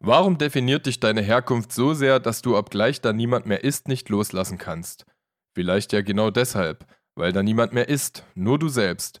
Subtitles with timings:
[0.00, 4.08] Warum definiert dich deine Herkunft so sehr, dass du, obgleich da niemand mehr ist, nicht
[4.08, 5.06] loslassen kannst?
[5.54, 9.20] Vielleicht ja genau deshalb, weil da niemand mehr ist, nur du selbst.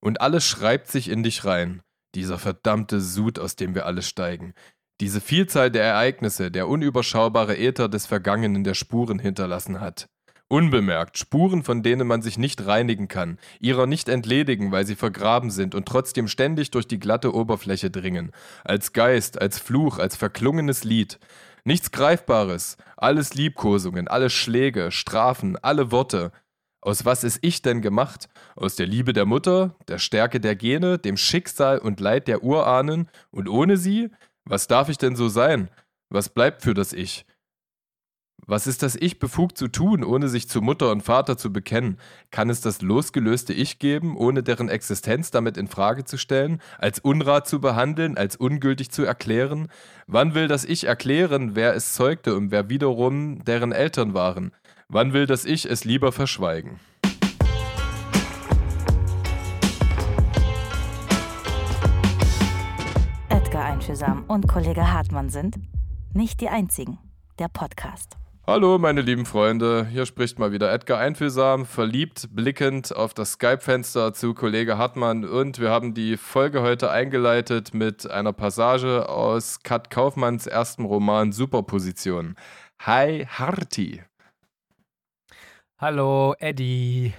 [0.00, 1.82] Und alles schreibt sich in dich rein,
[2.14, 4.54] dieser verdammte Sud, aus dem wir alle steigen.
[5.00, 10.08] Diese Vielzahl der Ereignisse, der unüberschaubare Äther des Vergangenen, der Spuren hinterlassen hat.
[10.48, 15.50] Unbemerkt, Spuren, von denen man sich nicht reinigen kann, ihrer nicht entledigen, weil sie vergraben
[15.50, 18.30] sind und trotzdem ständig durch die glatte Oberfläche dringen.
[18.62, 21.18] Als Geist, als Fluch, als verklungenes Lied.
[21.64, 26.30] Nichts Greifbares, alles Liebkosungen, alle Schläge, Strafen, alle Worte.
[26.80, 28.28] Aus was ist ich denn gemacht?
[28.54, 33.08] Aus der Liebe der Mutter, der Stärke der Gene, dem Schicksal und Leid der Urahnen?
[33.32, 34.10] Und ohne sie?
[34.44, 35.70] Was darf ich denn so sein?
[36.08, 37.26] Was bleibt für das Ich?
[38.48, 41.98] Was ist das Ich befugt zu tun, ohne sich zu Mutter und Vater zu bekennen?
[42.30, 47.00] Kann es das losgelöste Ich geben, ohne deren Existenz damit in Frage zu stellen, als
[47.00, 49.66] Unrat zu behandeln, als ungültig zu erklären?
[50.06, 54.52] Wann will das Ich erklären, wer es zeugte und wer wiederum deren Eltern waren?
[54.88, 56.78] Wann will das Ich es lieber verschweigen?
[63.28, 65.56] Edgar Einfühlsam und Kollege Hartmann sind
[66.14, 66.98] nicht die einzigen.
[67.40, 68.16] Der Podcast.
[68.48, 69.86] Hallo, meine lieben Freunde.
[69.86, 75.24] Hier spricht mal wieder Edgar Einfühlsam, verliebt blickend auf das Skype-Fenster zu Kollege Hartmann.
[75.24, 81.32] Und wir haben die Folge heute eingeleitet mit einer Passage aus Kat Kaufmanns ersten Roman
[81.32, 82.36] Superposition.
[82.82, 84.04] Hi, Harti.
[85.80, 87.14] Hallo, Eddie.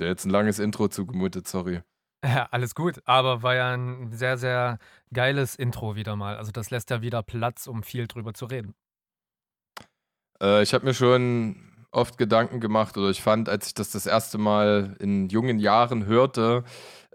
[0.00, 1.82] Der jetzt ein langes Intro zugemutet, sorry.
[2.24, 4.78] Ja, alles gut, aber war ja ein sehr, sehr
[5.14, 6.36] geiles Intro wieder mal.
[6.36, 8.74] Also das lässt ja wieder Platz, um viel drüber zu reden.
[10.42, 11.56] Äh, ich habe mir schon
[11.90, 16.06] oft Gedanken gemacht oder ich fand, als ich das das erste Mal in jungen Jahren
[16.06, 16.64] hörte,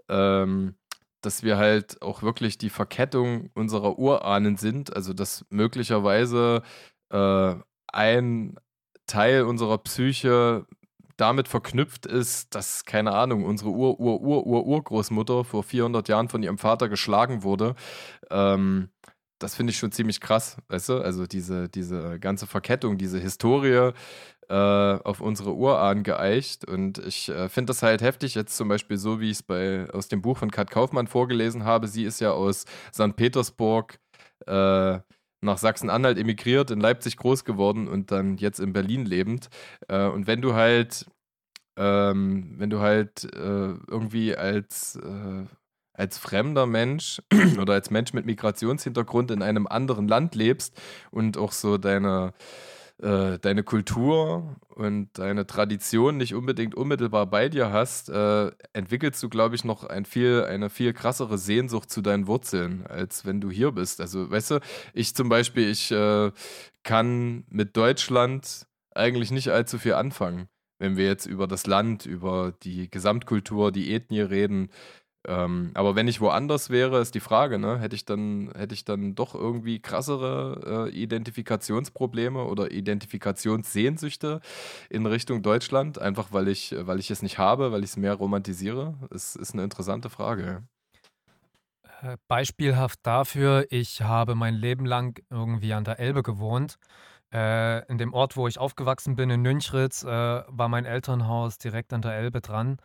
[0.08, 0.74] ähm,
[1.20, 4.94] dass wir halt auch wirklich die Verkettung unserer Urahnen sind.
[4.94, 6.62] Also dass möglicherweise
[7.10, 7.54] äh,
[7.92, 8.56] ein
[9.06, 10.66] Teil unserer Psyche
[11.16, 17.44] damit verknüpft ist, dass, keine Ahnung, unsere Ur-Ur-Ur-Ur-Urgroßmutter vor 400 Jahren von ihrem Vater geschlagen
[17.44, 17.76] wurde.
[18.30, 18.90] Ähm,
[19.44, 20.98] das finde ich schon ziemlich krass, weißt du?
[21.00, 23.92] Also diese, diese ganze Verkettung, diese Historie
[24.48, 26.66] äh, auf unsere Urahnen geeicht.
[26.66, 30.08] Und ich äh, finde das halt heftig, jetzt zum Beispiel so, wie ich es aus
[30.08, 31.88] dem Buch von Kat Kaufmann vorgelesen habe.
[31.88, 33.16] Sie ist ja aus St.
[33.16, 33.98] Petersburg
[34.46, 34.98] äh,
[35.42, 39.50] nach Sachsen-Anhalt emigriert, in Leipzig groß geworden und dann jetzt in Berlin lebend.
[39.88, 41.06] Äh, und wenn du halt
[41.76, 45.44] ähm, wenn du halt äh, irgendwie als äh,
[45.94, 47.22] als fremder Mensch
[47.60, 52.34] oder als Mensch mit Migrationshintergrund in einem anderen Land lebst und auch so deine,
[53.00, 59.28] äh, deine Kultur und deine Tradition nicht unbedingt unmittelbar bei dir hast, äh, entwickelst du,
[59.28, 63.50] glaube ich, noch ein viel, eine viel krassere Sehnsucht zu deinen Wurzeln, als wenn du
[63.50, 64.00] hier bist.
[64.00, 64.60] Also, weißt du,
[64.92, 66.32] ich zum Beispiel, ich äh,
[66.82, 70.48] kann mit Deutschland eigentlich nicht allzu viel anfangen.
[70.78, 74.70] Wenn wir jetzt über das Land, über die Gesamtkultur, die Ethnie reden,
[75.26, 77.78] ähm, aber wenn ich woanders wäre, ist die Frage, ne?
[77.78, 84.40] Hätte ich dann, hätte ich dann doch irgendwie krassere äh, Identifikationsprobleme oder Identifikationssehnsüchte
[84.90, 88.14] in Richtung Deutschland, einfach weil ich, weil ich es nicht habe, weil ich es mehr
[88.14, 88.94] romantisiere?
[89.10, 90.62] Ist, ist eine interessante Frage.
[92.02, 96.76] Äh, beispielhaft dafür, ich habe mein Leben lang irgendwie an der Elbe gewohnt.
[97.32, 101.92] Äh, in dem Ort, wo ich aufgewachsen bin, in Nünchritz, äh, war mein Elternhaus direkt
[101.94, 102.76] an der Elbe dran.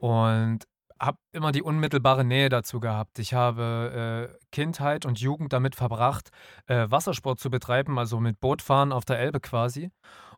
[0.00, 0.64] Und
[1.00, 3.18] habe immer die unmittelbare Nähe dazu gehabt.
[3.18, 6.30] Ich habe äh, Kindheit und Jugend damit verbracht,
[6.66, 9.90] äh, Wassersport zu betreiben, also mit Bootfahren auf der Elbe quasi.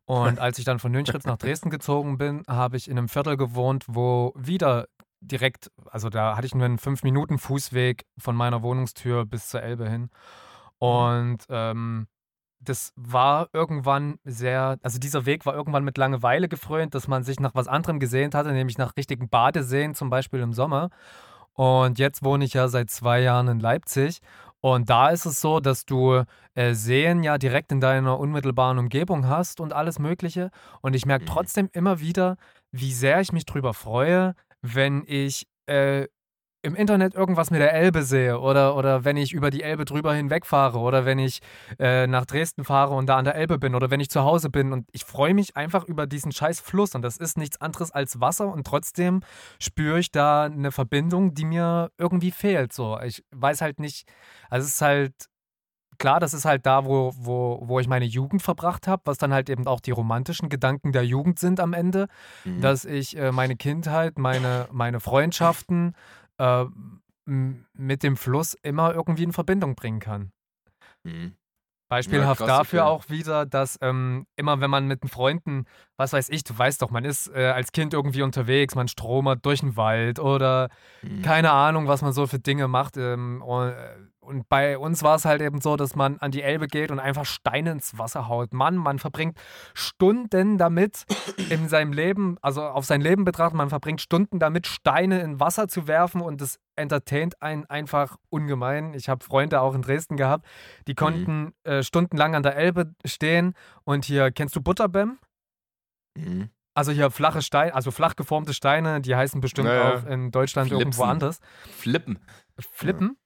[0.07, 3.37] Und als ich dann von Nünchritz nach Dresden gezogen bin, habe ich in einem Viertel
[3.37, 4.87] gewohnt, wo wieder
[5.21, 9.63] direkt, also da hatte ich nur einen fünf Minuten Fußweg von meiner Wohnungstür bis zur
[9.63, 10.03] Elbe hin.
[10.03, 10.09] Mhm.
[10.79, 12.07] Und ähm,
[12.65, 17.41] das war irgendwann sehr, also dieser Weg war irgendwann mit Langeweile gefrönt, dass man sich
[17.41, 20.91] nach was anderem gesehnt hatte, nämlich nach richtigen Badeseen, zum Beispiel im Sommer.
[21.55, 24.21] Und jetzt wohne ich ja seit zwei Jahren in Leipzig.
[24.61, 26.23] Und da ist es so, dass du
[26.55, 30.51] äh, Seen ja direkt in deiner unmittelbaren Umgebung hast und alles Mögliche.
[30.81, 31.29] Und ich merke mhm.
[31.29, 32.37] trotzdem immer wieder,
[32.73, 36.07] wie sehr ich mich drüber freue, wenn ich äh,
[36.65, 40.15] im Internet irgendwas mit der Elbe sehe oder, oder wenn ich über die Elbe drüber
[40.15, 41.41] hinwegfahre oder wenn ich
[41.79, 44.49] äh, nach Dresden fahre und da an der Elbe bin oder wenn ich zu Hause
[44.49, 47.91] bin und ich freue mich einfach über diesen scheiß Fluss und das ist nichts anderes
[47.91, 49.21] als Wasser und trotzdem
[49.59, 52.73] spüre ich da eine Verbindung, die mir irgendwie fehlt.
[52.73, 54.11] So, ich weiß halt nicht,
[54.49, 55.13] also es ist halt
[55.99, 59.33] klar, das ist halt da, wo, wo, wo ich meine Jugend verbracht habe, was dann
[59.33, 62.09] halt eben auch die romantischen Gedanken der Jugend sind am Ende,
[62.45, 62.61] mhm.
[62.61, 65.95] dass ich äh, meine Kindheit, meine, meine Freundschaften,
[66.39, 66.65] äh,
[67.27, 70.33] mit dem Fluss immer irgendwie in Verbindung bringen kann.
[71.05, 71.37] Mhm.
[71.91, 72.91] Beispielhaft Ja, krass, dafür okay.
[72.91, 75.67] auch wieder, dass ähm, immer wenn man mit den Freunden,
[75.97, 79.45] was weiß ich, du weißt doch, man ist äh, als Kind irgendwie unterwegs, man stromert
[79.45, 80.71] durch den Wald oder
[81.03, 81.23] Mhm.
[81.23, 82.97] keine Ahnung, was man so für Dinge macht.
[82.97, 83.97] Ähm, und, äh,
[84.27, 86.99] und bei uns war es halt eben so, dass man an die Elbe geht und
[86.99, 88.53] einfach Steine ins Wasser haut.
[88.53, 89.39] Mann, man verbringt
[89.75, 91.05] Stunden damit
[91.51, 95.69] in seinem Leben, also auf sein Leben betrachtet, man verbringt Stunden damit, Steine in Wasser
[95.69, 98.95] zu werfen und das entertaint einen einfach ungemein.
[98.95, 100.47] Ich habe Freunde auch in Dresden gehabt,
[100.89, 103.55] die konnten äh, stundenlang an der Elbe stehen
[103.85, 105.19] und hier, kennst du Butterbäm?
[106.17, 106.51] Mhm.
[106.77, 110.73] Also hier flache Steine, also flach geformte Steine, die heißen bestimmt Naja, auch in Deutschland
[110.73, 111.09] irgendwo Flipsen.
[111.09, 111.41] anders.
[111.71, 112.19] Flippen.
[112.59, 113.17] Flippen?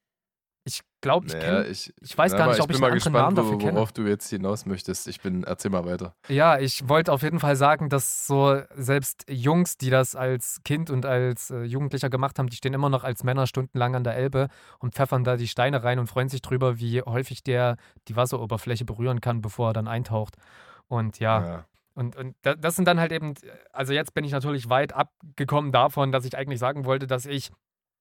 [0.69, 2.93] Ich glaube, ich Naja, ich, ich weiß na, gar nicht, ob ich ich bin einen
[2.93, 3.75] mal anderen Namen gespannt, dafür wo, kenne.
[3.76, 5.09] worauf du jetzt hinaus möchtest.
[5.09, 6.15] Ich bin, erzähl mal weiter.
[6.29, 10.91] Ja, ich wollte auf jeden Fall sagen, dass so selbst Jungs, die das als Kind
[10.91, 14.17] und als äh, Jugendlicher gemacht haben, die stehen immer noch als Männer stundenlang an der
[14.17, 14.49] Elbe
[14.81, 17.76] und pfeffern da die Steine rein und freuen sich drüber, wie häufig der
[18.09, 20.35] die Wasseroberfläche berühren kann, bevor er dann eintaucht.
[20.88, 21.64] Und ja, Ja.
[21.94, 23.35] Und, und da- das sind dann halt eben,
[23.73, 27.50] also jetzt bin ich natürlich weit abgekommen davon, dass ich eigentlich sagen wollte, dass ich,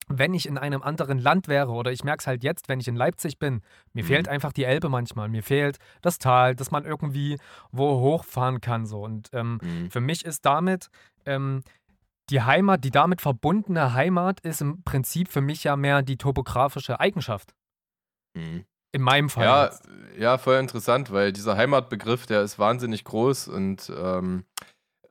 [0.07, 2.87] wenn ich in einem anderen Land wäre oder ich merke es halt jetzt, wenn ich
[2.87, 3.61] in Leipzig bin,
[3.93, 4.07] mir Mhm.
[4.07, 5.27] fehlt einfach die Elbe manchmal.
[5.29, 7.37] Mir fehlt das Tal, dass man irgendwie
[7.71, 8.85] wo hochfahren kann.
[8.85, 9.01] So.
[9.03, 9.91] Und ähm, Mhm.
[9.91, 10.89] für mich ist damit
[11.25, 11.61] ähm,
[12.29, 16.99] die Heimat, die damit verbundene Heimat ist im Prinzip für mich ja mehr die topografische
[16.99, 17.53] Eigenschaft.
[18.33, 18.65] Mhm.
[18.93, 19.43] In meinem Fall.
[19.45, 19.87] Ja, jetzt.
[20.17, 24.45] ja, voll interessant, weil dieser Heimatbegriff, der ist wahnsinnig groß und ähm,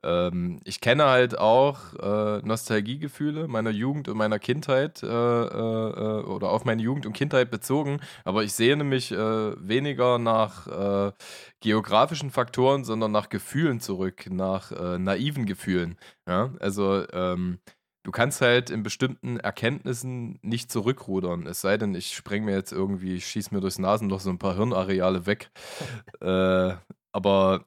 [0.07, 6.23] ähm, ich kenne halt auch äh, Nostalgiegefühle meiner Jugend und meiner Kindheit äh, äh, äh,
[6.23, 11.11] oder auf meine Jugend und Kindheit bezogen, aber ich sehne mich äh, weniger nach äh,
[11.59, 15.97] geografischen Faktoren, sondern nach Gefühlen zurück, nach naiven Gefühlen.
[16.27, 16.53] Ja?
[16.59, 17.59] Also ähm,
[18.07, 21.45] du kannst halt in bestimmten Erkenntnissen nicht zurückrudern.
[21.45, 24.39] Es sei denn, ich spreng mir jetzt irgendwie, ich schieß mir durchs Nasenloch so ein
[24.39, 25.51] paar Hirnareale weg.
[26.21, 26.75] äh,
[27.11, 27.65] aber,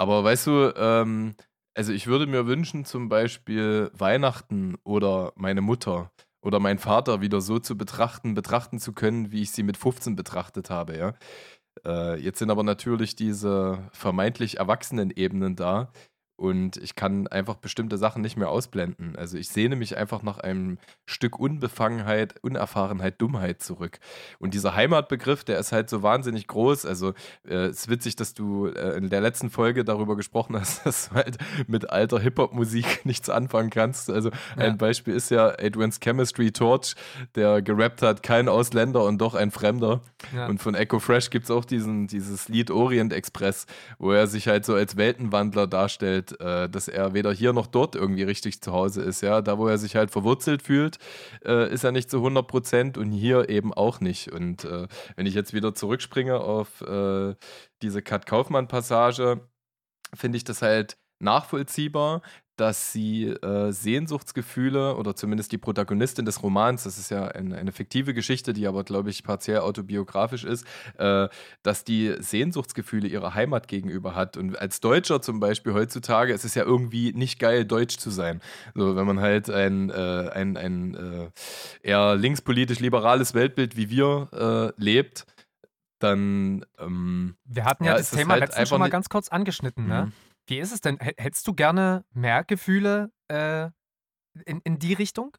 [0.00, 1.34] aber weißt du, ähm,
[1.74, 6.10] also ich würde mir wünschen, zum Beispiel Weihnachten oder meine Mutter
[6.40, 10.16] oder mein Vater wieder so zu betrachten, betrachten zu können, wie ich sie mit 15
[10.16, 11.14] betrachtet habe, ja.
[11.84, 15.92] Äh, jetzt sind aber natürlich diese vermeintlich erwachsenen Ebenen da
[16.40, 19.14] und ich kann einfach bestimmte Sachen nicht mehr ausblenden.
[19.14, 23.98] Also ich sehne mich einfach nach einem Stück Unbefangenheit, Unerfahrenheit, Dummheit zurück.
[24.38, 26.86] Und dieser Heimatbegriff, der ist halt so wahnsinnig groß.
[26.86, 27.10] Also
[27.46, 31.10] äh, es ist witzig, dass du äh, in der letzten Folge darüber gesprochen hast, dass
[31.10, 34.08] du halt mit alter Hip-Hop-Musik nichts anfangen kannst.
[34.08, 34.64] Also Ja.
[34.64, 36.94] ein Beispiel ist ja Adrian's Chemistry Torch,
[37.34, 40.00] der gerappt hat, kein Ausländer und doch ein Fremder.
[40.34, 40.46] Ja.
[40.46, 43.66] Und von Echo Fresh gibt es auch diesen, dieses Lied Orient Express,
[43.98, 47.94] wo er sich halt so als Weltenwandler darstellt, äh, dass er weder hier noch dort
[47.96, 49.20] irgendwie richtig zu Hause ist.
[49.22, 50.98] Ja, da wo er sich halt verwurzelt fühlt,
[51.44, 54.32] äh, ist er nicht zu 100 Prozent und hier eben auch nicht.
[54.32, 54.86] Und äh,
[55.16, 57.34] wenn ich jetzt wieder zurückspringe auf äh,
[57.82, 59.40] diese Kat Kaufmann-Passage,
[60.14, 62.22] finde ich das halt nachvollziehbar,
[62.60, 67.72] dass sie äh, Sehnsuchtsgefühle oder zumindest die Protagonistin des Romans, das ist ja eine, eine
[67.72, 70.66] fiktive Geschichte, die aber, glaube ich, partiell autobiografisch ist,
[70.98, 71.28] äh,
[71.62, 74.36] dass die Sehnsuchtsgefühle ihrer Heimat gegenüber hat.
[74.36, 78.42] Und als Deutscher zum Beispiel heutzutage ist es ja irgendwie nicht geil, deutsch zu sein.
[78.74, 81.30] So, wenn man halt ein, äh, ein, ein äh,
[81.82, 84.28] eher linkspolitisch liberales Weltbild wie wir
[84.76, 85.24] äh, lebt,
[85.98, 89.28] dann ähm, Wir hatten ja, Ja, das ist Thema halt letztens schon mal ganz kurz
[89.28, 89.86] angeschnitten.
[89.86, 90.12] Ne?
[90.50, 90.98] Wie ist es denn?
[91.00, 93.68] Hättest du gerne mehr Gefühle äh,
[94.44, 95.36] in, in die Richtung?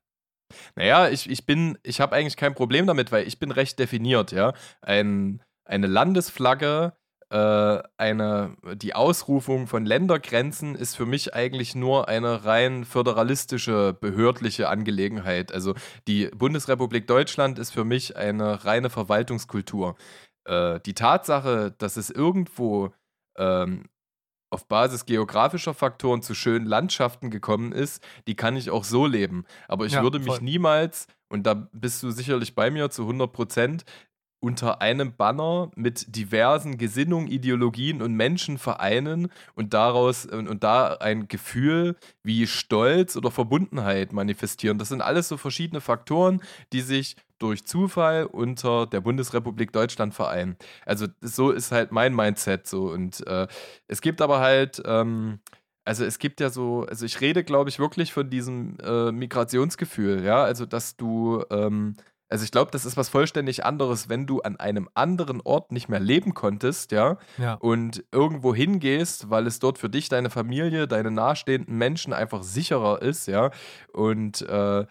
[0.76, 4.32] Naja, ich, ich bin, ich habe eigentlich kein Problem damit, weil ich bin recht definiert,
[4.32, 4.54] ja.
[4.82, 6.94] Ein, eine Landesflagge,
[7.30, 14.70] äh, eine, die Ausrufung von Ländergrenzen ist für mich eigentlich nur eine rein föderalistische, behördliche
[14.70, 15.52] Angelegenheit.
[15.52, 15.76] Also
[16.08, 19.98] die Bundesrepublik Deutschland ist für mich eine reine Verwaltungskultur.
[20.46, 22.94] Äh, die Tatsache, dass es irgendwo
[23.38, 23.90] ähm,
[24.52, 29.46] auf Basis geografischer Faktoren zu schönen Landschaften gekommen ist, die kann ich auch so leben.
[29.68, 30.42] Aber ich Ja, würde mich voll.
[30.42, 33.86] niemals, und da bist du sicherlich bei mir zu 100 Prozent,
[34.44, 40.96] unter einem Banner mit diversen Gesinnungen, Ideologien und Menschen vereinen und daraus und, und da
[40.96, 44.80] ein Gefühl wie Stolz oder Verbundenheit manifestieren.
[44.80, 46.42] Das sind alles so verschiedene Faktoren,
[46.74, 50.58] die sich durch Zufall unter der Bundesrepublik Deutschland vereinen.
[50.86, 52.92] Also so ist halt mein Mindset so.
[52.92, 53.48] Und äh,
[53.88, 55.40] es gibt aber halt, ähm,
[55.84, 60.24] also es gibt ja so, also ich rede, glaube ich, wirklich von diesem äh, Migrationsgefühl,
[60.24, 61.96] ja, also dass du, ähm,
[62.30, 65.90] also ich glaube, das ist was vollständig anderes, wenn du an einem anderen Ort nicht
[65.90, 67.56] mehr leben konntest, ja, Ja.
[67.56, 73.02] und irgendwo hingehst, weil es dort für dich, deine Familie, deine nahestehenden Menschen einfach sicherer
[73.02, 73.50] ist, ja,
[73.92, 74.86] und, äh,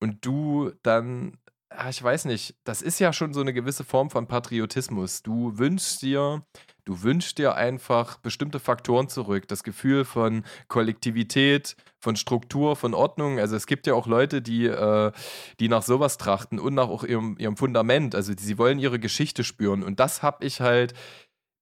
[0.00, 1.38] und du dann
[1.88, 5.22] ich weiß nicht, das ist ja schon so eine gewisse Form von Patriotismus.
[5.22, 6.44] Du wünschst dir,
[6.84, 9.48] du wünschst dir einfach bestimmte Faktoren zurück.
[9.48, 13.38] Das Gefühl von Kollektivität, von Struktur, von Ordnung.
[13.38, 15.12] Also es gibt ja auch Leute, die, äh,
[15.60, 18.14] die nach sowas trachten und nach auch ihrem, ihrem Fundament.
[18.14, 19.82] Also sie wollen ihre Geschichte spüren.
[19.82, 20.94] Und das habe ich halt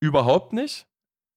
[0.00, 0.86] überhaupt nicht.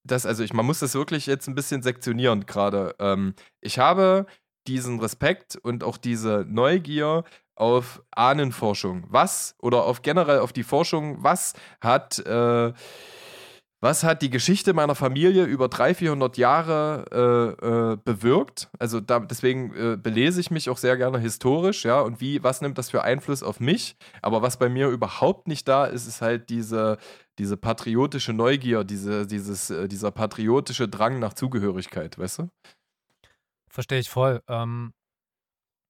[0.04, 2.96] Das, also ich, man muss das wirklich jetzt ein bisschen sektionieren gerade.
[3.00, 4.28] Ähm, ich habe
[4.68, 7.24] diesen Respekt und auch diese Neugier
[7.56, 9.06] auf Ahnenforschung.
[9.10, 12.74] Was oder auf generell auf die Forschung, was hat, äh,
[13.82, 17.06] was hat die Geschichte meiner Familie über 300, 400 Jahre
[17.62, 18.70] äh, äh, bewirkt?
[18.80, 22.62] Also da, deswegen äh, belese ich mich auch sehr gerne historisch, ja, und wie, was
[22.62, 23.96] nimmt das für Einfluss auf mich?
[24.22, 26.98] Aber was bei mir überhaupt nicht da ist, ist halt diese,
[27.38, 32.50] diese patriotische Neugier, diese, dieses, äh, dieser patriotische Drang nach Zugehörigkeit, weißt du?
[33.70, 34.42] Verstehe ich voll.
[34.48, 34.94] Ähm,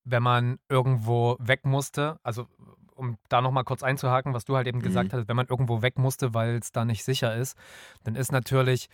[0.05, 2.47] wenn man irgendwo weg musste, also
[2.95, 4.83] um da nochmal kurz einzuhaken, was du halt eben mhm.
[4.83, 7.57] gesagt hast, wenn man irgendwo weg musste, weil es da nicht sicher ist,
[8.03, 8.87] dann ist natürlich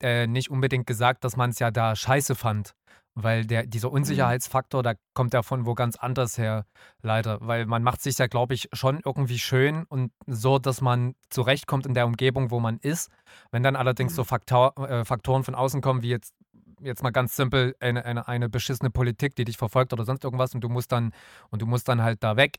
[0.00, 2.74] äh, nicht unbedingt gesagt, dass man es ja da scheiße fand.
[3.20, 3.94] Weil der, dieser mhm.
[3.94, 6.66] Unsicherheitsfaktor, da kommt ja von wo ganz anders her,
[7.02, 7.38] leider.
[7.40, 11.84] Weil man macht sich ja, glaube ich, schon irgendwie schön und so, dass man zurechtkommt
[11.84, 13.10] in der Umgebung, wo man ist.
[13.50, 14.26] Wenn dann allerdings so mhm.
[14.26, 16.32] Faktor, äh, Faktoren von außen kommen, wie jetzt
[16.80, 20.54] jetzt mal ganz simpel eine, eine, eine beschissene Politik, die dich verfolgt oder sonst irgendwas
[20.54, 21.12] und du musst dann
[21.50, 22.58] und du musst dann halt da weg,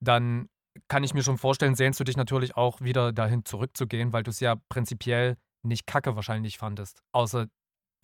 [0.00, 0.48] dann
[0.88, 4.30] kann ich mir schon vorstellen, sehnst du dich natürlich auch wieder dahin zurückzugehen, weil du
[4.30, 7.02] es ja prinzipiell nicht kacke wahrscheinlich fandest.
[7.12, 7.46] Außer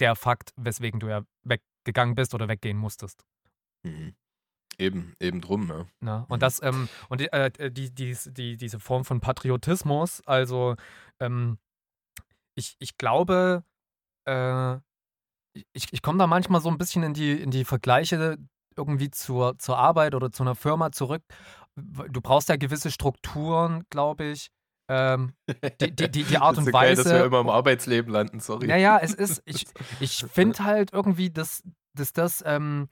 [0.01, 3.25] der Fakt, weswegen du ja weggegangen bist oder weggehen musstest.
[3.83, 4.15] Mhm.
[4.79, 5.87] Eben, eben drum, ja.
[6.01, 6.41] Na, und mhm.
[6.41, 10.77] das, ähm, und die, äh, die, die, die, diese Form von Patriotismus, also
[11.19, 11.59] ähm,
[12.55, 13.65] ich, ich glaube,
[14.27, 14.77] äh,
[15.73, 18.39] ich, ich komme da manchmal so ein bisschen in die, in die Vergleiche
[18.77, 21.23] irgendwie zur, zur Arbeit oder zu einer Firma zurück.
[21.77, 24.51] Du brauchst ja gewisse Strukturen, glaube ich.
[24.89, 25.35] Ähm,
[25.81, 27.03] die, die, die, die Art und so Weise.
[27.03, 28.67] Geil, dass wir immer im Arbeitsleben landen, sorry.
[28.67, 29.67] Naja, es ist, ich,
[30.01, 31.63] ich finde halt irgendwie, dass,
[31.95, 32.89] dass das, ähm,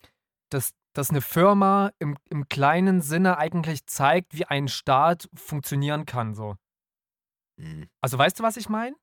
[0.50, 6.34] dass, dass eine Firma im, im kleinen Sinne eigentlich zeigt, wie ein Staat funktionieren kann,
[6.34, 6.56] so.
[7.56, 7.88] Mhm.
[8.00, 8.96] Also weißt du, was ich meine?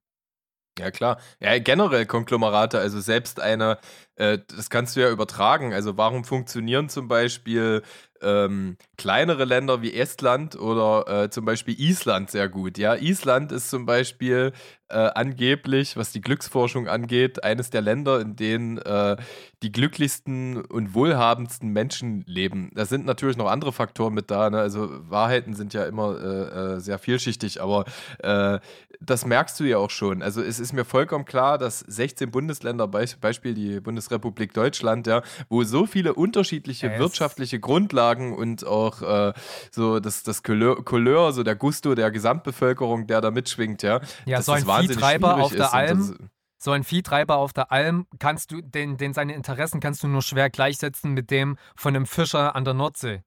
[0.80, 1.20] Ja, klar.
[1.42, 3.78] Ja, generell Konglomerate, also selbst eine,
[4.16, 5.74] äh, das kannst du ja übertragen.
[5.74, 7.82] Also warum funktionieren zum Beispiel
[8.22, 12.78] ähm, kleinere Länder wie Estland oder äh, zum Beispiel Island sehr gut.
[12.78, 14.54] Ja, Island ist zum Beispiel
[14.92, 19.16] äh, angeblich, was die Glücksforschung angeht, eines der Länder, in denen äh,
[19.64, 22.72] die glücklichsten und wohlhabendsten Menschen leben.
[22.76, 24.50] Da sind natürlich noch andere Faktoren mit da.
[24.50, 24.60] Ne?
[24.60, 27.86] Also Wahrheiten sind ja immer äh, äh, sehr vielschichtig, aber
[28.20, 28.60] äh,
[29.00, 30.22] das merkst du ja auch schon.
[30.22, 35.64] Also es ist mir vollkommen klar, dass 16 Bundesländer, Beispiel die Bundesrepublik Deutschland, ja, wo
[35.64, 37.00] so viele unterschiedliche yes.
[37.00, 39.34] wirtschaftliche Grundlagen sagen und auch äh,
[39.72, 44.02] so das, das Couleur, Couleur, so der Gusto der Gesamtbevölkerung, der da mitschwingt, ja.
[44.26, 46.30] Ja, so ein Viehtreiber auf der Alm.
[46.64, 50.22] So ein Viehtreiber auf der Alm kannst du, den, den seine Interessen kannst du nur
[50.22, 53.24] schwer gleichsetzen mit dem von einem Fischer an der Nordsee.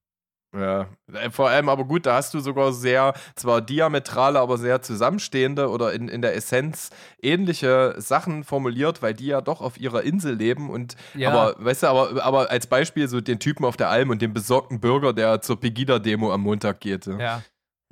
[0.55, 4.83] Ja, äh, vor allem aber gut, da hast du sogar sehr, zwar diametrale, aber sehr
[4.83, 10.03] zusammenstehende oder in, in der Essenz ähnliche Sachen formuliert, weil die ja doch auf ihrer
[10.03, 11.31] Insel leben und, ja.
[11.31, 14.33] aber, weißt du, aber, aber als Beispiel so den Typen auf der Alm und den
[14.33, 17.07] besorgten Bürger, der zur Pegida-Demo am Montag geht.
[17.07, 17.43] Ja.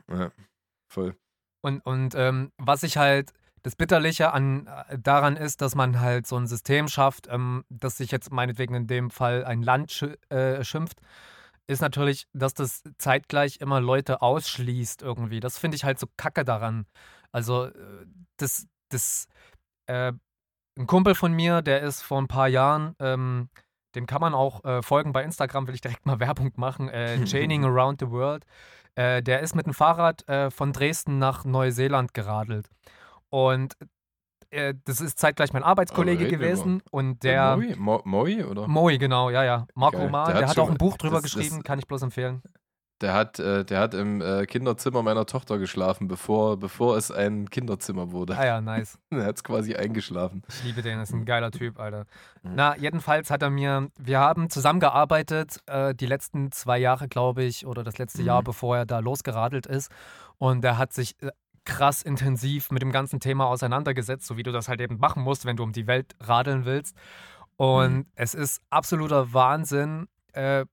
[0.09, 0.31] ja.
[0.89, 1.17] voll.
[1.63, 3.33] Und, und ähm, was ich halt,
[3.65, 7.97] das Bitterliche an, äh, daran ist, dass man halt so ein System schafft, ähm, das
[7.97, 10.99] sich jetzt meinetwegen in dem Fall ein Land sch äh, schimpft
[11.67, 15.41] ist natürlich, dass das zeitgleich immer Leute ausschließt irgendwie.
[15.41, 16.87] Das finde ich halt so kacke daran.
[17.31, 19.27] Also, äh, das, das,
[19.87, 20.13] äh,
[20.79, 23.49] ein Kumpel von mir, der ist vor ein paar Jahren, ähm,
[23.95, 27.25] dem kann man auch äh, folgen bei Instagram, will ich direkt mal Werbung machen, äh,
[27.27, 28.45] Chaining Around the World.
[28.95, 32.69] Äh, der ist mit dem Fahrrad äh, von Dresden nach Neuseeland geradelt.
[33.31, 33.77] Und
[34.53, 37.57] äh, das ist zeitgleich mein Arbeitskollege gewesen und der.
[37.57, 38.69] Moi, Mo Moi oder?
[38.69, 39.67] Moi, genau, ja, ja.
[39.75, 42.03] Marco Roman, der, der, hat, auch ein Buch drüber das, geschrieben, das, kann ich bloß
[42.03, 42.43] empfehlen.
[43.01, 47.51] Der hat, äh, der hat im äh, Kinderzimmer meiner Tochter geschlafen, bevor, bevor es ein
[47.51, 48.39] Kinderzimmer wurde.
[48.39, 48.97] Ah ja, nice.
[49.11, 50.43] er hat es quasi eingeschlafen.
[50.49, 52.07] Ich liebe den, ist ein geiler Typ, Alter.
[52.43, 52.53] Mhm.
[52.55, 57.67] Na, jedenfalls hat er mir, wir haben zusammengearbeitet, äh, die letzten zwei Jahre, glaube ich,
[57.67, 58.29] oder das letzte mhm.
[58.29, 59.91] Jahr, bevor er da losgeradelt ist.
[60.39, 61.31] Und er hat sich äh,
[61.65, 65.45] krass intensiv mit dem ganzen Thema auseinandergesetzt, so wie du das halt eben machen musst,
[65.45, 66.97] wenn du um die Welt radeln willst.
[67.57, 68.07] Und mhm.
[68.15, 70.09] es ist absoluter Wahnsinn.
[70.33, 70.67] Äh,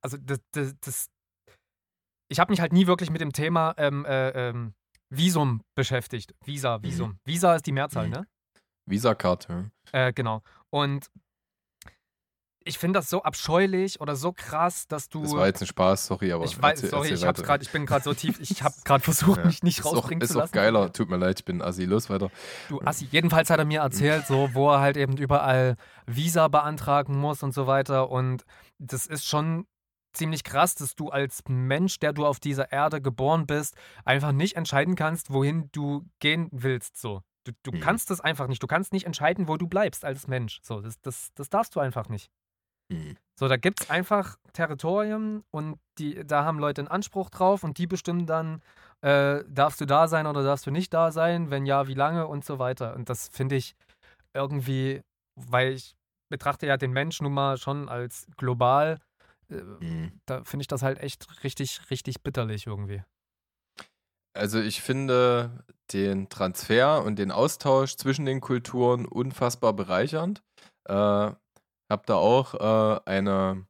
[0.00, 1.06] also das, das, das
[2.28, 4.74] ich habe mich halt nie wirklich mit dem Thema ähm, äh, ähm,
[5.10, 6.34] Visum beschäftigt.
[6.44, 6.82] Visa, mhm.
[6.82, 7.10] Visum.
[7.10, 7.18] Mhm.
[7.24, 8.12] Visa ist die Mehrzahl, mhm.
[8.12, 8.26] ne?
[8.86, 9.70] Visa-Karte.
[9.92, 10.42] Äh, genau.
[10.70, 11.08] Und
[12.64, 15.22] ich finde das so abscheulich oder so krass, dass du.
[15.22, 16.44] Das war jetzt ein Spaß, sorry, aber.
[16.44, 19.02] Ich weiß, erzähl, sorry, erzähl ich, grad, ich bin gerade so tief, ich habe gerade
[19.02, 19.46] versucht, ja.
[19.46, 20.46] mich nicht rausbringen zu lassen.
[20.46, 22.30] Ist auch geiler, tut mir leid, ich bin Assi, los weiter.
[22.68, 25.76] Du Assi, jedenfalls hat er mir erzählt, so, wo er halt eben überall
[26.06, 28.10] Visa beantragen muss und so weiter.
[28.10, 28.44] Und
[28.78, 29.66] das ist schon
[30.12, 34.56] ziemlich krass, dass du als Mensch, der du auf dieser Erde geboren bist, einfach nicht
[34.56, 37.00] entscheiden kannst, wohin du gehen willst.
[37.00, 37.22] So.
[37.44, 37.80] Du, du mhm.
[37.80, 38.62] kannst das einfach nicht.
[38.62, 40.60] Du kannst nicht entscheiden, wo du bleibst als Mensch.
[40.62, 42.30] So, das, das, das darfst du einfach nicht.
[42.92, 43.16] Mhm.
[43.38, 47.78] So, da gibt es einfach Territorien und die, da haben Leute einen Anspruch drauf und
[47.78, 48.62] die bestimmen dann,
[49.00, 52.26] äh, darfst du da sein oder darfst du nicht da sein, wenn ja, wie lange
[52.26, 52.94] und so weiter.
[52.94, 53.74] Und das finde ich
[54.34, 55.02] irgendwie,
[55.34, 55.96] weil ich
[56.30, 58.98] betrachte ja den Menschen nun mal schon als global,
[59.50, 60.20] äh, mhm.
[60.26, 63.02] da finde ich das halt echt richtig, richtig bitterlich irgendwie.
[64.34, 70.42] Also ich finde den Transfer und den Austausch zwischen den Kulturen unfassbar bereichernd.
[70.88, 71.32] Äh,
[71.92, 73.66] habe da auch äh, eine,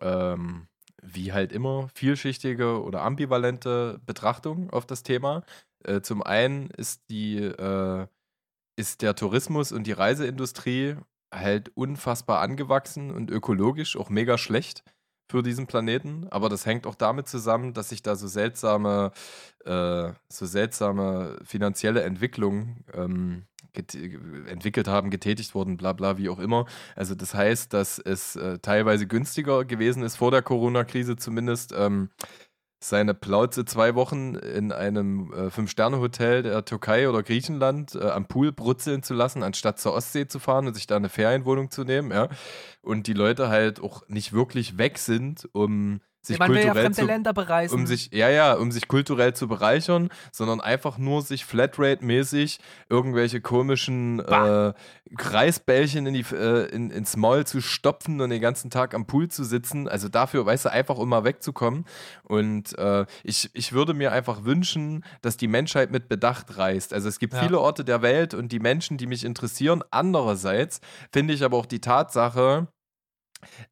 [0.00, 0.68] ähm,
[1.02, 5.44] wie halt immer, vielschichtige oder ambivalente Betrachtung auf das Thema.
[5.84, 8.06] Äh, zum einen ist die, äh,
[8.76, 10.96] ist der Tourismus und die Reiseindustrie
[11.34, 14.84] halt unfassbar angewachsen und ökologisch auch mega schlecht
[15.30, 16.28] für diesen Planeten.
[16.30, 19.12] Aber das hängt auch damit zusammen, dass sich da so seltsame,
[19.64, 26.66] äh, so seltsame finanzielle Entwicklungen ähm, entwickelt haben, getätigt wurden, bla bla, wie auch immer.
[26.96, 32.10] Also das heißt, dass es äh, teilweise günstiger gewesen ist, vor der Corona-Krise zumindest, ähm,
[32.80, 38.52] seine Plauze zwei Wochen in einem äh, Fünf-Sterne-Hotel der Türkei oder Griechenland äh, am Pool
[38.52, 42.12] brutzeln zu lassen, anstatt zur Ostsee zu fahren und sich da eine Ferienwohnung zu nehmen,
[42.12, 42.28] ja.
[42.80, 46.92] Und die Leute halt auch nicht wirklich weg sind, um sich man kulturell will ja
[46.92, 47.74] zu, Länder bereisen.
[47.74, 52.58] um sich ja ja um sich kulturell zu bereichern, sondern einfach nur sich Flatrate-mäßig
[52.88, 54.72] irgendwelche komischen äh,
[55.16, 59.28] Kreisbällchen in die, äh, in, ins Maul zu stopfen und den ganzen Tag am Pool
[59.28, 59.88] zu sitzen.
[59.88, 61.84] Also dafür, weißt du, einfach um mal wegzukommen.
[62.24, 66.92] Und äh, ich, ich würde mir einfach wünschen, dass die Menschheit mit Bedacht reist.
[66.92, 67.40] Also es gibt ja.
[67.40, 69.82] viele Orte der Welt und die Menschen, die mich interessieren.
[69.90, 70.80] Andererseits
[71.12, 72.68] finde ich aber auch die Tatsache,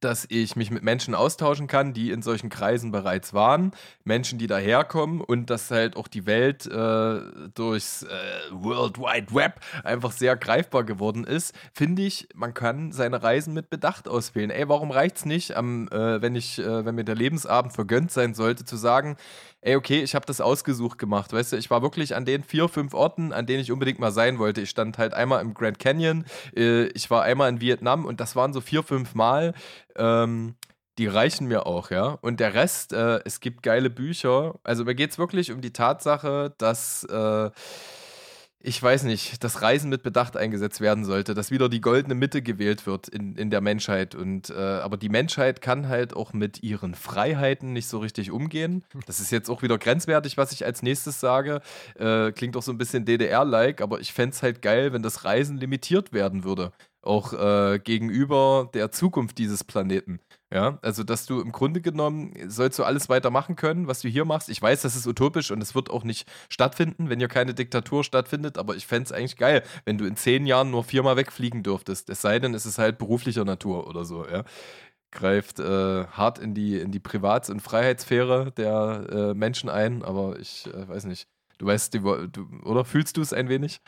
[0.01, 3.73] dass ich mich mit Menschen austauschen kann, die in solchen Kreisen bereits waren,
[4.05, 7.21] Menschen, die daherkommen und dass halt auch die Welt äh,
[7.55, 8.09] durchs äh,
[8.51, 13.71] World Wide Web einfach sehr greifbar geworden ist, finde ich, man kann seine Reisen mit
[13.71, 14.51] Bedacht auswählen.
[14.51, 18.35] Ey, warum reicht's nicht, am, äh, wenn ich, äh, wenn mir der Lebensabend vergönnt sein
[18.35, 19.17] sollte, zu sagen,
[19.61, 21.33] ey, okay, ich habe das ausgesucht gemacht.
[21.33, 24.13] Weißt du, ich war wirklich an den vier, fünf Orten, an denen ich unbedingt mal
[24.13, 24.61] sein wollte.
[24.61, 26.25] Ich stand halt einmal im Grand Canyon,
[26.57, 29.55] äh, ich war einmal in Vietnam und das waren so vier, fünf Mal.
[29.97, 30.57] Ähm,
[30.99, 32.19] die reichen mir auch, ja.
[32.23, 34.55] Und der Rest, äh, es gibt geile Bücher.
[34.63, 37.51] Also mir geht es wirklich um die Tatsache, dass äh,
[38.67, 42.43] ich weiß nicht, dass Reisen mit Bedacht eingesetzt werden sollte, dass wieder die goldene Mitte
[42.43, 44.17] gewählt wird in, in der Menschheit.
[44.17, 48.83] Und, äh, aber die Menschheit kann halt auch mit ihren Freiheiten nicht so richtig umgehen.
[49.07, 51.61] Das ist jetzt auch wieder grenzwertig, was ich als nächstes sage.
[51.95, 55.25] Äh, klingt auch so ein bisschen DDR-like, aber ich fände es halt geil, wenn das
[55.25, 56.73] Reisen limitiert werden würde.
[57.03, 60.19] Auch äh, gegenüber der Zukunft dieses Planeten.
[60.53, 64.25] Ja, also dass du im Grunde genommen sollst du alles weitermachen können, was du hier
[64.25, 64.49] machst.
[64.49, 68.05] Ich weiß, das ist utopisch und es wird auch nicht stattfinden, wenn hier keine Diktatur
[68.05, 71.65] stattfindet, aber ich fände es eigentlich geil, wenn du in zehn Jahren nur viermal wegfliegen
[71.65, 72.09] dürftest.
[72.11, 74.45] Es sei denn, es ist halt beruflicher Natur oder so, ja.
[75.13, 80.39] Greift äh, hart in die, in die Privats- und Freiheitssphäre der äh, Menschen ein, aber
[80.39, 81.29] ich äh, weiß nicht.
[81.59, 83.81] Du weißt, die, du, oder fühlst du es ein wenig?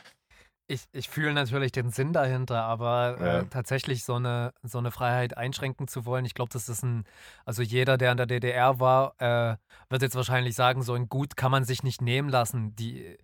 [0.70, 3.38] Ich, ich fühle natürlich den Sinn dahinter, aber äh, ja.
[3.38, 7.04] äh, tatsächlich so eine, so eine Freiheit einschränken zu wollen, ich glaube, das ist ein,
[7.46, 9.56] also jeder, der in der DDR war, äh,
[9.88, 12.76] wird jetzt wahrscheinlich sagen, so ein Gut kann man sich nicht nehmen lassen.
[12.76, 13.16] Die,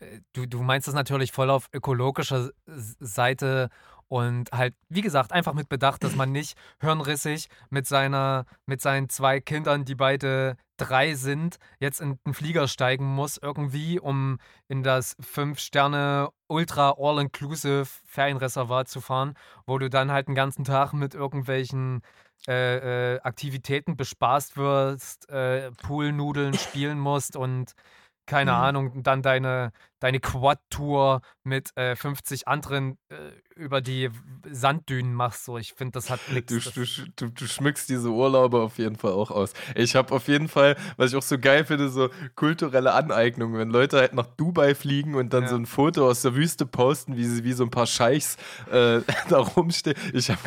[0.00, 3.70] äh, du, du meinst das natürlich voll auf ökologischer Seite
[4.12, 9.08] und halt, wie gesagt, einfach mit Bedacht, dass man nicht hirnrissig mit seiner, mit seinen
[9.08, 14.82] zwei Kindern, die beide drei sind, jetzt in den Flieger steigen muss, irgendwie, um in
[14.82, 19.34] das Fünf-Sterne Ultra All-Inclusive Ferienreservat zu fahren,
[19.66, 22.02] wo du dann halt den ganzen Tag mit irgendwelchen
[22.46, 27.74] äh, äh, Aktivitäten bespaßt wirst, äh, Poolnudeln spielen musst und
[28.26, 28.56] keine mhm.
[28.56, 33.16] Ahnung, dann deine, deine Quad-Tour mit äh, 50 anderen äh,
[33.56, 34.10] über die
[34.50, 35.44] Sanddünen machst.
[35.44, 36.52] So, ich finde, das hat nichts.
[36.52, 36.84] Du,
[37.16, 39.52] du, du, schmückst diese Urlaube auf jeden Fall auch aus.
[39.74, 43.58] Ich habe auf jeden Fall, was ich auch so geil finde, so kulturelle Aneignungen.
[43.58, 45.48] Wenn Leute halt nach Dubai fliegen und dann ja.
[45.48, 48.36] so ein Foto aus der Wüste posten, wie, sie, wie so ein paar Scheichs
[48.70, 49.96] äh, da rumstehen.
[50.12, 50.40] Ich habe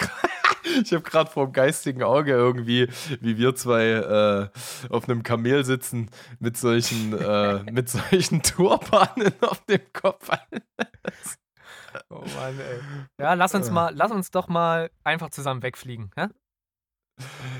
[0.81, 2.87] ich habe gerade vor dem geistigen Auge irgendwie,
[3.21, 4.49] wie wir zwei äh,
[4.89, 6.09] auf einem Kamel sitzen
[6.39, 10.29] mit solchen, äh, mit solchen Turbanen auf dem Kopf.
[12.09, 12.79] oh Mann, ey.
[13.19, 16.11] Ja, lass uns mal, lass uns doch mal einfach zusammen wegfliegen.
[16.17, 16.29] Ja?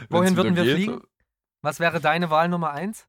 [0.09, 1.01] Wohin würden wir geht, fliegen?
[1.61, 3.07] Was wäre deine Wahl Nummer eins?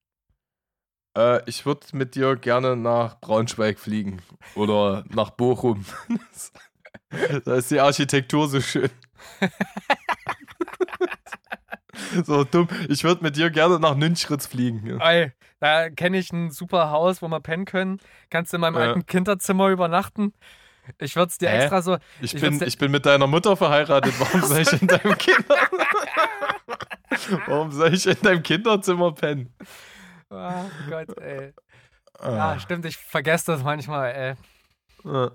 [1.16, 4.22] Äh, ich würde mit dir gerne nach Braunschweig fliegen
[4.54, 5.84] oder nach Bochum.
[7.44, 8.90] da ist die Architektur so schön.
[12.24, 12.68] so dumm.
[12.88, 14.86] Ich würde mit dir gerne nach Nünchritz fliegen.
[14.86, 15.10] Ja.
[15.10, 17.98] Ey, da kenne ich ein super Haus, wo wir pennen können.
[18.30, 18.80] Kannst du in meinem ja.
[18.80, 20.32] alten Kinderzimmer übernachten.
[20.98, 21.62] Ich würde es dir Hä?
[21.62, 21.98] extra so.
[22.20, 24.14] Ich, ich, bin, ich bin mit deiner Mutter verheiratet.
[24.20, 25.56] Warum soll ich in deinem Kinder.
[27.46, 29.52] Warum soll ich in deinem Kinderzimmer pennen?
[30.30, 31.52] Oh Gott, ey.
[32.18, 32.30] Ah.
[32.30, 34.34] Ja, stimmt, ich vergesse das manchmal, ey.
[35.04, 35.30] Ja.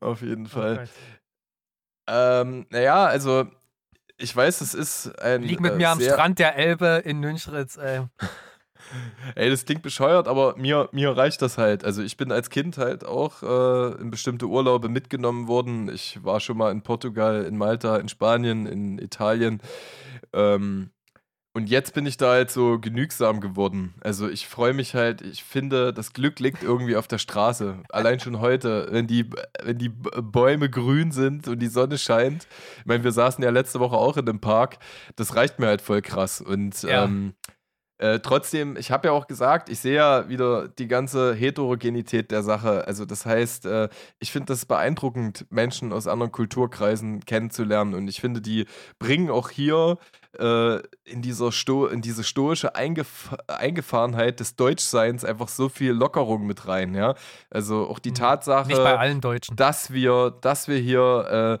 [0.00, 0.88] Auf jeden oh Fall.
[2.06, 3.46] Oh ähm, naja, also
[4.16, 5.42] ich weiß, es ist ein.
[5.42, 8.02] Lieg mit äh, mir am Strand der Elbe in Nünchritz, ey.
[9.34, 11.84] Ey, das klingt bescheuert, aber mir, mir reicht das halt.
[11.84, 15.90] Also ich bin als Kind halt auch äh, in bestimmte Urlaube mitgenommen worden.
[15.92, 19.60] Ich war schon mal in Portugal, in Malta, in Spanien, in Italien.
[20.32, 20.90] Ähm,
[21.54, 23.94] und jetzt bin ich da halt so genügsam geworden.
[24.00, 27.82] Also ich freue mich halt, ich finde, das Glück liegt irgendwie auf der Straße.
[27.88, 29.28] Allein schon heute, wenn die,
[29.62, 32.46] wenn die Bäume grün sind und die Sonne scheint.
[32.78, 34.78] Ich meine, wir saßen ja letzte Woche auch in einem Park.
[35.16, 36.40] Das reicht mir halt voll krass.
[36.40, 37.04] Und ja.
[37.04, 37.34] ähm,
[38.00, 42.44] äh, trotzdem, ich habe ja auch gesagt, ich sehe ja wieder die ganze Heterogenität der
[42.44, 42.86] Sache.
[42.86, 43.88] Also das heißt, äh,
[44.20, 47.94] ich finde das beeindruckend, Menschen aus anderen Kulturkreisen kennenzulernen.
[47.94, 48.66] Und ich finde, die
[49.00, 49.98] bringen auch hier
[50.38, 56.46] äh, in, dieser Sto in diese stoische Eingef Eingefahrenheit des Deutschseins einfach so viel Lockerung
[56.46, 57.14] mit rein, ja.
[57.50, 58.14] Also auch die mhm.
[58.14, 59.56] Tatsache, Nicht bei allen Deutschen.
[59.56, 61.60] dass wir, dass wir hier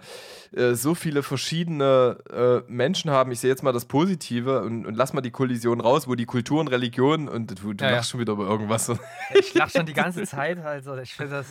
[0.54, 3.32] äh, äh, so viele verschiedene äh, Menschen haben.
[3.32, 6.26] Ich sehe jetzt mal das Positive und, und, lass mal die Kollision raus, wo die
[6.26, 8.12] Kultur und Religion und du, du ja, lachst ja.
[8.12, 8.92] schon wieder über irgendwas.
[9.34, 11.46] Ich lach schon die ganze Zeit, also ich finde das,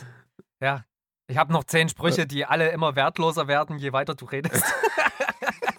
[0.60, 0.84] ja.
[1.26, 4.64] Ich habe noch zehn Sprüche, die alle immer wertloser werden, je weiter du redest.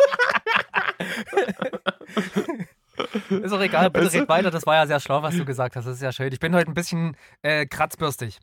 [3.29, 4.51] ist auch egal, bitte red weiter.
[4.51, 5.85] Das war ja sehr schlau, was du gesagt hast.
[5.85, 6.31] Das ist ja schön.
[6.33, 8.39] Ich bin heute ein bisschen äh, kratzbürstig.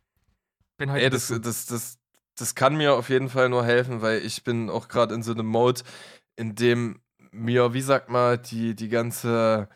[0.78, 1.98] Bin heute Ey, das, das, das,
[2.36, 5.32] das kann mir auf jeden Fall nur helfen, weil ich bin auch gerade in so
[5.32, 5.82] einem Mode,
[6.36, 9.68] in dem mir, wie sagt man, die, die ganze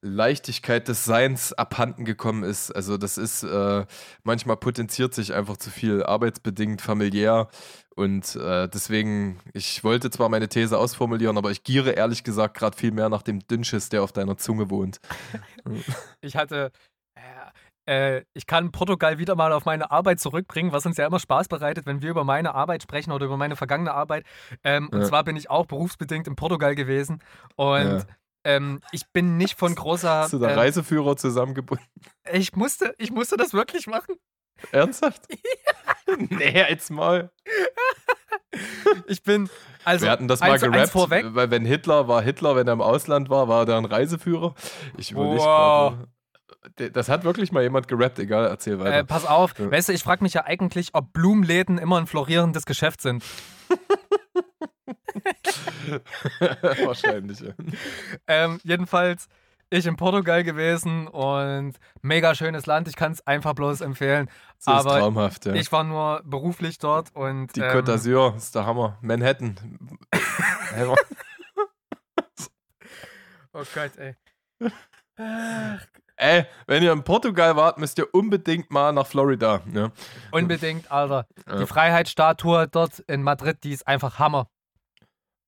[0.00, 2.70] Leichtigkeit des Seins abhanden gekommen ist.
[2.70, 3.84] Also das ist, äh,
[4.22, 7.48] manchmal potenziert sich einfach zu viel arbeitsbedingt, familiär.
[7.98, 12.76] Und äh, deswegen, ich wollte zwar meine These ausformulieren, aber ich giere ehrlich gesagt gerade
[12.76, 15.00] viel mehr nach dem Dünnschiss, der auf deiner Zunge wohnt.
[16.20, 16.70] ich hatte,
[17.86, 21.48] äh, ich kann Portugal wieder mal auf meine Arbeit zurückbringen, was uns ja immer Spaß
[21.48, 24.24] bereitet, wenn wir über meine Arbeit sprechen oder über meine vergangene Arbeit.
[24.62, 24.98] Ähm, ja.
[24.98, 27.20] Und zwar bin ich auch berufsbedingt in Portugal gewesen
[27.56, 28.02] und ja.
[28.44, 30.08] Ähm, ich bin nicht von großer.
[30.08, 31.84] Hast du da ähm, Reiseführer zusammengebunden?
[32.32, 34.14] Ich musste, ich musste das wirklich machen.
[34.70, 35.26] Ernsthaft?
[35.30, 35.94] ja.
[36.16, 37.30] Nee, jetzt mal.
[39.06, 39.48] ich bin.
[39.84, 43.30] Also, Wir hatten das mal gerappt, weil wenn Hitler war Hitler, wenn er im Ausland
[43.30, 44.54] war, war er ein Reiseführer.
[44.96, 45.94] Ich überlege wow.
[46.92, 48.98] Das hat wirklich mal jemand gerappt, egal, erzähl weiter.
[48.98, 49.70] Äh, pass auf, ja.
[49.70, 53.24] weißt du, ich frage mich ja eigentlich, ob Blumenläden immer ein florierendes Geschäft sind.
[56.84, 57.52] Wahrscheinlich, ja.
[58.26, 59.28] Ähm, jedenfalls,
[59.70, 62.88] ich in Portugal gewesen und mega schönes Land.
[62.88, 64.30] Ich kann es einfach bloß empfehlen.
[64.64, 65.54] Das aber ist traumhaft, ja.
[65.54, 67.54] Ich war nur beruflich dort und.
[67.56, 68.98] Die ähm, Côte d'Azur ist der Hammer.
[69.00, 69.58] Manhattan.
[73.52, 74.16] oh Gott, ey.
[75.16, 75.86] Ach,
[76.20, 79.60] Ey, wenn ihr in Portugal wart, müsst ihr unbedingt mal nach Florida.
[79.72, 79.92] Ja.
[80.32, 81.26] Unbedingt, Alter.
[81.46, 81.58] Ja.
[81.58, 84.48] Die Freiheitsstatue dort in Madrid, die ist einfach Hammer.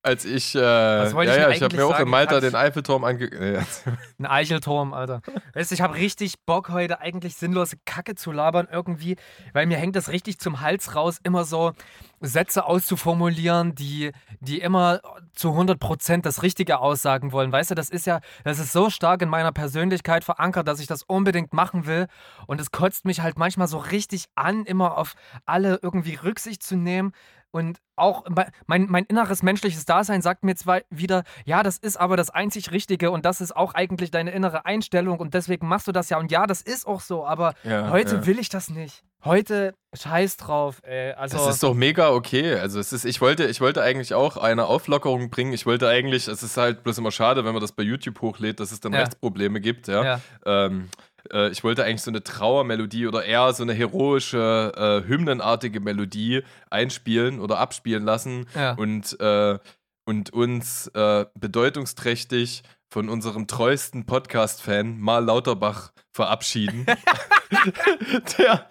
[0.03, 3.03] Als ich, äh, ja, ich ja, ich habe mir auch in Malta den Eiffelturm.
[3.03, 3.61] Ja.
[4.19, 5.21] Ein Eichelturm, Alter.
[5.53, 9.17] Weißt du, ich habe richtig Bock, heute eigentlich sinnlose Kacke zu labern irgendwie,
[9.53, 11.73] weil mir hängt das richtig zum Hals raus, immer so
[12.21, 15.01] Sätze auszuformulieren, die, die immer
[15.35, 17.53] zu 100% das Richtige aussagen wollen.
[17.53, 20.87] Weißt du, das ist ja, das ist so stark in meiner Persönlichkeit verankert, dass ich
[20.87, 22.07] das unbedingt machen will.
[22.47, 26.77] Und es kotzt mich halt manchmal so richtig an, immer auf alle irgendwie Rücksicht zu
[26.77, 27.13] nehmen.
[27.53, 28.25] Und auch
[28.67, 32.71] mein, mein inneres menschliches Dasein sagt mir zwar wieder, ja, das ist aber das einzig
[32.71, 36.19] Richtige und das ist auch eigentlich deine innere Einstellung und deswegen machst du das ja.
[36.19, 38.27] Und ja, das ist auch so, aber ja, heute ja.
[38.27, 39.03] will ich das nicht.
[39.23, 41.13] Heute scheiß drauf, ey.
[41.13, 42.55] Also das ist doch mega okay.
[42.55, 45.53] Also es ist, ich wollte, ich wollte eigentlich auch eine Auflockerung bringen.
[45.53, 48.61] Ich wollte eigentlich, es ist halt bloß immer schade, wenn man das bei YouTube hochlädt,
[48.61, 49.01] dass es dann ja.
[49.01, 50.21] Rechtsprobleme gibt, ja.
[50.47, 50.89] Ähm,
[51.33, 56.43] äh, ich wollte eigentlich so eine Trauermelodie oder eher so eine heroische, äh, hymnenartige Melodie
[56.71, 58.73] einspielen oder abspielen lassen ja.
[58.75, 59.59] und, äh,
[60.05, 66.87] und uns äh, bedeutungsträchtig von unserem treuesten Podcast-Fan Mal Lauterbach verabschieden.
[68.39, 68.67] der,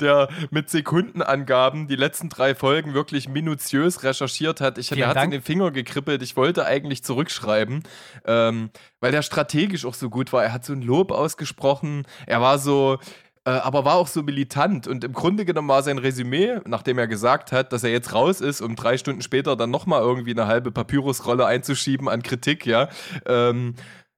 [0.00, 4.78] der mit Sekundenangaben die letzten drei Folgen wirklich minutiös recherchiert hat.
[4.78, 6.22] Ich, der hat in den Finger gekribbelt.
[6.22, 7.82] Ich wollte eigentlich zurückschreiben,
[8.24, 10.44] ähm, weil der strategisch auch so gut war.
[10.44, 12.06] Er hat so ein Lob ausgesprochen.
[12.26, 12.98] Er war so,
[13.50, 14.88] aber war auch so militant.
[14.88, 18.40] Und im Grunde genommen war sein Resümee, nachdem er gesagt hat, dass er jetzt raus
[18.40, 22.88] ist, um drei Stunden später dann nochmal irgendwie eine halbe Papyrusrolle einzuschieben an Kritik, ja.
[23.24, 23.74] Ähm,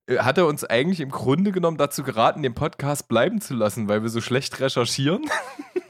[0.07, 3.89] äh, hat er uns eigentlich im Grunde genommen dazu geraten, den Podcast bleiben zu lassen,
[3.89, 5.25] weil wir so schlecht recherchieren.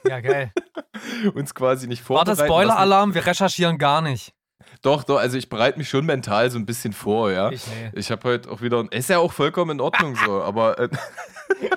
[0.05, 0.53] Ja, geil.
[1.35, 2.39] uns quasi nicht vorbereiten.
[2.39, 4.33] Warte, Spoiler-Alarm, wir recherchieren gar nicht.
[4.83, 7.51] Doch, doch, also ich bereite mich schon mental so ein bisschen vor, ja.
[7.51, 7.91] Ich, nee.
[7.95, 10.89] ich habe heute auch wieder, ist ja auch vollkommen in Ordnung so, aber äh,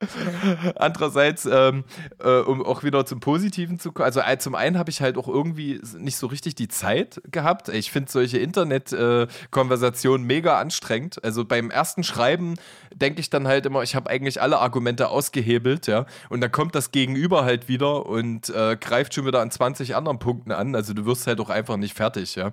[0.76, 1.84] Andererseits, ähm,
[2.22, 5.18] äh, um auch wieder zum Positiven zu kommen, also äh, zum einen habe ich halt
[5.18, 7.68] auch irgendwie nicht so richtig die Zeit gehabt.
[7.68, 11.22] Ich finde solche Internet-Konversationen äh, mega anstrengend.
[11.22, 12.54] Also beim ersten Schreiben
[12.94, 16.06] denke ich dann halt immer, ich habe eigentlich alle Argumente ausgehebelt, ja.
[16.30, 20.18] Und dann kommt das Gegenüber halt wieder und äh, greift schon wieder an 20 anderen
[20.18, 20.74] Punkten an.
[20.74, 22.52] Also du wirst halt auch einfach nicht fertig, ja.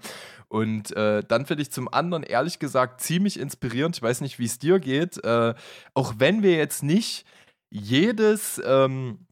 [0.50, 3.98] Und äh, dann finde ich zum anderen ehrlich gesagt ziemlich inspirierend.
[3.98, 5.24] Ich weiß nicht, wie es dir geht.
[5.24, 5.54] Äh,
[5.94, 7.26] auch wenn wir jetzt nicht
[7.70, 9.27] jedes ähm,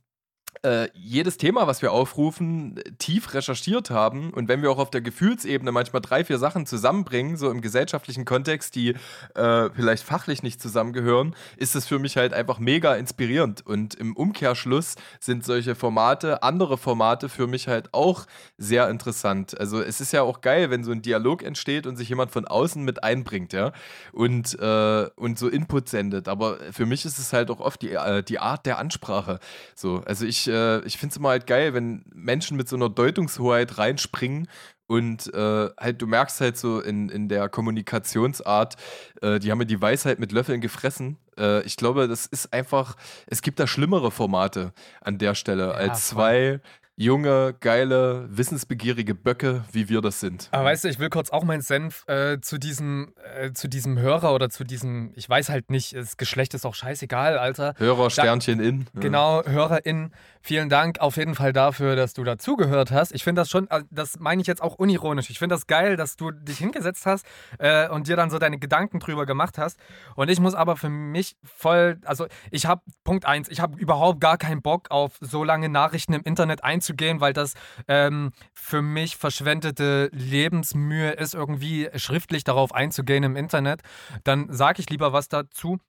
[0.63, 4.31] äh, jedes Thema, was wir aufrufen, tief recherchiert haben.
[4.31, 8.25] Und wenn wir auch auf der Gefühlsebene manchmal drei, vier Sachen zusammenbringen, so im gesellschaftlichen
[8.25, 8.95] Kontext, die
[9.35, 13.65] äh, vielleicht fachlich nicht zusammengehören, ist es für mich halt einfach mega inspirierend.
[13.65, 18.25] Und im Umkehrschluss sind solche Formate, andere Formate für mich halt auch
[18.57, 19.59] sehr interessant.
[19.59, 22.45] Also es ist ja auch geil, wenn so ein Dialog entsteht und sich jemand von
[22.45, 23.71] außen mit einbringt, ja,
[24.11, 26.27] und, äh, und so Input sendet.
[26.27, 29.39] Aber für mich ist es halt auch oft die, äh, die Art der Ansprache.
[29.75, 32.89] So, also ich äh, ich finde es immer halt geil, wenn Menschen mit so einer
[32.89, 34.47] Deutungshoheit reinspringen
[34.87, 38.75] und äh, halt, du merkst halt so in, in der Kommunikationsart,
[39.21, 41.17] äh, die haben mir die Weisheit mit Löffeln gefressen.
[41.37, 42.95] Äh, ich glaube, das ist einfach,
[43.27, 46.61] es gibt da schlimmere Formate an der Stelle ja, als zwei
[46.97, 50.47] junge, geile, wissensbegierige Böcke, wie wir das sind.
[50.51, 53.99] Aber weißt du, ich will kurz auch meinen Senf äh, zu, diesem, äh, zu diesem
[53.99, 57.73] Hörer oder zu diesem, ich weiß halt nicht, das Geschlecht ist auch scheißegal, Alter.
[57.77, 58.87] Hörer, Sternchen da, in.
[58.93, 60.11] Genau, HörerIn.
[60.41, 63.13] Vielen Dank auf jeden Fall dafür, dass du dazugehört hast.
[63.13, 65.29] Ich finde das schon, äh, das meine ich jetzt auch unironisch.
[65.29, 67.25] Ich finde das geil, dass du dich hingesetzt hast
[67.59, 69.77] äh, und dir dann so deine Gedanken drüber gemacht hast.
[70.15, 74.21] Und ich muss aber für mich voll, also ich habe, Punkt eins, ich habe überhaupt
[74.21, 77.53] gar keinen Bock auf so lange Nachrichten im Internet einzubauen einzugehen, weil das
[77.87, 83.81] ähm, für mich verschwendete Lebensmühe ist, irgendwie schriftlich darauf einzugehen im Internet,
[84.23, 85.79] dann sage ich lieber was dazu.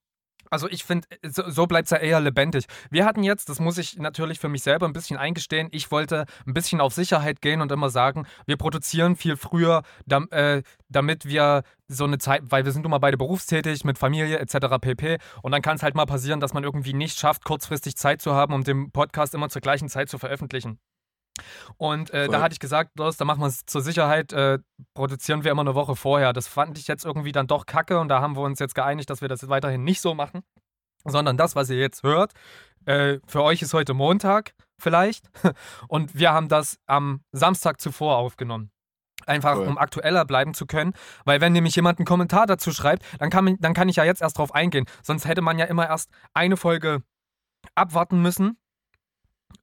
[0.50, 2.66] Also ich finde, so, so bleibt es ja eher lebendig.
[2.90, 6.26] Wir hatten jetzt, das muss ich natürlich für mich selber ein bisschen eingestehen, ich wollte
[6.46, 11.26] ein bisschen auf Sicherheit gehen und immer sagen, wir produzieren viel früher, dam, äh, damit
[11.26, 14.78] wir so eine Zeit, weil wir sind nun mal beide berufstätig mit Familie etc.
[14.80, 15.18] pp.
[15.42, 18.34] Und dann kann es halt mal passieren, dass man irgendwie nicht schafft, kurzfristig Zeit zu
[18.34, 20.78] haben, um den Podcast immer zur gleichen Zeit zu veröffentlichen.
[21.76, 24.58] Und äh, da hatte ich gesagt, da machen wir es zur Sicherheit, äh,
[24.94, 26.32] produzieren wir immer eine Woche vorher.
[26.32, 29.10] Das fand ich jetzt irgendwie dann doch kacke und da haben wir uns jetzt geeinigt,
[29.10, 30.42] dass wir das weiterhin nicht so machen,
[31.04, 32.32] sondern das, was ihr jetzt hört,
[32.86, 35.28] äh, für euch ist heute Montag vielleicht
[35.88, 38.70] und wir haben das am Samstag zuvor aufgenommen.
[39.24, 39.66] Einfach cool.
[39.66, 40.92] um aktueller bleiben zu können.
[41.24, 44.22] Weil wenn nämlich jemand einen Kommentar dazu schreibt, dann kann, dann kann ich ja jetzt
[44.22, 44.86] erst drauf eingehen.
[45.02, 47.02] Sonst hätte man ja immer erst eine Folge
[47.74, 48.56] abwarten müssen,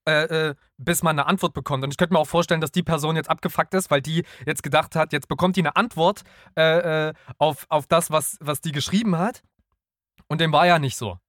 [0.05, 1.83] äh, äh, bis man eine Antwort bekommt.
[1.83, 4.63] Und ich könnte mir auch vorstellen, dass die Person jetzt abgefuckt ist, weil die jetzt
[4.63, 6.23] gedacht hat, jetzt bekommt die eine Antwort
[6.57, 9.43] äh, äh, auf, auf das, was, was die geschrieben hat.
[10.27, 11.19] Und dem war ja nicht so.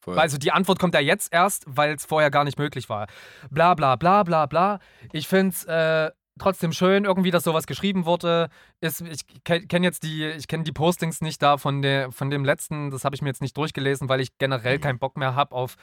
[0.00, 0.18] Voll.
[0.18, 3.08] Also die Antwort kommt ja jetzt erst, weil es vorher gar nicht möglich war.
[3.50, 4.78] Bla bla bla bla bla.
[5.12, 8.48] Ich finde es äh, trotzdem schön, irgendwie, dass sowas geschrieben wurde.
[8.80, 12.44] Ist, ich kenne jetzt die, ich kenne die Postings nicht da von, der, von dem
[12.44, 14.82] letzten, das habe ich mir jetzt nicht durchgelesen, weil ich generell mhm.
[14.82, 15.76] keinen Bock mehr habe auf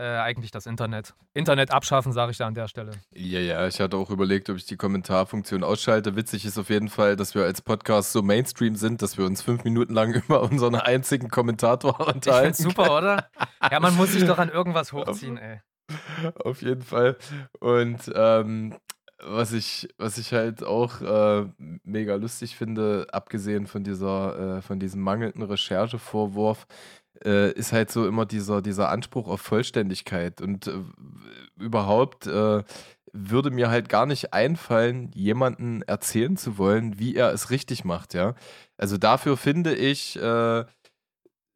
[0.00, 1.14] äh, eigentlich das Internet.
[1.34, 2.92] Internet abschaffen, sage ich da an der Stelle.
[3.12, 6.16] Ja, ja, ich hatte auch überlegt, ob ich die Kommentarfunktion ausschalte.
[6.16, 9.42] Witzig ist auf jeden Fall, dass wir als Podcast so Mainstream sind, dass wir uns
[9.42, 12.52] fünf Minuten lang über unseren einzigen Kommentator unterhalten.
[12.52, 13.28] Ich super, oder?
[13.70, 15.60] Ja, man muss sich doch an irgendwas hochziehen, ey.
[16.44, 17.16] Auf jeden Fall.
[17.58, 18.74] Und ähm,
[19.22, 21.46] was ich, was ich halt auch äh,
[21.84, 26.66] mega lustig finde, abgesehen von dieser, äh, von diesem mangelnden Recherchevorwurf,
[27.24, 30.40] äh, ist halt so immer dieser, dieser Anspruch auf Vollständigkeit.
[30.40, 30.80] Und äh,
[31.58, 32.62] überhaupt äh,
[33.12, 38.14] würde mir halt gar nicht einfallen, jemanden erzählen zu wollen, wie er es richtig macht,
[38.14, 38.34] ja.
[38.76, 40.64] Also dafür finde ich, äh,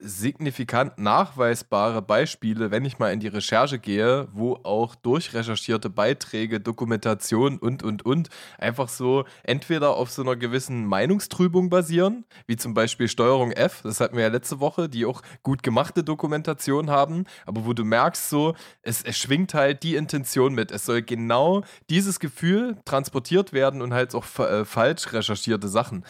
[0.04, 7.58] signifikant nachweisbare Beispiele, wenn ich mal in die Recherche gehe, wo auch durchrecherchierte Beiträge, Dokumentation
[7.58, 13.08] und, und, und einfach so entweder auf so einer gewissen Meinungstrübung basieren, wie zum Beispiel
[13.08, 17.64] Steuerung F, das hatten wir ja letzte Woche, die auch gut gemachte Dokumentation haben, aber
[17.64, 20.70] wo du merkst so, es, es schwingt halt die Intention mit.
[20.70, 26.04] Es soll genau dieses Gefühl transportiert werden und halt auch äh, falsch recherchierte Sachen.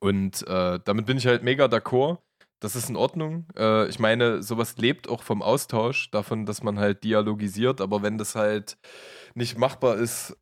[0.00, 2.18] Und äh, damit bin ich halt mega d'accord.
[2.60, 3.46] Das ist in Ordnung.
[3.56, 7.80] Äh, ich meine, sowas lebt auch vom Austausch, davon, dass man halt dialogisiert.
[7.80, 8.78] Aber wenn das halt
[9.34, 10.36] nicht machbar ist,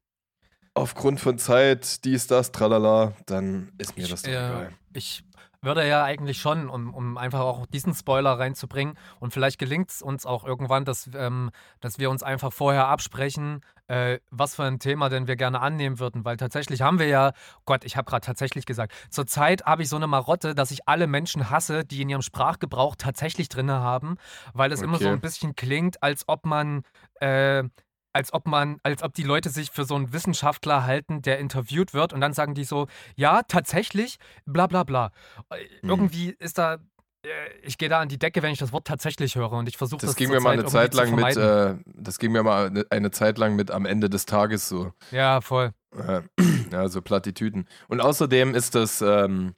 [0.75, 4.73] aufgrund von Zeit, dies, das, tralala, dann ist mir ich, das doch äh, egal.
[4.95, 5.25] Ich
[5.63, 8.97] würde ja eigentlich schon, um, um einfach auch diesen Spoiler reinzubringen.
[9.21, 13.61] Und vielleicht gelingt es uns auch irgendwann, dass, ähm, dass wir uns einfach vorher absprechen,
[13.89, 16.25] äh, was für ein Thema denn wir gerne annehmen würden.
[16.25, 17.33] Weil tatsächlich haben wir ja,
[17.65, 21.07] Gott, ich habe gerade tatsächlich gesagt, zurzeit habe ich so eine Marotte, dass ich alle
[21.07, 24.17] Menschen hasse, die in ihrem Sprachgebrauch tatsächlich drin haben,
[24.55, 25.13] weil es immer so Okay.
[25.13, 26.83] ein bisschen klingt, als ob man.
[27.21, 27.65] Äh,
[28.17, 31.93] als ob man, als ob die Leute sich für so einen Wissenschaftler halten, der interviewt
[31.93, 35.11] wird und dann sagen die so, ja, tatsächlich, bla bla bla.
[35.51, 35.91] Äh, Mhm.
[35.91, 36.75] Irgendwie ist da,
[37.25, 37.29] äh,
[37.63, 40.01] ich gehe da an die Decke, wenn ich das Wort tatsächlich höre und ich versuche
[40.01, 42.69] das, Das ging mir mal eine Zeit zu lang mit, äh, das ging mir mal
[42.69, 44.93] eine, eine Zeit lang mit am Ende des Tages so.
[45.11, 45.73] Ja, voll.
[45.95, 46.23] Äh,
[46.73, 47.69] ja, so Plattitüden.
[47.89, 49.55] Und außerdem ist das, ähm,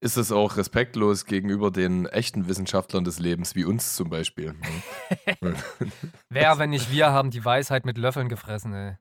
[0.00, 4.54] ist es auch respektlos gegenüber den echten Wissenschaftlern des Lebens, wie uns zum Beispiel.
[5.40, 5.54] ne?
[6.28, 8.96] Wer, wenn nicht wir, haben die Weisheit mit Löffeln gefressen, ey.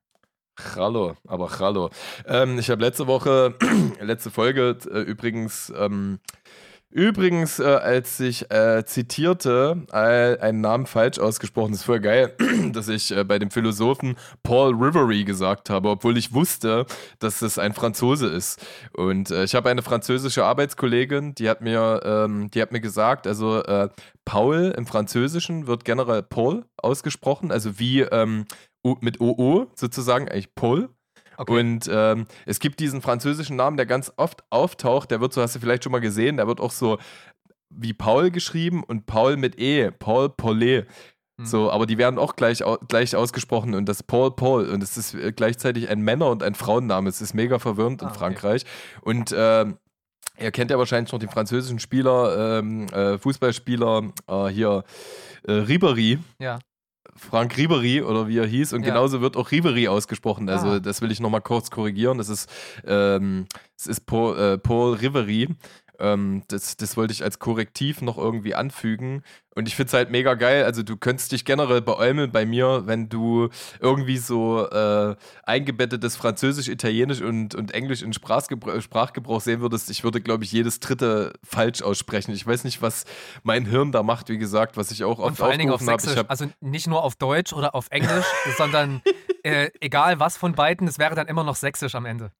[0.75, 1.91] Hallo, aber hallo.
[2.25, 3.53] Ähm, ich habe letzte Woche,
[4.01, 6.19] letzte Folge äh, übrigens, ähm,
[6.89, 11.73] übrigens, äh, als ich äh, zitierte, äh, einen Namen falsch ausgesprochen.
[11.73, 12.33] Ist voll geil,
[12.73, 16.85] dass ich äh, bei dem Philosophen Paul Rivery gesagt habe, obwohl ich wusste,
[17.19, 18.65] dass es ein Franzose ist.
[18.93, 23.27] Und äh, ich habe eine französische Arbeitskollegin, die hat mir, ähm, die hat mir gesagt,
[23.27, 23.89] also äh,
[24.25, 28.45] Paul im Französischen wird generell Paul ausgesprochen, also wie ähm,
[29.01, 30.89] mit OO sozusagen, eigentlich Paul.
[31.37, 31.59] Okay.
[31.59, 35.11] Und ähm, es gibt diesen französischen Namen, der ganz oft auftaucht.
[35.11, 36.97] Der wird so, hast du vielleicht schon mal gesehen, der wird auch so
[37.69, 40.87] wie Paul geschrieben und Paul mit E, Paul Paulet.
[41.39, 41.45] Hm.
[41.45, 45.13] So, aber die werden auch gleich, gleich ausgesprochen und das Paul Paul und es ist
[45.13, 47.09] äh, gleichzeitig ein Männer- und ein Frauenname.
[47.09, 48.19] Es ist mega verwirrend in Ah, okay.
[48.19, 48.63] Frankreich.
[49.01, 49.77] Und ähm,
[50.39, 54.83] ihr kennt ja wahrscheinlich noch den französischen Spieler, ähm, äh, Fußballspieler äh, hier,
[55.47, 56.19] äh, Ribéry.
[56.39, 56.59] Ja.
[57.17, 58.89] Frank Ribery oder wie er hieß und Ja.
[58.89, 60.47] genauso wird auch Ribery ausgesprochen.
[60.49, 60.79] Also Ah.
[60.79, 62.17] das will ich nochmal kurz korrigieren.
[62.17, 62.49] Das ist,
[62.85, 65.49] ähm, es ist Paul, äh, Paul Ribery.
[65.99, 69.23] Ähm, das, das wollte ich als Korrektiv noch irgendwie anfügen.
[69.55, 70.65] Und ich finde es halt mega geil.
[70.65, 76.67] Also du könntest dich generell beäumeln bei mir, wenn du irgendwie so äh, eingebettetes Französisch,
[76.67, 79.89] Italienisch und, und Englisch in Sprachgebrauch, Sprachgebrauch sehen würdest.
[79.89, 82.33] Ich würde, glaube ich, jedes dritte falsch aussprechen.
[82.33, 83.05] Ich weiß nicht, was
[83.41, 85.81] mein Hirn da macht, wie gesagt, was ich auch Und oft vor allen Dingen auf
[85.81, 86.17] Sächsisch.
[86.17, 88.25] hab, Also nicht nur auf Deutsch oder auf Englisch,
[88.57, 89.01] sondern
[89.41, 92.31] äh, egal was von beiden, es wäre dann immer noch Sächsisch am Ende.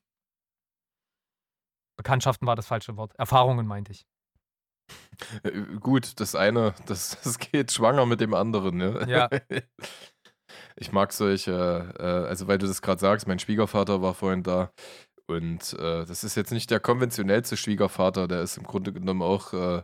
[1.97, 3.13] Bekanntschaften war das falsche Wort.
[3.17, 4.05] Erfahrungen meinte ich.
[5.43, 9.05] Äh, Gut, das eine, das, das geht schwanger mit dem anderen, ne?
[9.07, 9.29] Ja.
[10.79, 14.71] Ich mag solche, äh, also weil du das gerade sagst, mein Schwiegervater war vorhin da
[15.27, 19.53] und äh, das ist jetzt nicht der konventionellste Schwiegervater, der ist im Grunde genommen auch
[19.53, 19.83] äh,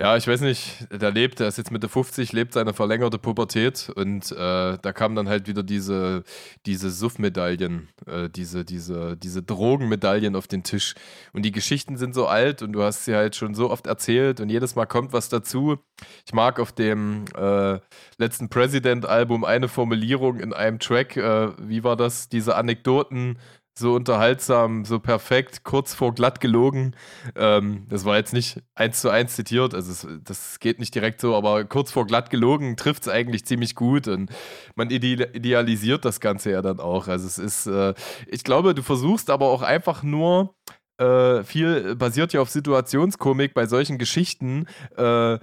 [0.00, 3.90] ja, ich weiß nicht, der lebt, der ist jetzt Mitte 50, lebt seine verlängerte Pubertät
[3.96, 6.22] und äh, da kamen dann halt wieder diese,
[6.66, 10.94] diese Suff-Medaillen, äh, diese, diese, diese Drogenmedaillen auf den Tisch.
[11.32, 14.38] Und die Geschichten sind so alt und du hast sie halt schon so oft erzählt
[14.40, 15.78] und jedes Mal kommt was dazu.
[16.24, 17.80] Ich mag auf dem äh,
[18.18, 23.36] letzten President-Album eine Formulierung in einem Track, äh, wie war das, diese Anekdoten
[23.78, 26.94] so unterhaltsam, so perfekt, kurz vor glatt gelogen.
[27.36, 31.20] Ähm, das war jetzt nicht eins zu eins zitiert, also es, das geht nicht direkt
[31.20, 34.30] so, aber kurz vor glatt gelogen trifft es eigentlich ziemlich gut und
[34.74, 37.08] man idealisiert das Ganze ja dann auch.
[37.08, 37.94] Also es ist, äh,
[38.26, 40.54] ich glaube, du versuchst aber auch einfach nur
[40.98, 44.66] äh, viel basiert ja auf Situationskomik bei solchen Geschichten.
[44.96, 45.38] Äh,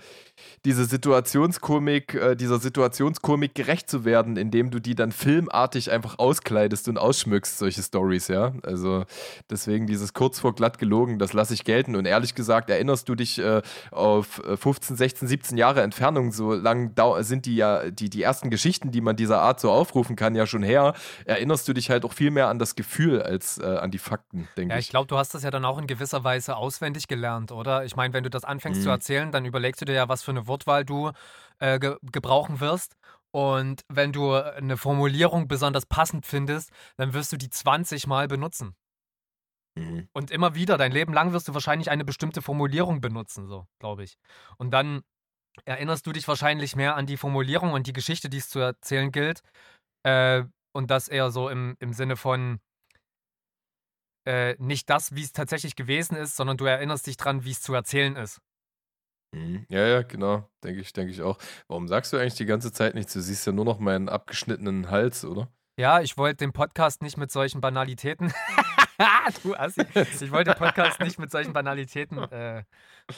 [0.66, 6.90] diese Situationskomik, äh, dieser Situationskomik gerecht zu werden, indem du die dann filmartig einfach auskleidest
[6.90, 8.54] und ausschmückst, solche Stories, ja.
[8.64, 9.06] Also
[9.50, 11.96] deswegen dieses kurz vor glatt gelogen, das lasse ich gelten.
[11.96, 13.62] Und ehrlich gesagt, erinnerst du dich äh,
[13.92, 18.92] auf 15, 16, 17 Jahre Entfernung, so lang sind die ja, die, die ersten Geschichten,
[18.92, 20.94] die man dieser Art so aufrufen kann, ja schon her.
[21.26, 24.48] Erinnerst du dich halt auch viel mehr an das Gefühl als äh, an die Fakten,
[24.58, 24.76] denke ich.
[24.76, 27.86] Ja, ich glaube, du hast das ja dann auch in gewisser Weise auswendig gelernt, oder?
[27.86, 28.84] Ich meine, wenn du das anfängst mhm.
[28.84, 31.12] zu erzählen, dann überlegst du dir ja, was für eine Wortwahl du
[31.60, 32.96] äh, ge gebrauchen wirst.
[33.32, 38.76] Und wenn du eine Formulierung besonders passend findest, dann wirst du die 20 Mal benutzen.
[39.78, 40.08] Mhm.
[40.14, 44.04] Und immer wieder, dein Leben lang wirst du wahrscheinlich eine bestimmte Formulierung benutzen, so, glaube
[44.04, 44.18] ich.
[44.58, 45.02] Und dann
[45.66, 49.12] erinnerst du dich wahrscheinlich mehr an die Formulierung und die Geschichte, die es zu erzählen
[49.12, 49.42] gilt.
[50.04, 50.44] Äh,
[50.74, 52.60] und das eher so im, im Sinne von
[54.26, 57.62] äh, nicht das, wie es tatsächlich gewesen ist, sondern du erinnerst dich dran, wie es
[57.62, 58.40] zu erzählen ist.
[59.36, 59.66] Mhm.
[59.70, 60.50] Ja, ja, genau.
[60.64, 61.38] Denke ich, denke ich auch.
[61.68, 63.14] Warum sagst du eigentlich die ganze Zeit nichts?
[63.14, 65.50] Du siehst ja nur noch meinen abgeschnittenen Hals, oder?
[65.78, 68.34] Ja, ich wollte den Podcast nicht mit solchen Banalitäten.
[69.44, 69.82] du Assi.
[69.94, 72.64] Ich wollte den Podcast nicht mit solchen Banalitäten äh,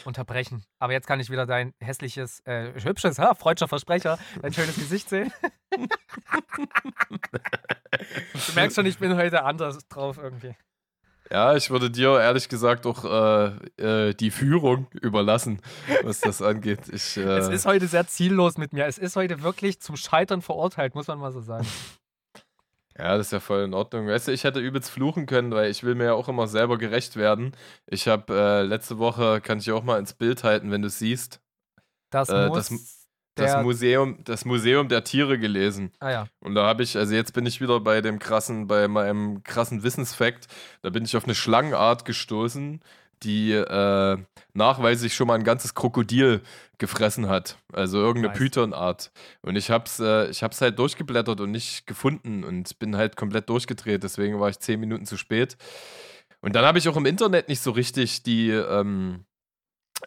[0.05, 0.63] unterbrechen.
[0.80, 5.09] Aber jetzt kann ich wieder dein hässliches, äh, hübsches, ha, freudscher Versprecher, dein schönes Gesicht
[5.09, 5.32] sehen.
[5.72, 5.88] du
[8.55, 10.55] merkst schon, ich bin heute anders drauf irgendwie.
[11.30, 15.61] Ja, ich würde dir ehrlich gesagt auch äh, äh, die Führung überlassen,
[16.03, 16.82] was das angeht.
[16.91, 18.86] Ich, äh, es ist heute sehr ziellos mit mir.
[18.86, 21.67] Es ist heute wirklich zum Scheitern verurteilt, muss man mal so sagen.
[22.99, 24.07] Ja, das ist ja voll in Ordnung.
[24.07, 26.80] Weißt du, ich hätte übelst fluchen können, weil ich will mir ja auch immer selber
[26.80, 27.51] gerecht werden.
[27.86, 30.97] Ich habe äh, letzte Woche, kann ich auch mal ins Bild halten, wenn du es
[30.97, 31.39] siehst.
[32.09, 32.97] Das äh, muss das,
[33.38, 35.92] das Museum, das Museum der Tiere gelesen.
[36.00, 36.28] Ah ja.
[36.40, 39.84] Und da habe ich, also jetzt bin ich wieder bei dem krassen, bei meinem krassen
[39.84, 40.48] Wissensfakt.
[40.82, 42.82] Da bin ich auf eine Schlangenart gestoßen,
[43.24, 44.18] die äh,
[44.54, 46.42] nachweislich schon mal ein ganzes Krokodil
[46.78, 47.58] gefressen hat.
[47.74, 48.38] Also irgendeine nice.
[48.38, 49.12] Pythonart.
[49.42, 53.50] Und ich hab's, äh, ich hab's halt durchgeblättert und nicht gefunden und bin halt komplett
[53.50, 54.04] durchgedreht.
[54.04, 55.58] Deswegen war ich zehn Minuten zu spät.
[56.42, 59.26] Und dann habe ich auch im Internet nicht so richtig die, ähm,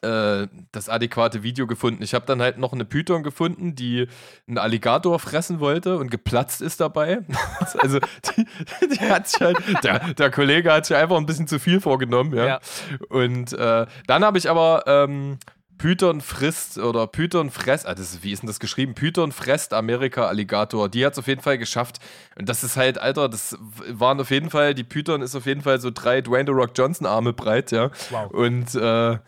[0.03, 2.03] äh, das adäquate Video gefunden.
[2.03, 4.07] Ich habe dann halt noch eine Python gefunden, die
[4.48, 7.20] einen Alligator fressen wollte und geplatzt ist dabei.
[7.78, 8.46] also die,
[8.86, 12.34] die, hat sich halt, der, der, Kollege hat sich einfach ein bisschen zu viel vorgenommen,
[12.34, 12.46] ja.
[12.46, 12.61] ja.
[13.09, 15.38] Und äh, dann habe ich aber ähm,
[15.80, 18.94] Python frisst oder Python fresst, ah, das wie ist denn das geschrieben?
[18.94, 20.90] Python fresst Amerika Alligator.
[20.90, 22.01] Die hat es auf jeden Fall geschafft.
[22.38, 23.57] Und das ist halt, Alter, das
[23.88, 26.72] waren auf jeden Fall, die Python ist auf jeden Fall so drei Dwayne The Rock
[26.74, 27.90] Johnson Arme breit, ja.
[28.11, 28.30] Wow.
[28.30, 29.18] Und äh,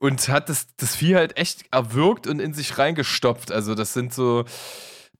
[0.00, 3.52] und hat das, das Vieh halt echt erwürgt und in sich reingestopft.
[3.52, 4.44] Also, das sind so.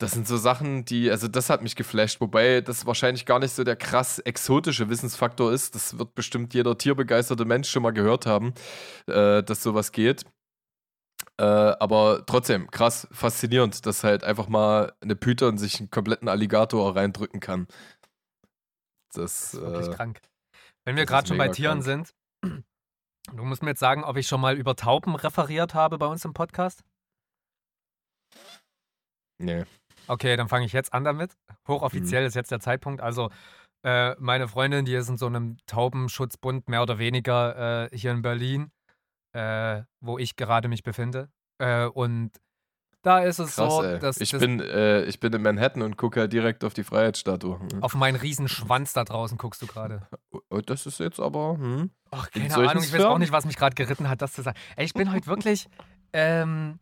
[0.00, 3.52] Das sind so Sachen, die, also das hat mich geflasht, wobei das wahrscheinlich gar nicht
[3.52, 5.74] so der krass exotische Wissensfaktor ist.
[5.74, 8.54] Das wird bestimmt jeder tierbegeisterte Mensch schon mal gehört haben,
[9.08, 10.24] äh, dass sowas geht.
[11.40, 16.96] Äh, aber trotzdem, krass, faszinierend, dass halt einfach mal eine Python sich einen kompletten Alligator
[16.96, 17.66] reindrücken kann.
[19.12, 20.20] Das, das ist wirklich äh, krank.
[20.84, 22.06] Wenn wir gerade schon bei Tieren krank.
[22.44, 22.64] sind,
[23.34, 26.24] Du musst mir jetzt sagen, ob ich schon mal über Tauben referiert habe bei uns
[26.24, 26.82] im Podcast?
[29.38, 29.64] Nee.
[30.06, 31.36] Okay, dann fange ich jetzt an damit.
[31.66, 32.28] Hochoffiziell mhm.
[32.28, 33.00] ist jetzt der Zeitpunkt.
[33.00, 33.30] Also,
[33.84, 38.22] äh, meine Freundin, die ist in so einem Taubenschutzbund, mehr oder weniger, äh, hier in
[38.22, 38.72] Berlin,
[39.34, 41.28] äh, wo ich gerade mich befinde.
[41.58, 42.32] Äh, und
[43.02, 43.98] da ist es Krass, so, ey.
[43.98, 44.20] dass.
[44.20, 47.58] Ich, das bin, äh, ich bin in Manhattan und gucke halt direkt auf die Freiheitsstatue.
[47.58, 47.82] Hm.
[47.82, 50.06] Auf meinen riesen Schwanz da draußen guckst du gerade.
[50.30, 51.56] Oh, oh, das ist jetzt aber.
[51.58, 51.90] Hm.
[52.10, 54.58] Ach, keine Ahnung, ich weiß auch nicht, was mich gerade geritten hat, das zu sagen.
[54.76, 55.68] Ey, ich bin heute wirklich.
[56.12, 56.78] Ähm,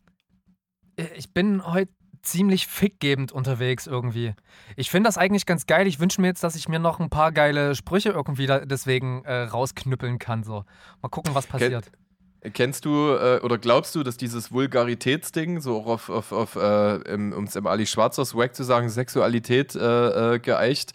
[1.16, 1.92] ich bin heute
[2.22, 4.34] ziemlich fickgebend unterwegs irgendwie.
[4.76, 5.86] Ich finde das eigentlich ganz geil.
[5.86, 9.42] Ich wünsche mir jetzt, dass ich mir noch ein paar geile Sprüche irgendwie deswegen äh,
[9.42, 10.42] rausknüppeln kann.
[10.42, 10.64] So.
[11.02, 11.90] Mal gucken, was passiert.
[12.52, 17.14] Kennst du äh, oder glaubst du, dass dieses Vulgaritätsding, so auch auf, auf, auf äh,
[17.14, 20.92] um es im Ali Schwarzer Swag zu sagen, Sexualität äh, äh, geeicht,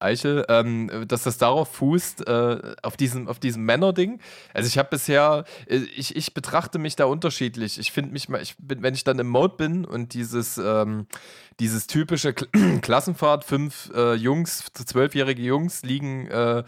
[0.00, 4.18] Eichel, ähm, dass das darauf fußt, äh, auf diesem, auf diesem Männerding.
[4.54, 7.78] Also ich habe bisher, äh, ich, ich betrachte mich da unterschiedlich.
[7.78, 11.06] Ich finde mich mal, ich bin, wenn ich dann im Mode bin und dieses, ähm,
[11.58, 12.48] dieses typische Kl
[12.80, 16.64] Klassenfahrt, fünf äh, Jungs, zwölfjährige Jungs liegen äh,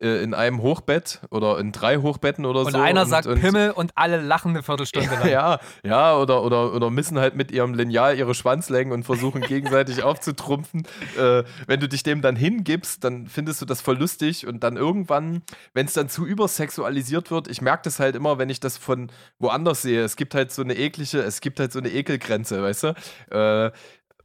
[0.00, 2.78] äh, in einem Hochbett oder in drei Hochbetten oder und so.
[2.78, 5.28] Einer und sagt und, Pimmel und alle lachen eine Viertelstunde lang.
[5.28, 10.02] Ja, ja, oder, oder, oder missen halt mit ihrem Lineal ihre Schwanzlängen und versuchen gegenseitig
[10.04, 10.86] aufzutrumpfen.
[11.18, 14.76] Äh, wenn du dich dem dann hingibst, dann findest du das voll lustig und dann
[14.76, 15.42] irgendwann,
[15.74, 19.10] wenn es dann zu übersexualisiert wird, ich merke das halt immer, wenn ich das von
[19.38, 20.02] woanders sehe.
[20.04, 22.88] Es gibt halt so eine eklige, es gibt halt so eine Ekelgrenze, weißt du?
[23.30, 23.72] Äh,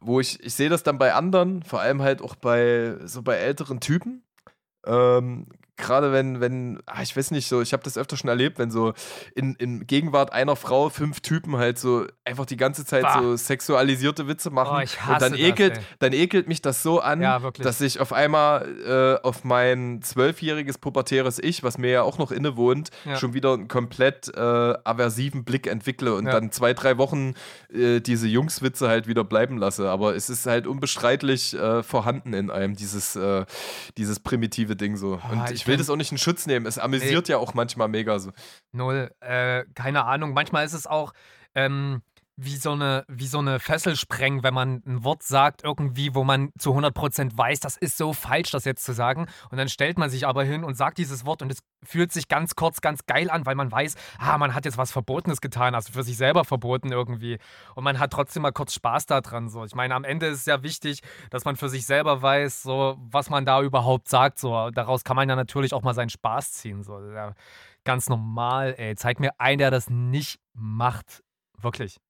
[0.04, 3.36] wo ich, ich sehe das dann bei anderen, vor allem halt auch bei so bei
[3.36, 4.22] älteren Typen.
[4.86, 5.46] Ähm,
[5.76, 8.70] Gerade wenn, wenn, ah, ich weiß nicht, so, ich habe das öfter schon erlebt, wenn
[8.70, 8.92] so
[9.34, 13.20] in, in Gegenwart einer Frau fünf Typen halt so einfach die ganze Zeit Bah.
[13.20, 14.76] so sexualisierte Witze machen.
[14.76, 15.82] Oh, ich und dann hasse das, ekelt, ey.
[15.98, 20.78] dann ekelt mich das so an, Ja, dass ich auf einmal äh, auf mein zwölfjähriges
[20.78, 23.16] pubertäres Ich, was mir ja auch noch innewohnt, Ja.
[23.16, 26.32] schon wieder einen komplett äh, aversiven Blick entwickle und Ja.
[26.32, 27.34] dann zwei, drei Wochen
[27.72, 29.90] äh, diese Jungswitze halt wieder bleiben lasse.
[29.90, 33.44] Aber es ist halt unbestreitlich äh, vorhanden in einem, dieses, äh,
[33.98, 35.14] dieses primitive Ding so.
[35.14, 36.66] Und Ah, ich, ich will find- das auch nicht in Schutz nehmen.
[36.66, 38.30] Es amüsiert ja auch manchmal mega so.
[38.72, 39.10] Null.
[39.20, 40.32] Äh, keine Ahnung.
[40.34, 41.12] Manchmal ist es auch
[41.54, 42.02] ähm,
[42.36, 46.24] wie, so eine, wie so eine Fessel sprengen, wenn man ein Wort sagt, irgendwie, wo
[46.24, 49.26] man zu 100% weiß, das ist so falsch, das jetzt zu sagen.
[49.50, 52.28] Und dann stellt man sich aber hin und sagt dieses Wort und es fühlt sich
[52.28, 55.74] ganz kurz ganz geil an, weil man weiß, ah, man hat jetzt was Verbotenes getan,
[55.74, 57.38] also für sich selber verboten irgendwie.
[57.76, 59.48] Und man hat trotzdem mal kurz Spaß daran.
[59.48, 59.64] So.
[59.64, 62.96] Ich meine, am Ende ist es ja wichtig, dass man für sich selber weiß, so,
[62.98, 64.38] was man da überhaupt sagt.
[64.40, 64.70] So.
[64.70, 66.82] Daraus kann man ja natürlich auch mal seinen Spaß ziehen.
[66.82, 67.00] So.
[67.00, 67.34] Ja,
[67.84, 68.96] ganz normal, ey.
[68.96, 71.22] Zeig mir einen, der das nicht macht.
[71.60, 72.00] Wirklich.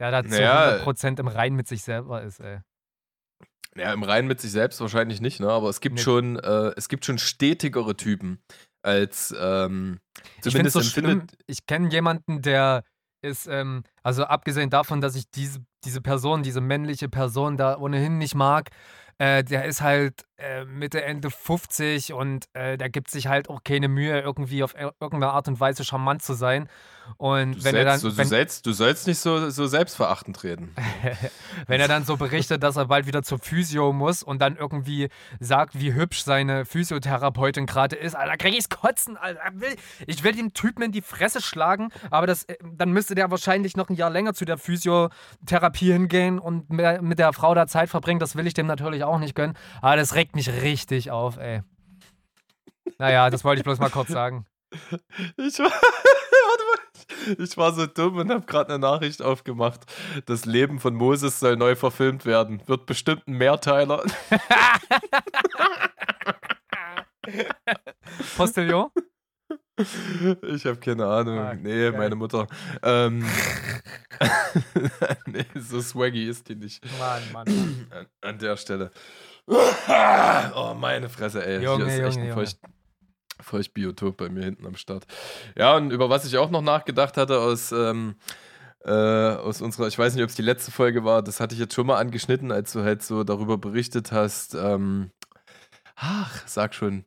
[0.00, 0.82] Der da zu Naja.
[0.84, 2.60] 100% im Rein mit sich selber ist, ey.
[3.76, 5.48] Ja, im Reinen mit sich selbst wahrscheinlich nicht, ne?
[5.48, 6.02] Aber es gibt Nee.
[6.02, 8.42] schon, äh, es gibt schon stetigere Typen
[8.82, 10.00] als ähm,
[10.38, 11.26] Ich zumindest so schlimm.
[11.46, 12.82] Ich kenne jemanden, der
[13.22, 18.18] ist, ähm, also abgesehen davon, dass ich diese, diese Person, diese männliche Person da ohnehin
[18.18, 18.70] nicht mag,
[19.18, 23.62] äh, der ist halt äh, Mitte, Ende 50 und äh, der gibt sich halt auch
[23.64, 26.68] keine Mühe, irgendwie auf ir- irgendeine Art und Weise charmant zu sein.
[27.16, 29.66] Und Du, wenn er dann, selbst, du, du, wenn, selbst, du sollst nicht so, so
[29.66, 30.76] selbstverachtend reden.
[31.66, 35.08] wenn er dann so berichtet, dass er bald wieder zur Physio muss und dann irgendwie
[35.40, 39.40] sagt, wie hübsch seine Physiotherapeutin gerade ist, Alter, krieg ich's kotzen, Alter.
[40.06, 43.76] Ich will dem Typen in die Fresse schlagen, aber das, äh, dann müsste der wahrscheinlich
[43.76, 47.88] noch ein Jahr länger zu der Physiotherapie hingehen und mit mit der Frau da Zeit
[47.88, 48.20] verbringen.
[48.20, 49.56] Das will ich dem natürlich auch nicht gönnen.
[49.82, 51.62] Aber das regt mich richtig auf, ey.
[52.98, 54.46] Naja, das wollte ich bloß mal kurz sagen.
[55.36, 55.72] Ich war,
[57.38, 59.80] ich war so dumm und habe gerade eine Nachricht aufgemacht.
[60.26, 62.62] Das Leben von Moses soll neu verfilmt werden.
[62.66, 64.04] Wird bestimmt ein Mehrteiler.
[68.36, 68.90] Postillon?
[70.42, 71.38] Ich habe keine Ahnung.
[71.38, 71.92] Ah, nee, geil.
[71.92, 72.46] meine Mutter.
[72.82, 73.24] Ähm,
[75.26, 76.84] nee, so swaggy ist die nicht.
[76.98, 77.86] Mann, Mann, Mann.
[77.90, 78.90] An, an der Stelle.
[80.54, 81.62] Oh, meine Fresse, ey.
[81.62, 82.58] Junge, Hier ist echt Junge, ein feucht,
[83.40, 85.06] feucht Biotop bei mir hinten am Start.
[85.56, 88.14] Ja, und über was ich auch noch nachgedacht hatte aus, ähm,
[88.84, 91.60] äh, aus unserer, ich weiß nicht, ob es die letzte Folge war, das hatte ich
[91.60, 95.10] jetzt schon mal angeschnitten, als du halt so darüber berichtet hast, ähm,
[95.96, 97.04] ach, sag schon,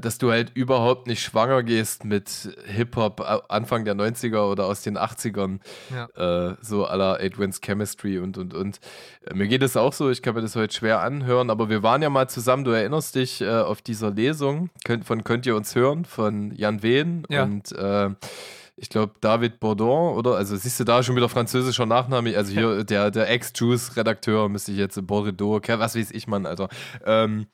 [0.00, 4.82] dass du halt überhaupt nicht schwanger gehst mit Hip-Hop a- Anfang der 90er oder aus
[4.82, 5.58] den 80ern.
[5.92, 6.50] Ja.
[6.50, 8.78] Äh, so aller Advance Chemistry und und und.
[9.26, 11.82] Äh, mir geht es auch so, ich kann mir das heute schwer anhören, aber wir
[11.82, 15.56] waren ja mal zusammen, du erinnerst dich, äh, auf dieser Lesung könnt, von Könnt ihr
[15.56, 17.42] uns hören, von Jan Wehn Ja.
[17.42, 18.10] und äh,
[18.76, 20.34] ich glaube David Bourdon, oder?
[20.36, 24.78] Also siehst du da schon wieder französischer Nachname, also hier der, der Ex-Juice-Redakteur müsste ich
[24.78, 26.68] jetzt Bordeaux, was weiß ich, Mann, Alter.
[27.04, 27.46] Ähm,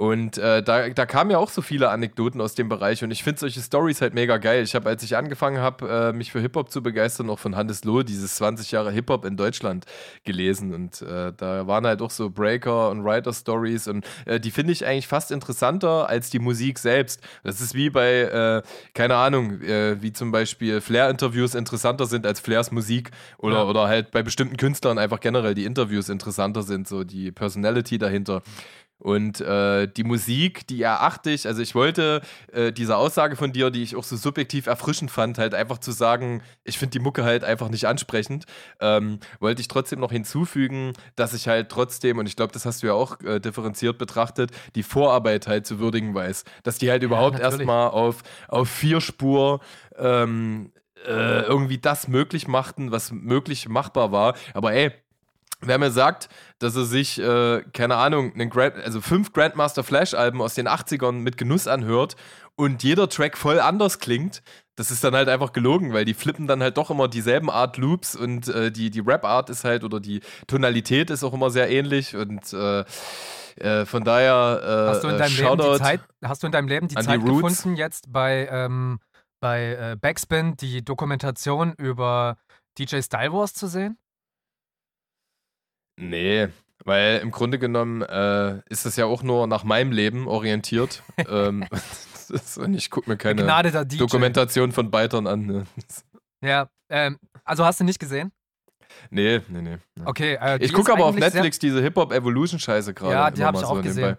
[0.00, 3.22] und äh, da, da kamen ja auch so viele Anekdoten aus dem Bereich und ich
[3.22, 4.62] finde solche Stories halt mega geil.
[4.62, 7.84] Ich habe, als ich angefangen habe, äh, mich für Hip-Hop zu begeistern, auch von Hannes
[7.84, 9.84] Loh, dieses 20 Jahre Hip-Hop in Deutschland
[10.24, 14.72] gelesen und äh, da waren halt auch so Breaker- und Writer-Stories und äh, die finde
[14.72, 17.20] ich eigentlich fast interessanter als die Musik selbst.
[17.44, 18.62] Das ist wie bei, äh,
[18.94, 23.64] keine Ahnung, äh, wie zum Beispiel Flair-Interviews interessanter sind als Flairs Musik oder, Ja.
[23.64, 28.40] oder halt bei bestimmten Künstlern einfach generell die Interviews interessanter sind, so die Personality dahinter.
[29.00, 32.20] Und äh, die Musik, die erachte ich, also ich wollte
[32.52, 35.90] äh, diese Aussage von dir, die ich auch so subjektiv erfrischend fand, halt einfach zu
[35.90, 38.44] sagen, ich finde die Mucke halt einfach nicht ansprechend,
[38.80, 42.82] ähm, wollte ich trotzdem noch hinzufügen, dass ich halt trotzdem, und ich glaube, das hast
[42.82, 46.44] du ja auch äh, differenziert betrachtet, die Vorarbeit halt zu würdigen weiß.
[46.62, 49.60] Dass die halt überhaupt ja, erstmal auf, auf vier Spur
[49.96, 50.72] ähm,
[51.06, 54.34] äh, irgendwie das möglich machten, was möglich machbar war.
[54.52, 54.92] Aber ey,
[55.62, 60.54] Wer mir sagt, dass er sich, äh, keine Ahnung, Grand, also fünf Grandmaster Flash-Alben aus
[60.54, 62.16] den 80ern mit Genuss anhört
[62.56, 64.42] und jeder Track voll anders klingt,
[64.76, 67.76] das ist dann halt einfach gelogen, weil die flippen dann halt doch immer dieselben Art
[67.76, 71.70] Loops und äh, die, die Rap-Art ist halt oder die Tonalität ist auch immer sehr
[71.70, 72.84] ähnlich und äh,
[73.56, 76.68] äh, von daher äh, hast du in deinem Leben die Zeit, hast du in deinem
[76.68, 79.00] Leben die Zeit die gefunden jetzt bei, ähm,
[79.40, 82.38] bei äh, Backspin die Dokumentation über
[82.78, 83.98] DJ Style Wars zu sehen?
[86.00, 86.48] Nee,
[86.84, 91.02] weil im Grunde genommen äh, ist das ja auch nur nach meinem Leben orientiert.
[91.28, 91.66] ähm,
[92.56, 93.46] und ich gucke mir keine
[93.98, 95.46] Dokumentation von Beitern an.
[95.46, 95.64] Ne?
[96.44, 98.32] Ja, ähm, also hast du nicht gesehen?
[99.10, 99.78] Nee, nee, nee.
[100.04, 103.12] Okay, äh, ich gucke aber auf Netflix diese Hip-Hop Evolution Scheiße gerade.
[103.12, 104.16] Ja, die habe ich auch so gesehen.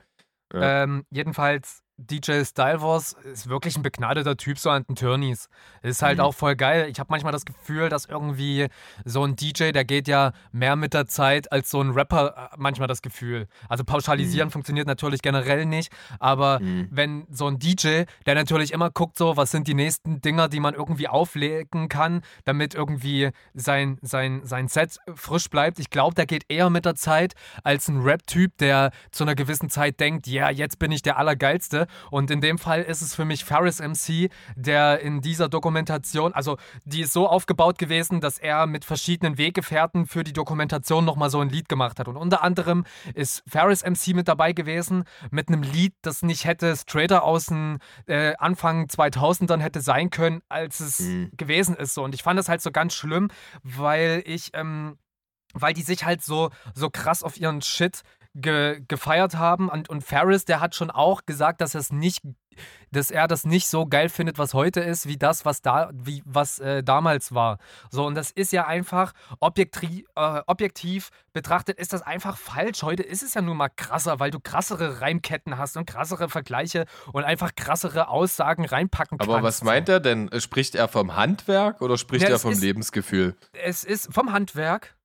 [0.53, 0.83] Ja.
[0.83, 5.49] Ähm, jedenfalls DJ Style Wars ist wirklich ein begnadeter Typ so an den Turnies.
[5.81, 6.23] Ist halt mhm.
[6.23, 6.87] auch voll geil.
[6.89, 8.67] Ich habe manchmal das Gefühl, dass irgendwie
[9.05, 12.55] so ein DJ, der geht ja mehr mit der Zeit als so ein Rapper, äh,
[12.57, 13.47] manchmal das Gefühl.
[13.69, 14.51] Also pauschalisieren mhm.
[14.51, 16.87] funktioniert natürlich generell nicht, aber mhm.
[16.91, 20.59] wenn so ein DJ, der natürlich immer guckt, so, was sind die nächsten Dinger, die
[20.59, 25.79] man irgendwie auflegen kann, damit irgendwie sein, sein, sein Set frisch bleibt.
[25.79, 27.33] Ich glaube, der geht eher mit der Zeit
[27.63, 31.87] als ein Rap-Typ, der zu einer gewissen Zeit denkt, ja, jetzt bin ich der Allergeilste
[32.09, 36.57] und in dem Fall ist es für mich Ferris MC, der in dieser Dokumentation, also
[36.85, 41.39] die ist so aufgebaut gewesen, dass er mit verschiedenen Weggefährten für die Dokumentation nochmal so
[41.39, 42.07] ein Lied gemacht hat.
[42.07, 46.75] Und unter anderem ist Ferris MC mit dabei gewesen, mit einem Lied, das nicht hätte
[46.75, 51.31] straighter aus dem äh, Anfang 2000ern hätte sein können, als es mhm.
[51.35, 51.93] gewesen ist.
[51.93, 52.03] So.
[52.03, 53.29] Und ich fand das halt so ganz schlimm,
[53.63, 54.97] weil ich, ähm,
[55.53, 58.01] weil die sich halt so, so krass auf ihren Shit
[58.35, 59.69] ge gefeiert haben.
[59.69, 62.21] Und, und Ferris, der hat schon auch gesagt, dass er es nicht,
[62.91, 66.21] dass er das nicht so geil findet, was heute ist, wie das, was da, wie
[66.25, 67.57] was äh, damals war.
[67.89, 72.83] So, und das ist ja einfach objektiv, äh, objektiv betrachtet, ist das einfach falsch.
[72.83, 76.85] Heute ist es ja nun mal krasser, weil du krassere Reimketten hast und krassere Vergleiche
[77.13, 79.29] und einfach krassere Aussagen reinpacken kannst.
[79.29, 80.29] Aber was meint er denn?
[80.39, 83.35] Spricht er vom Handwerk oder spricht ja, er vom ist, Lebensgefühl?
[83.53, 84.95] Es ist vom Handwerk.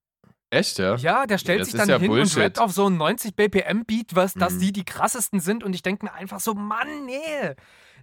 [0.51, 0.95] Echt, ja?
[0.97, 2.37] Ja, der stellt sich dann ja hin Bullshit.
[2.37, 4.61] und rappt auf so einen 90 BPM Beat, was, dass mhm.
[4.61, 7.55] die die krassesten sind und ich denke mir einfach so, Mann, nee.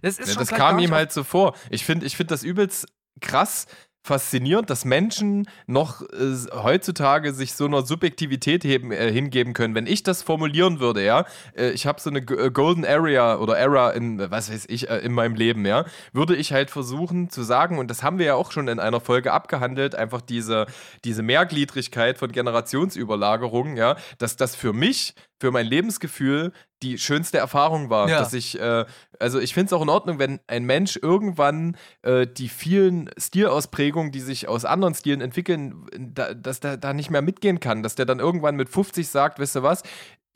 [0.02, 1.56] Das ist ja, schon Das kam ihm halt so vor.
[1.70, 2.86] Ich finde ich find das übelst
[3.20, 3.66] krass,
[4.04, 9.74] faszinierend, dass Menschen noch äh, heutzutage sich so einer Subjektivität heben, äh, hingeben können.
[9.74, 11.24] Wenn ich das formulieren würde, ja,
[11.56, 14.90] äh, ich habe so eine G äh, Golden Area oder Era in, was weiß ich,
[14.90, 18.26] äh, in meinem Leben, ja, würde ich halt versuchen zu sagen, und das haben wir
[18.26, 20.66] ja auch schon in einer Folge abgehandelt, einfach diese,
[21.04, 27.90] diese Mehrgliedrigkeit von Generationsüberlagerung, ja, dass das für mich für mein Lebensgefühl die schönste Erfahrung
[27.90, 28.08] war.
[28.08, 28.18] Ja.
[28.18, 28.84] Dass ich, äh,
[29.18, 34.12] also ich finde es auch in Ordnung, wenn ein Mensch irgendwann äh, die vielen Stilausprägungen,
[34.12, 37.82] die sich aus anderen Stilen entwickeln, da, dass der da nicht mehr mitgehen kann.
[37.82, 39.82] Dass der dann irgendwann mit 50 sagt, wisst ihr was,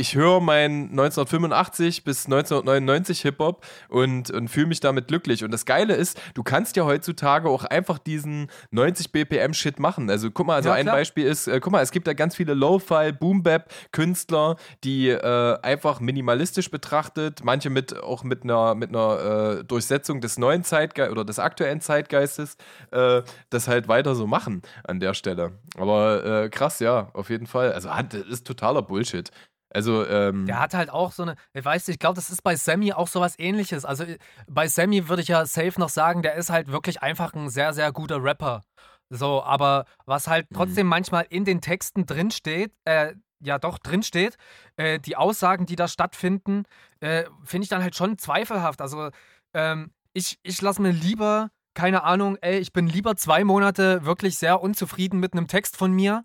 [0.01, 5.43] ich höre mein 1985 bis 1999 Hip-Hop und, und fühle mich damit glücklich.
[5.43, 10.09] Und das Geile ist, du kannst ja heutzutage auch einfach diesen 90 BPM-Shit machen.
[10.09, 12.37] Also guck mal, also ja, ein Beispiel ist, äh, guck mal, es gibt da ganz
[12.37, 19.59] viele Lo-Fi, Boom-Bap-Künstler, die äh, einfach minimalistisch betrachtet, manche mit auch mit einer, mit einer
[19.59, 22.57] äh, Durchsetzung des neuen Zeitgeistes oder des aktuellen Zeitgeistes,
[22.93, 25.59] äh, das halt weiter so machen an der Stelle.
[25.77, 27.73] Aber äh, krass, ja, auf jeden Fall.
[27.73, 29.33] Also das ist totaler Bullshit.
[29.71, 32.43] Also, ähm, Der hat halt auch so eine, ich weiß nicht, ich glaube, das ist
[32.43, 33.85] bei Sammy auch so was ähnliches.
[33.85, 37.35] Also äh, bei Sammy würde ich ja safe noch sagen, der ist halt wirklich einfach
[37.35, 38.63] ein sehr, sehr guter Rapper.
[39.11, 40.57] So, aber was halt mhm.
[40.57, 40.91] trotzdem mhm.
[40.91, 44.37] manchmal in den Texten drinsteht, äh, ja doch drinsteht,
[44.77, 46.65] äh, die Aussagen, die da stattfinden,
[47.01, 48.81] äh, finde ich dann halt schon zweifelhaft.
[48.81, 49.11] Also,
[49.55, 54.37] ähm, ich, ich lasse mir lieber keine Ahnung, ey, ich bin lieber zwei Monate wirklich
[54.37, 56.25] sehr unzufrieden mit einem Text von mir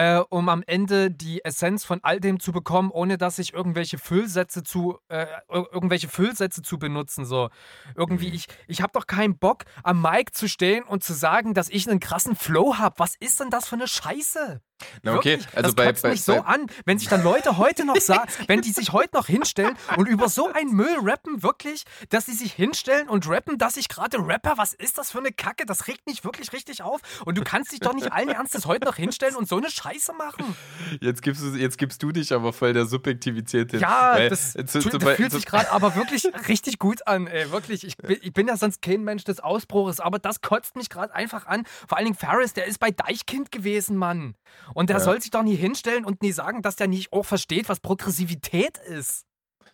[0.00, 3.98] äh, um am Ende die Essenz von all dem zu bekommen, ohne dass ich irgendwelche
[3.98, 7.26] Füllsätze zu äh, irgendwelche Füllsätze zu benutzen.
[7.26, 7.50] So
[7.94, 8.34] irgendwie, mhm.
[8.34, 11.88] ich, ich habe doch keinen Bock, am Mic zu stehen und zu sagen, dass ich
[11.88, 12.94] einen krassen Flow habe.
[12.98, 14.62] Was ist denn das für eine Scheiße?
[15.02, 17.84] Na okay, Wirklich, also das bei, bei, mich so an, wenn sich dann Leute heute
[17.84, 21.84] noch sagen, wenn die sich heute noch hinstellen und über so einen Müll rappen, wirklich,
[22.08, 25.32] dass sie sich hinstellen und rappen, dass ich gerade Rapper, was ist das für eine
[25.32, 25.66] Kacke?
[25.66, 27.00] Das regt mich wirklich richtig auf.
[27.24, 30.12] Und du kannst dich doch nicht allen Ernstes heute noch hinstellen und so eine Scheiße
[30.14, 30.56] machen.
[31.00, 33.80] jetzt, gibst du, jetzt gibst du dich aber voll der Subjektivität hin.
[33.80, 37.50] Ja, Weil, das, tu- zu- das fühlt sich gerade aber wirklich richtig gut an, ey,
[37.52, 37.84] wirklich.
[37.84, 41.14] Ich bin, ich bin ja sonst kein Mensch des Ausbruches, aber das kotzt mich gerade
[41.14, 41.64] einfach an.
[41.88, 44.34] Vor allen Dingen Ferris, der ist bei Deichkind gewesen, Mann.
[44.74, 45.04] Und der Ja.
[45.04, 48.78] soll sich doch nie hinstellen und nie sagen, dass der nicht auch versteht, was Progressivität
[48.78, 49.24] ist.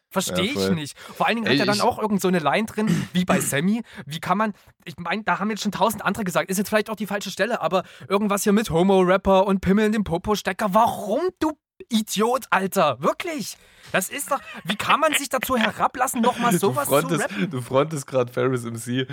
[0.09, 0.99] Verstehe Ja, ich nicht.
[0.99, 3.41] Vor allen Dingen Ey, hat er dann auch irgend so eine Line drin, wie bei
[3.41, 3.83] Sammy.
[4.07, 4.53] Wie kann man,
[4.85, 7.31] ich meine, da haben jetzt schon tausend andere gesagt, ist jetzt vielleicht auch die falsche
[7.31, 10.73] Stelle, aber irgendwas hier mit Homo-Rapper und Pimmel in dem Popo-Stecker.
[10.73, 11.53] Warum, du
[11.91, 13.03] Idiot, Alter?
[13.03, 13.59] Wirklich?
[13.93, 17.51] Das ist doch, wie kann man sich dazu herablassen, nochmal sowas du zu frontest, rappen?
[17.51, 19.07] du frontest gerade Ferris MC.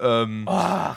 [0.00, 0.96] Ähm, Ach,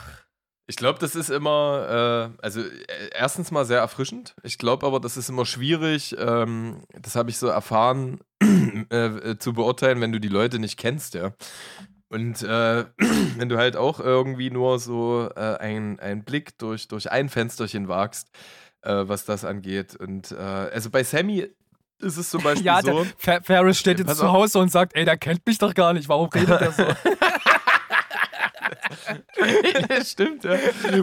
[0.72, 2.70] Ich glaube, das ist immer, äh, also äh,
[3.14, 4.34] erstens mal sehr erfrischend.
[4.42, 8.20] Ich glaube aber, das ist immer schwierig, ähm, das habe ich so erfahren,
[8.90, 8.96] äh,
[9.32, 11.32] äh, zu beurteilen, wenn du die Leute nicht kennst, ja.
[12.08, 12.86] Und äh,
[13.36, 17.86] wenn du halt auch irgendwie nur so äh, ein- einen Blick durch, durch ein Fensterchen
[17.88, 18.30] wagst,
[18.80, 19.94] äh, was das angeht.
[19.96, 21.48] Und also bei Sammy
[22.00, 23.02] ist es zum Beispiel ja, so.
[23.04, 24.32] der Fer Ferris steht jetzt zu.
[24.32, 26.82] Hause und sagt, ey, der kennt mich doch gar nicht, warum redet der so?
[29.06, 30.56] ja, stimmt, ja.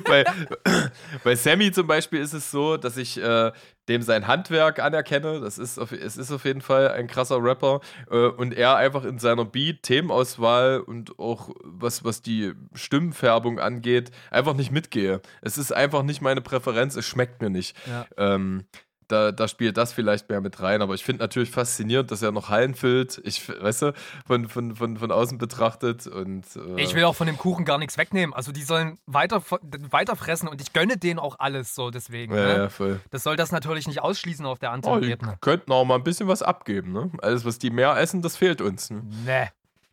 [0.06, 0.26] Bei,
[1.24, 3.52] bei Sammy zum Beispiel ist es so, dass ich äh,
[3.88, 5.42] dem sein Handwerk anerkenne.
[5.42, 7.82] Das ist auf, es ist auf jeden Fall ein krasser Rapper.
[8.10, 14.12] Äh, und er einfach in seiner Beat, Themenauswahl und auch was, was die Stimmenfärbung angeht,
[14.32, 15.22] einfach nicht mitgehe.
[15.42, 17.76] Es ist einfach nicht meine Präferenz, es schmeckt mir nicht.
[17.88, 18.06] Ja.
[18.18, 18.66] Ähm,
[19.10, 22.32] da, da spielt das vielleicht mehr mit rein, aber ich finde natürlich faszinierend, dass er
[22.32, 23.20] noch Hallen füllt.
[23.26, 23.94] Ich, weißt du,
[24.26, 26.46] von, von, von, von außen betrachtet und.
[26.56, 28.34] Äh, Ich will auch von dem Kuchen gar nichts wegnehmen.
[28.34, 29.44] Also die sollen weiter,
[29.90, 32.34] weiter fressen und ich gönne denen auch alles so deswegen.
[32.34, 32.58] ja, ne?
[32.58, 33.02] ja, voll.
[33.10, 35.38] Das soll das natürlich nicht ausschließen auf der Oh, anderen die Ebene.
[35.42, 37.12] könnten auch mal ein bisschen was abgeben, ne?
[37.22, 38.90] Alles, was die mehr essen, das fehlt uns.
[38.90, 39.02] Ne?
[39.26, 39.48] Nee,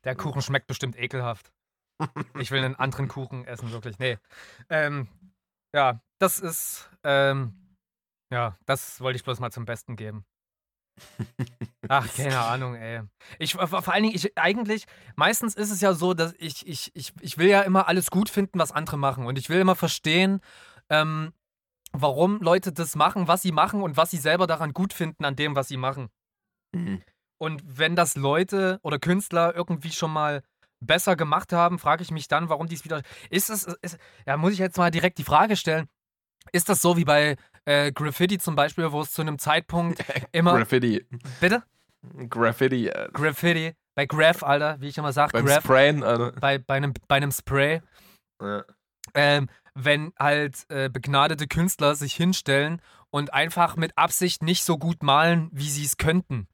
[0.04, 1.50] der Kuchen schmeckt bestimmt ekelhaft.
[2.38, 3.98] Ich will einen anderen Kuchen essen, wirklich.
[3.98, 4.18] Nee.
[4.68, 5.08] Ähm,
[5.74, 7.54] ja, das ist, ähm,
[8.30, 10.24] ja, das wollte ich bloß mal zum Besten geben.
[11.88, 13.02] Ach, keine Ahnung, ey.
[13.38, 17.12] Ich, vor allen Dingen, ich, eigentlich, meistens ist es ja so, dass ich, ich, ich,
[17.20, 19.26] ich will ja immer alles gut finden, was andere machen.
[19.26, 20.40] Und ich will immer verstehen,
[20.88, 21.32] ähm,
[21.92, 25.36] warum Leute das machen, was sie machen und was sie selber daran gut finden an
[25.36, 26.08] dem, was sie machen.
[26.72, 27.02] Mhm.
[27.38, 30.42] Und wenn das Leute oder Künstler irgendwie schon mal
[30.80, 33.02] besser gemacht haben, frage ich mich dann, warum dies wieder.
[33.30, 35.88] Ist es, ist, ja, muss ich jetzt mal direkt die Frage stellen.
[36.52, 40.56] Ist das so wie bei äh, Graffiti zum Beispiel, wo es zu einem Zeitpunkt immer.
[40.56, 41.04] Graffiti.
[41.40, 41.62] bitte?
[42.28, 42.88] Graffiti.
[42.88, 43.74] Äh, Graffiti.
[43.94, 45.64] Bei Graph, Alter, wie ich immer sage, beim Graph.
[45.64, 46.02] Sprayen.
[46.02, 47.80] Äh, Bei, bei, einem, bei einem Spray.
[48.42, 48.62] äh,
[49.14, 52.80] ähm, wenn halt äh, begnadete Künstler sich hinstellen
[53.10, 56.46] und einfach mit Absicht nicht so gut malen, wie sie es könnten.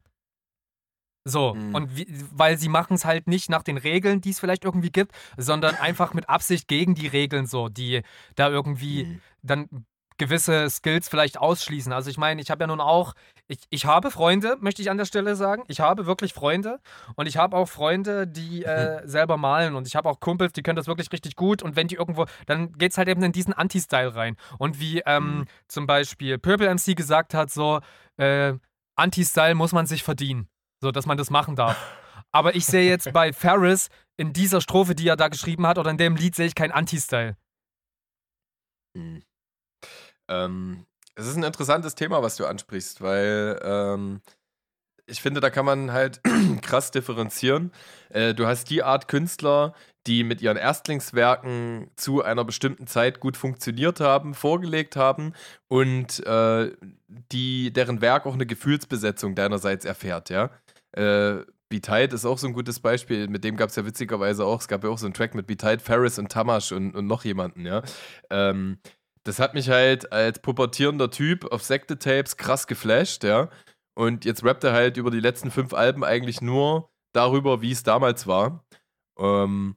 [1.25, 1.75] So, Mhm.
[1.75, 4.91] und wie, weil sie machen es halt nicht nach den Regeln, die es vielleicht irgendwie
[4.91, 8.03] gibt, sondern einfach mit Absicht gegen die Regeln so, die
[8.35, 9.21] da irgendwie Mhm.
[9.43, 9.87] dann
[10.19, 11.93] gewisse Skills vielleicht ausschließen.
[11.93, 13.15] Also ich meine, ich habe ja nun auch,
[13.49, 15.65] ich, ich habe Freunde, möchte ich an der Stelle sagen.
[15.69, 16.81] Ich habe wirklich Freunde
[17.17, 20.63] und ich habe auch Freunde, die äh, selber malen und ich habe auch Kumpels, die
[20.63, 23.33] können das wirklich richtig gut und wenn die irgendwo, dann geht es halt eben in
[23.33, 24.37] diesen Anti-Style rein.
[24.59, 25.45] Und wie ähm, Mhm.
[25.67, 27.81] zum Beispiel Purple MC gesagt hat, so,
[28.17, 28.55] äh,
[28.97, 30.47] Anti-Style muss man sich verdienen,
[30.83, 31.77] so dass man das machen darf.
[32.33, 35.91] Aber ich sehe jetzt bei Ferris in dieser Strophe, die er da geschrieben hat, oder
[35.91, 37.37] in dem Lied sehe ich keinen Anti-Style.
[38.95, 39.23] Mhm.
[40.29, 44.23] Ähm, es ist ein interessantes Thema, was du ansprichst, weil ähm,
[45.07, 46.21] ich finde, da kann man halt
[46.63, 47.73] krass differenzieren.
[48.11, 49.75] Äh, du hast die Art Künstler,
[50.07, 55.33] die mit ihren Erstlingswerken zu einer bestimmten Zeit gut funktioniert haben, vorgelegt haben
[55.69, 56.73] und äh,
[57.31, 60.51] die, deren Werk auch eine Gefühlsbesetzung deinerseits erfährt, ja.
[60.93, 64.45] Äh, Be Tight ist auch so ein gutes Beispiel, mit dem gab es ja witzigerweise
[64.45, 66.95] auch, es gab ja auch so einen Track mit Be Tight, Ferris und Tamash und,
[66.95, 67.83] und noch jemanden, ja.
[68.29, 68.79] Ähm,
[69.25, 73.49] das hat mich halt als pubertierender Typ auf Sekte-Tapes krass geflasht, ja.
[73.95, 77.83] Und jetzt rappt er halt über die letzten fünf Alben eigentlich nur darüber, wie es
[77.83, 78.67] damals war.
[79.19, 79.77] Ähm,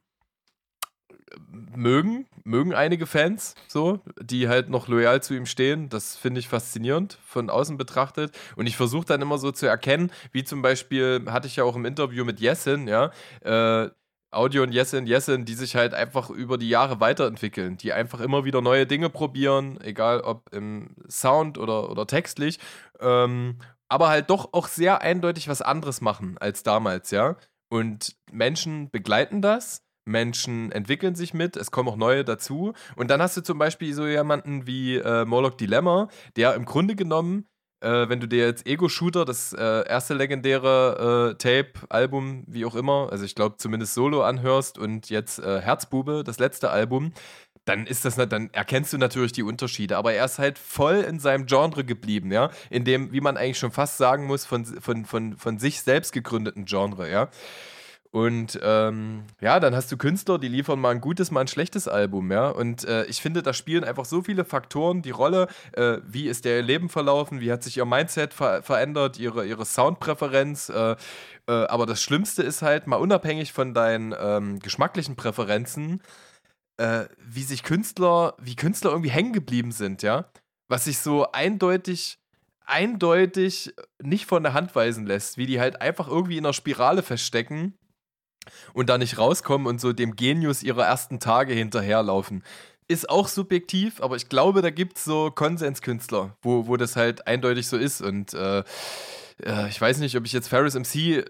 [1.50, 5.90] mögen, mögen einige Fans so, die halt noch loyal zu ihm stehen.
[5.90, 8.38] Das finde ich faszinierend von außen betrachtet.
[8.56, 11.76] Und ich versuche dann immer so zu erkennen, wie zum Beispiel, hatte ich ja auch
[11.76, 13.12] im Interview mit Jessin, ja,
[13.42, 13.90] äh,
[14.32, 18.44] Audio und Jessin, Jessin, die sich halt einfach über die Jahre weiterentwickeln, die einfach immer
[18.44, 22.60] wieder neue Dinge probieren, egal ob im Sound oder, oder textlich,
[23.00, 27.38] ähm, aber halt doch auch sehr eindeutig was anderes machen als damals, ja.
[27.70, 32.74] Und Menschen begleiten das, Menschen entwickeln sich mit, es kommen auch neue dazu.
[32.96, 36.96] Und dann hast du zum Beispiel so jemanden wie äh, Morlock Dilemma, der im Grunde
[36.96, 37.46] genommen,
[37.82, 42.76] äh, wenn du dir jetzt Ego-Shooter, das äh, erste legendäre äh, Tape, Album, wie auch
[42.76, 47.12] immer, also ich glaube zumindest Solo anhörst und jetzt äh, Herzbube, das letzte Album,
[47.66, 49.98] dann ist das, dann erkennst du natürlich die Unterschiede.
[49.98, 53.58] Aber er ist halt voll in seinem Genre geblieben, ja, in dem, wie man eigentlich
[53.58, 57.30] schon fast sagen muss, von, von, von, von sich selbst gegründeten Genre, ja.
[58.16, 61.90] Und ähm, ja, dann hast du Künstler, die liefern mal ein gutes, mal ein schlechtes
[61.90, 62.48] Album, ja.
[62.48, 65.50] Und äh, ich finde, da spielen einfach so viele Faktoren die Rolle.
[65.74, 67.42] Äh, wie ist der Leben verlaufen?
[67.42, 69.20] Wie hat sich ihr Mindset ver verändert?
[69.20, 70.70] Ihre, ihre Soundpräferenz?
[70.70, 70.96] Äh, äh,
[71.46, 76.02] aber das Schlimmste ist halt, mal unabhängig von deinen ähm, geschmacklichen Präferenzen,
[76.78, 80.30] äh, wie sich Künstler, wie Künstler irgendwie hängen geblieben sind, ja.
[80.70, 82.18] Was sich so eindeutig
[82.66, 87.04] eindeutig nicht von der Hand weisen lässt, wie die halt einfach irgendwie in einer Spirale
[87.04, 87.78] feststecken
[88.74, 92.44] und da nicht rauskommen und so dem Genius ihrer ersten Tage hinterherlaufen.
[92.88, 97.26] Ist auch subjektiv, aber ich glaube, da gibt es so Konsenskünstler, wo, wo das halt
[97.26, 98.02] eindeutig so ist.
[98.02, 98.60] Und äh,
[99.44, 101.26] äh, ich weiß nicht, ob ich jetzt Ferris MC äh,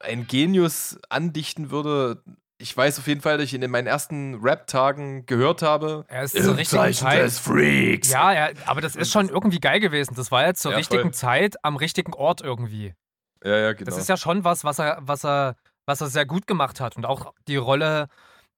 [0.00, 2.22] ein Genius andichten würde.
[2.58, 6.04] Ich weiß auf jeden Fall, dass ich ihn in meinen ersten Rap-Tagen gehört habe.
[6.08, 7.22] Er ist zur richtigen Zeit.
[7.22, 8.10] des Freaks.
[8.10, 10.14] Ja, ja, aber das ist schon irgendwie geil gewesen.
[10.14, 11.12] Das war jetzt zur Ja, richtigen voll.
[11.12, 12.94] Zeit am richtigen Ort irgendwie.
[13.42, 13.86] Ja, ja, genau.
[13.86, 15.56] Das ist ja schon was, was er, was er,
[15.86, 16.96] was er sehr gut gemacht hat.
[16.96, 18.08] Und auch die Rolle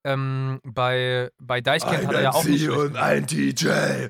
[0.05, 4.09] ähm, bei, bei Deichkind hat er ja auch nicht schlecht und ein DJ.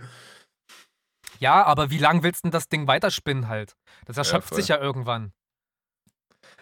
[1.39, 3.77] Ja, aber wie lang willst du denn das Ding weiterspinnen halt?
[4.07, 4.59] Das erschöpft voll.
[4.59, 5.33] sich ja irgendwann.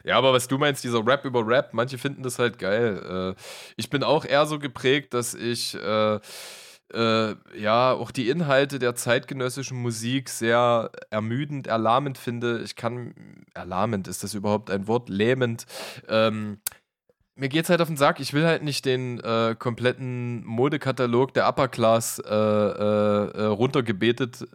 [0.04, 3.34] Ja, aber was du meinst, dieser Rap über Rap, manche finden das halt geil.
[3.36, 3.40] Äh,
[3.76, 6.20] ich bin auch eher so geprägt, dass ich äh,
[6.92, 12.60] äh, ja auch die Inhalte der zeitgenössischen Musik sehr ermüdend, erlahmend finde.
[12.62, 13.14] Ich kann,
[13.54, 15.08] erlahmend, ist das überhaupt ein Wort?
[15.08, 15.66] Lähmend.
[16.08, 16.58] Ähm,
[17.36, 18.20] mir geht's halt auf den Sack.
[18.20, 24.46] Ich will halt nicht den äh, kompletten Modekatalog der Upper Class äh, äh, äh, runtergebetet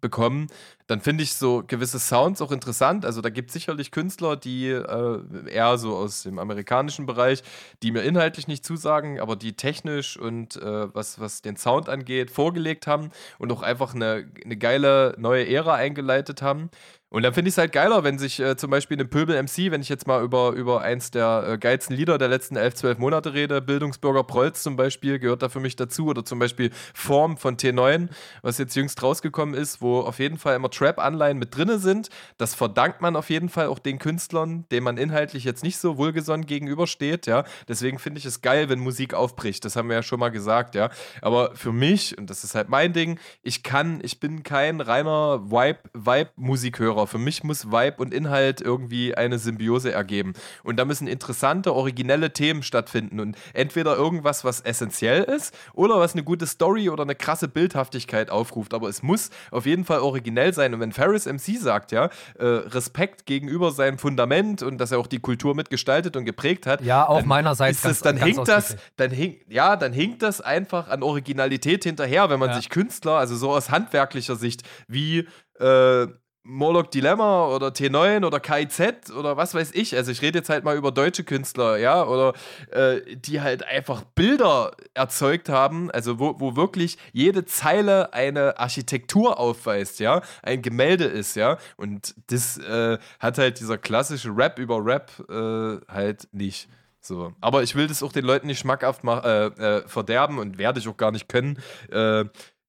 [0.00, 0.48] bekommen,
[0.88, 3.04] dann finde ich so gewisse Sounds auch interessant.
[3.04, 7.42] Also da gibt es sicherlich Künstler, die äh, eher so aus dem amerikanischen Bereich,
[7.82, 12.30] die mir inhaltlich nicht zusagen, aber die technisch und äh, was, was den Sound angeht,
[12.30, 16.70] vorgelegt haben und auch einfach eine, eine geile neue Ära eingeleitet haben.
[17.10, 19.70] Und dann finde ich es halt geiler, wenn sich äh, zum Beispiel eine Pöbel MC,
[19.70, 22.98] wenn ich jetzt mal über, über eins der äh, geilsten Lieder der letzten 11, 12
[22.98, 26.08] Monate rede, Bildungsbürger Prolz zum Beispiel, gehört da für mich dazu.
[26.08, 28.08] Oder zum Beispiel Form von T9,
[28.42, 32.08] was jetzt jüngst rausgekommen ist, wo auf jeden Fall immer Trap-Anleihen mit drinne sind.
[32.36, 35.96] Das verdankt man auf jeden Fall auch den Künstlern, denen man inhaltlich jetzt nicht so
[35.98, 37.44] wohlgesonnen gegenübersteht, ja.
[37.66, 39.64] Deswegen finde ich es geil, wenn Musik aufbricht.
[39.64, 40.90] Das haben wir ja schon mal gesagt, ja.
[41.22, 45.42] Aber für mich, und das ist halt mein Ding, ich kann, ich bin kein reiner
[45.50, 47.06] Vibe- Vibe-Musikhörer.
[47.06, 50.32] Für mich muss Vibe und Inhalt irgendwie eine Symbiose ergeben.
[50.62, 53.20] Und da müssen interessante, originelle Themen stattfinden.
[53.20, 58.30] Und entweder irgendwas, was essentiell ist, oder was eine gute Story oder eine krasse Bildhaftigkeit
[58.30, 58.74] aufruft.
[58.74, 60.67] Aber es muss auf jeden Fall originell sein.
[60.74, 65.06] Und wenn Ferris MC sagt, ja, äh, Respekt gegenüber seinem Fundament und dass er auch
[65.06, 68.34] die Kultur mitgestaltet und geprägt hat, Ja, auch dann meinerseits ist das, ganz- dann ganz
[68.36, 72.56] hinkt das, dann hinkt, ja, dann hinkt das einfach an Originalität hinterher, wenn man Ja.
[72.56, 75.26] sich Künstler, also so aus handwerklicher Sicht, wie
[75.60, 76.06] äh,
[76.48, 79.94] Morlock Dilemma oder T9 oder KIZ oder was weiß ich.
[79.94, 82.32] Also ich rede jetzt halt mal über deutsche Künstler, ja, oder
[82.70, 89.38] äh, die halt einfach Bilder erzeugt haben, also wo, wo wirklich jede Zeile eine Architektur
[89.38, 91.58] aufweist, ja, ein Gemälde ist, ja.
[91.76, 96.68] Und das äh, hat halt dieser klassische Rap über Rap äh, halt nicht.
[97.00, 97.32] So.
[97.40, 100.80] Aber ich will das auch den Leuten nicht schmackhaft mach, äh, äh, verderben und werde
[100.80, 101.58] ich auch gar nicht können,
[101.90, 102.24] äh,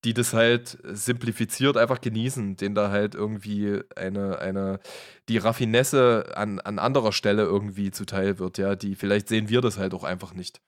[0.06, 4.80] die das halt simplifiziert einfach genießen, denen da halt irgendwie eine, eine,
[5.28, 9.78] die Raffinesse an, an anderer Stelle irgendwie zuteil wird, ja, die vielleicht sehen wir das
[9.78, 10.62] halt auch einfach nicht.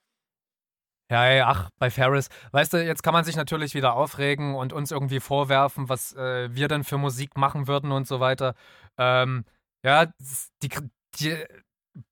[1.11, 2.29] Ja, ja, ach, bei Ferris.
[2.51, 6.53] Weißt du, jetzt kann man sich natürlich wieder aufregen und uns irgendwie vorwerfen, was äh,
[6.55, 8.55] wir denn für Musik machen würden und so weiter.
[8.97, 9.43] Ähm,
[9.84, 10.05] ja,
[10.63, 10.69] die,
[11.19, 11.36] die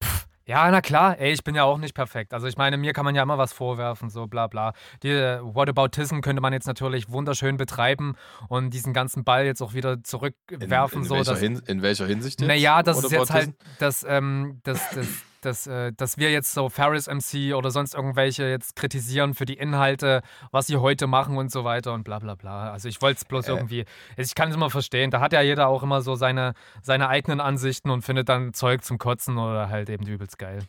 [0.03, 0.18] pff,
[0.49, 2.33] ja, na klar, ey, ich bin ja auch nicht perfekt.
[2.33, 4.73] Also ich meine, mir kann man ja immer was vorwerfen, so bla bla.
[5.03, 8.15] Die äh, Whataboutism könnte man jetzt natürlich wunderschön betreiben
[8.47, 12.07] und diesen ganzen Ball jetzt auch wieder zurückwerfen, in, so welcher dass Hin in welcher
[12.07, 12.41] Hinsicht?
[12.41, 12.47] jetzt?
[12.47, 15.07] naja, das ist jetzt halt, dass, ähm, dass, dass,
[15.41, 19.55] dass, äh, dass wir jetzt so Ferris MC oder sonst irgendwelche jetzt kritisieren für die
[19.55, 20.21] Inhalte,
[20.51, 22.71] was sie heute machen und so weiter und bla bla bla.
[22.71, 23.51] Also ich wollte es bloß Äh.
[23.51, 23.85] irgendwie,
[24.17, 27.39] ich kann es immer verstehen, da hat ja jeder auch immer so seine, seine eigenen
[27.39, 30.59] Ansichten und findet dann Zeug zum Kotzen oder halt eben übelst geil.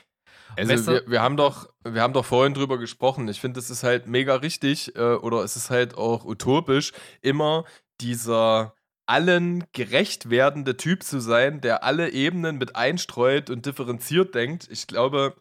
[0.56, 3.28] Also Weißt du- wir, wir, haben doch, wir haben doch vorhin drüber gesprochen.
[3.28, 6.92] Ich finde, es ist halt mega richtig äh, oder es ist halt auch utopisch,
[7.22, 7.64] immer
[8.00, 8.74] dieser
[9.10, 14.68] allen gerecht werdende Typ zu sein, der alle Ebenen mit einstreut und differenziert denkt.
[14.70, 15.34] Ich glaube,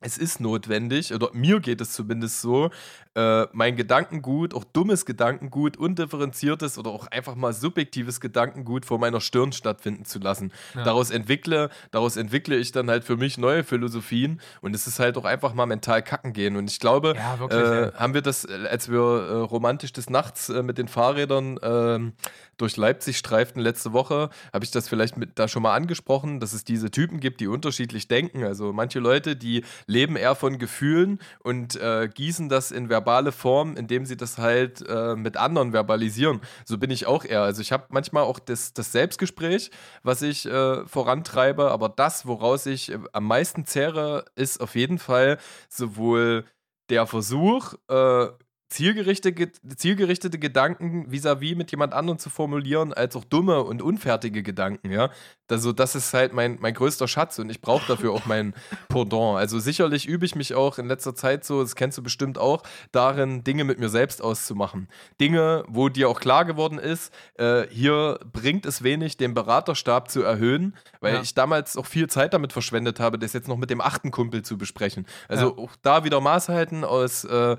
[0.00, 2.70] es ist notwendig, oder mir geht es zumindest so,
[3.18, 9.20] äh, mein Gedankengut, auch dummes Gedankengut, undifferenziertes oder auch einfach mal subjektives Gedankengut vor meiner
[9.20, 10.52] Stirn stattfinden zu lassen.
[10.74, 10.84] Ja.
[10.84, 15.16] Daraus entwickle, daraus entwickle ich dann halt für mich neue Philosophien und es ist halt
[15.16, 16.54] auch einfach mal mental kacken gehen.
[16.54, 20.48] Und ich glaube, ja, wirklich, äh, haben wir das, als wir äh, romantisch des Nachts
[20.48, 22.12] äh, mit den Fahrrädern ähm,
[22.56, 26.52] durch Leipzig streiften letzte Woche, habe ich das vielleicht mit, da schon mal angesprochen, dass
[26.52, 28.44] es diese Typen gibt, die unterschiedlich denken.
[28.44, 33.76] Also manche Leute, die leben eher von Gefühlen und äh, gießen das in verbale Form,
[33.76, 36.40] indem sie das halt äh, mit anderen verbalisieren.
[36.64, 37.42] So bin ich auch eher.
[37.42, 39.70] Also ich habe manchmal auch das, das Selbstgespräch,
[40.02, 44.98] was ich äh, vorantreibe, aber das, woraus ich äh, am meisten zehre, ist auf jeden
[44.98, 46.44] Fall sowohl
[46.90, 48.28] der Versuch, äh,
[48.68, 54.42] zielgerichtete, zielgerichtete Gedanken vis-à-vis -vis mit jemand anderem zu formulieren, als auch dumme und unfertige
[54.42, 55.10] Gedanken, ja.
[55.50, 58.54] Also das ist halt mein, mein größter Schatz und ich brauche dafür auch mein
[58.88, 59.38] Pendant.
[59.38, 62.62] Also sicherlich übe ich mich auch in letzter Zeit so, das kennst du bestimmt auch,
[62.92, 64.88] darin, Dinge mit mir selbst auszumachen.
[65.18, 70.22] Dinge, wo dir auch klar geworden ist, äh, hier bringt es wenig, den Beraterstab zu
[70.22, 71.22] erhöhen, weil ja.
[71.22, 74.42] ich damals auch viel Zeit damit verschwendet habe, das jetzt noch mit dem achten Kumpel
[74.42, 75.06] zu besprechen.
[75.28, 75.64] Also ja.
[75.64, 77.56] auch da wieder Maß halten aus äh,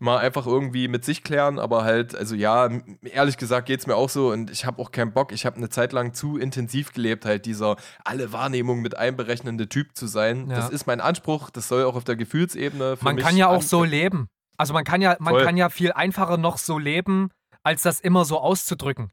[0.00, 2.68] mal einfach irgendwie mit sich klären, aber halt, also ja,
[3.02, 5.30] ehrlich gesagt geht es mir auch so und ich habe auch keinen Bock.
[5.32, 9.94] Ich habe eine Zeit lang zu intensiv gelebt, halt dieser alle Wahrnehmungen mit einberechnende Typ
[9.94, 10.48] zu sein.
[10.48, 10.56] Ja.
[10.56, 13.84] Das ist mein Anspruch, das soll auch auf der Gefühlsebene Man kann ja auch so
[13.84, 14.28] leben.
[14.56, 17.30] Also man kann ja, man kann ja viel einfacher noch so leben,
[17.62, 19.10] als das immer so auszudrücken.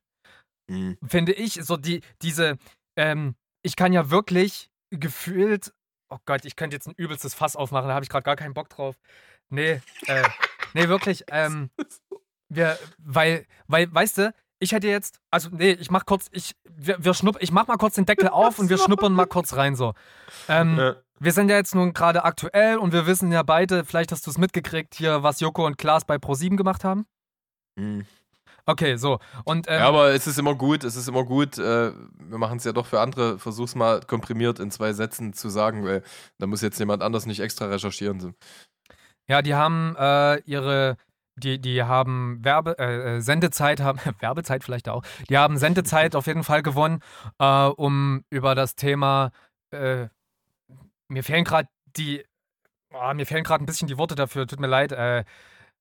[0.69, 0.97] Mhm.
[1.05, 2.57] Finde ich, so die, diese,
[2.97, 5.73] ähm, ich kann ja wirklich gefühlt,
[6.09, 8.53] oh Gott, ich könnte jetzt ein übelstes Fass aufmachen, da habe ich gerade gar keinen
[8.53, 8.95] Bock drauf.
[9.49, 10.23] Nee, äh,
[10.73, 11.23] Nee, wirklich.
[11.31, 11.69] Ähm,
[12.49, 17.03] wir, weil, weil, weißt du, ich hätte jetzt, also nee, ich mach kurz, ich, wir,
[17.03, 19.75] wir schnupp, ich mach mal kurz den Deckel auf und wir schnuppern mal kurz rein
[19.75, 19.93] so.
[20.47, 20.95] Ähm, ja.
[21.19, 24.31] Wir sind ja jetzt nun gerade aktuell und wir wissen ja beide, vielleicht hast du
[24.31, 27.05] es mitgekriegt, hier, was Joko und Klaas bei Pro7 gemacht haben.
[27.75, 28.05] Mhm.
[28.69, 29.19] Okay, so.
[29.45, 32.57] Und, ähm, ja, aber es ist immer gut, es ist immer gut, äh, wir machen
[32.57, 36.03] es ja doch für andere, versuch's mal komprimiert in zwei Sätzen zu sagen, weil
[36.37, 38.35] da muss jetzt jemand anders nicht extra recherchieren.
[39.29, 40.97] Ja, die haben äh, ihre,
[41.35, 46.27] die, die haben Werbe, äh, äh Sendezeit, haben, Werbezeit vielleicht auch, die haben Sendezeit auf
[46.27, 47.01] jeden Fall gewonnen,
[47.39, 49.31] äh, um über das Thema,
[49.71, 50.07] äh,
[51.09, 52.23] mir fehlen gerade die,
[52.93, 55.23] oh, mir fehlen gerade ein bisschen die Worte dafür, tut mir leid, äh,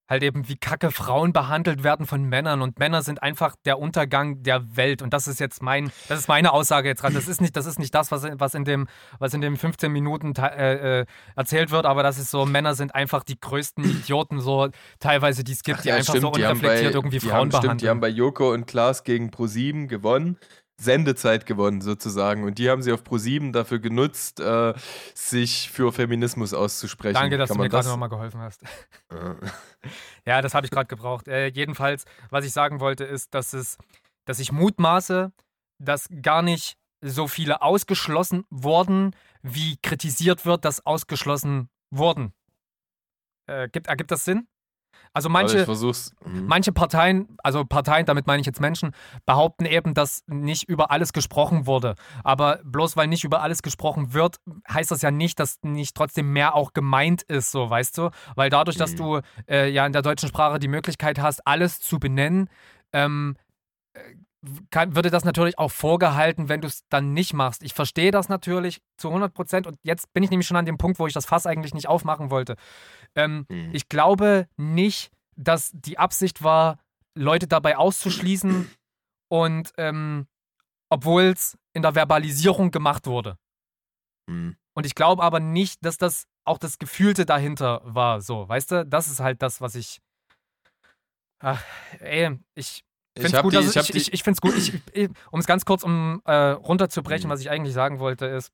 [0.07, 4.43] halt eben, wie kacke Frauen behandelt werden von Männern und Männer sind einfach der Untergang
[4.43, 7.15] der Welt und das ist jetzt mein, das ist meine Aussage jetzt gerade.
[7.15, 8.87] Das ist nicht, das ist nicht das, was, was in dem,
[9.19, 11.05] was in dem 15 Minuten äh, äh,
[11.35, 15.53] erzählt wird, aber das ist so, Männer sind einfach die größten Idioten so teilweise, die
[15.53, 17.69] es gibt, Ach, die ja, einfach stimmt, so unreflektiert bei, irgendwie Frauen haben, behandeln.
[17.69, 20.37] Stimmt, die haben bei Joko und Klaas gegen Pro7 gewonnen.
[20.79, 22.43] Sendezeit gewonnen sozusagen.
[22.43, 24.73] Und die haben sie auf ProSieben dafür genutzt, äh,
[25.13, 27.15] sich für Feminismus auszusprechen.
[27.15, 28.61] Danke, dass Kann du mir gerade nochmal geholfen hast.
[30.25, 31.27] ja, das habe ich gerade gebraucht.
[31.27, 33.77] Äh, jedenfalls, was ich sagen wollte, ist, dass es,
[34.25, 35.31] dass ich mutmaße,
[35.79, 42.33] dass gar nicht so viele ausgeschlossen wurden, wie kritisiert wird, dass ausgeschlossen wurden.
[43.47, 44.47] Äh, gibt, ergibt das Sinn?
[45.13, 45.91] Also manche, also
[46.23, 48.91] manche Parteien, also Parteien, damit meine ich jetzt Menschen,
[49.25, 51.95] behaupten eben, dass nicht über alles gesprochen wurde.
[52.23, 54.37] Aber bloß weil nicht über alles gesprochen wird,
[54.71, 58.09] heißt das ja nicht, dass nicht trotzdem mehr auch gemeint ist, so weißt du?
[58.35, 58.97] Weil dadurch, dass mhm.
[58.97, 62.49] du äh, ja in der deutschen Sprache die Möglichkeit hast, alles zu benennen,
[62.93, 63.35] ähm,
[64.69, 67.63] kann, würde das natürlich auch vorgehalten, wenn du es dann nicht machst.
[67.63, 70.77] Ich verstehe das natürlich zu 100 Prozent und jetzt bin ich nämlich schon an dem
[70.77, 72.55] Punkt, wo ich das Fass eigentlich nicht aufmachen wollte.
[73.15, 73.71] Ähm, mhm.
[73.73, 76.79] Ich glaube nicht, dass die Absicht war,
[77.15, 78.69] Leute dabei auszuschließen
[79.29, 80.27] und ähm,
[80.89, 83.37] obwohl es in der Verbalisierung gemacht wurde.
[84.27, 84.55] Mhm.
[84.73, 88.21] Und ich glaube aber nicht, dass das auch das Gefühlte dahinter war.
[88.21, 89.99] So, weißt du, das ist halt das, was ich.
[91.39, 91.63] Ach,
[91.99, 92.83] ey, ich
[93.19, 94.55] finde es gut, die, ich, ich, ich, ich finde es gut,
[94.93, 97.33] ich, um es ganz kurz um äh, runterzubrechen, mhm.
[97.33, 98.51] was ich eigentlich sagen wollte, ist,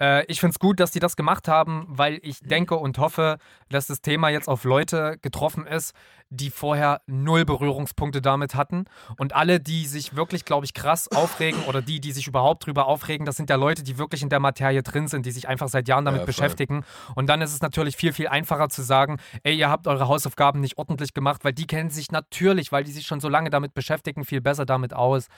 [0.00, 2.48] äh, ich finde es gut, dass die das gemacht haben, weil ich mhm.
[2.48, 3.38] denke und hoffe,
[3.68, 5.94] dass das Thema jetzt auf Leute getroffen ist,
[6.30, 8.84] die vorher null Berührungspunkte damit hatten.
[9.16, 12.86] Und alle, die sich wirklich, glaube ich, krass aufregen oder die, die sich überhaupt drüber
[12.86, 15.68] aufregen, das sind ja Leute, die wirklich in der Materie drin sind, die sich einfach
[15.68, 16.84] seit Jahren damit ja, beschäftigen.
[17.14, 20.60] Und dann ist es natürlich viel, viel einfacher zu sagen, ey, ihr habt eure Hausaufgaben
[20.60, 23.74] nicht ordentlich gemacht, weil die kennen sich natürlich, weil die sich schon so lange damit
[23.74, 25.28] beschäftigen, viel besser damit aus.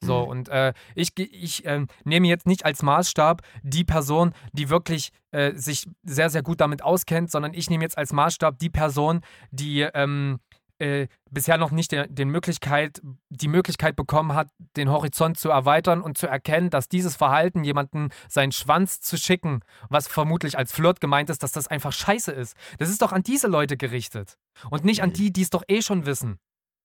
[0.00, 0.30] So, mhm.
[0.30, 5.54] und äh, ich, ich äh, nehme jetzt nicht als Maßstab die Person, die wirklich äh,
[5.54, 9.20] sich sehr, sehr gut damit auskennt, sondern ich nehme jetzt als Maßstab die Person,
[9.50, 10.38] die ähm,
[10.78, 13.00] äh, bisher noch nicht den, den Möglichkeit,
[13.30, 18.10] die Möglichkeit bekommen hat, den Horizont zu erweitern und zu erkennen, dass dieses Verhalten, jemanden
[18.28, 22.56] seinen Schwanz zu schicken, was vermutlich als Flirt gemeint ist, dass das einfach scheiße ist.
[22.78, 24.38] Das ist doch an diese Leute gerichtet
[24.70, 25.14] und nicht an mhm.
[25.14, 26.38] die, die es doch eh schon wissen.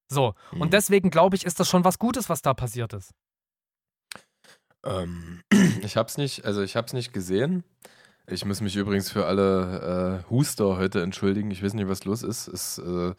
[0.09, 0.71] So, und mhm.
[0.71, 3.11] deswegen glaube ich, ist das schon was Gutes, was da passiert ist.
[4.83, 5.43] Ähm,
[5.81, 7.63] ich hab's nicht, also ich hab's nicht gesehen.
[8.27, 11.51] Ich muss mich übrigens für alle äh, Huster heute entschuldigen.
[11.51, 12.47] Ich weiß nicht, was los ist.
[12.47, 13.13] Es äh,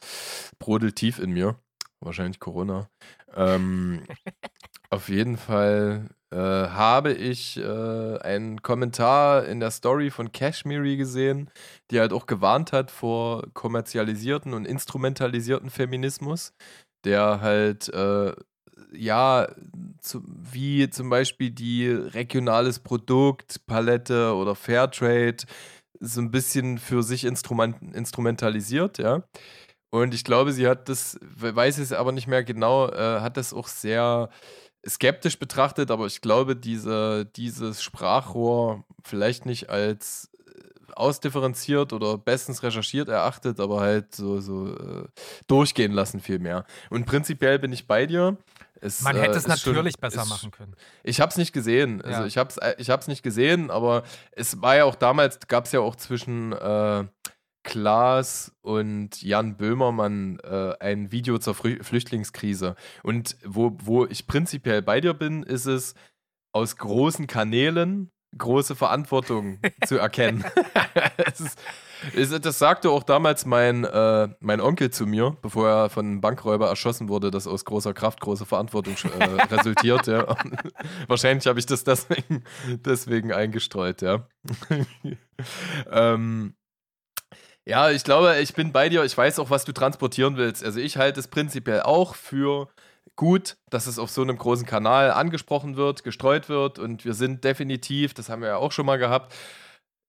[0.59, 1.57] brodelt tief in mir.
[2.01, 2.89] Wahrscheinlich Corona.
[3.35, 4.03] Ähm,
[4.91, 11.51] auf jeden Fall äh, habe ich äh, einen Kommentar in der Story von Kashmiri gesehen,
[11.91, 16.55] die halt auch gewarnt hat vor kommerzialisierten und instrumentalisierten Feminismus,
[17.05, 18.33] der halt äh,
[18.93, 19.49] ja,
[20.01, 25.45] zu, wie zum Beispiel die regionales Produkt, Palette oder Fairtrade
[26.01, 29.25] so ein bisschen für sich instrument, instrumentalisiert, ja.
[29.91, 33.55] Und ich glaube, sie hat das, weiß es aber nicht mehr genau, äh, hat das
[33.55, 34.29] auch sehr
[34.87, 40.31] skeptisch betrachtet, aber ich glaube, diese, dieses Sprachrohr vielleicht nicht als
[40.97, 45.05] ausdifferenziert oder bestens recherchiert erachtet, aber halt so, so äh,
[45.47, 46.65] durchgehen lassen vielmehr.
[46.91, 48.37] Und prinzipiell bin ich bei dir.
[48.85, 50.77] Es, Man hätte äh, es natürlich schon, besser ist, machen können.
[51.03, 52.03] Ich habe es nicht gesehen.
[52.03, 52.27] Also ja.
[52.27, 55.65] ich habe es äh, ich hab's nicht gesehen, aber es war ja auch damals, gab
[55.65, 57.05] es ja auch zwischen äh,
[57.63, 62.77] Klaas und Jan Böhmermann äh, ein Video zur Frü Flüchtlingskrise.
[63.03, 65.95] Und wo, wo ich prinzipiell bei dir bin, ist es
[66.53, 70.45] aus großen Kanälen große Verantwortung zu erkennen.
[71.27, 71.59] ist, ist,
[72.41, 76.69] das sagte auch damals mein, äh, mein Onkel zu mir, bevor er von einem Bankräuber
[76.69, 79.25] erschossen wurde, dass aus großer Kraft große Verantwortung äh,
[79.55, 80.07] resultiert.
[80.07, 80.37] Ja.
[81.09, 84.27] Wahrscheinlich habe ich das deswegen, deswegen eingestreut, ja.
[85.91, 86.55] ähm,
[87.67, 89.05] ja, ich glaube, ich bin bei dir.
[89.05, 90.63] Ich weiß auch, was du transportieren willst.
[90.63, 92.69] Also ich halte es prinzipiell auch für
[93.17, 97.45] gut, dass es auf so einem großen Kanal angesprochen wird, gestreut wird und wir sind
[97.45, 99.35] definitiv, das haben wir ja auch schon mal gehabt,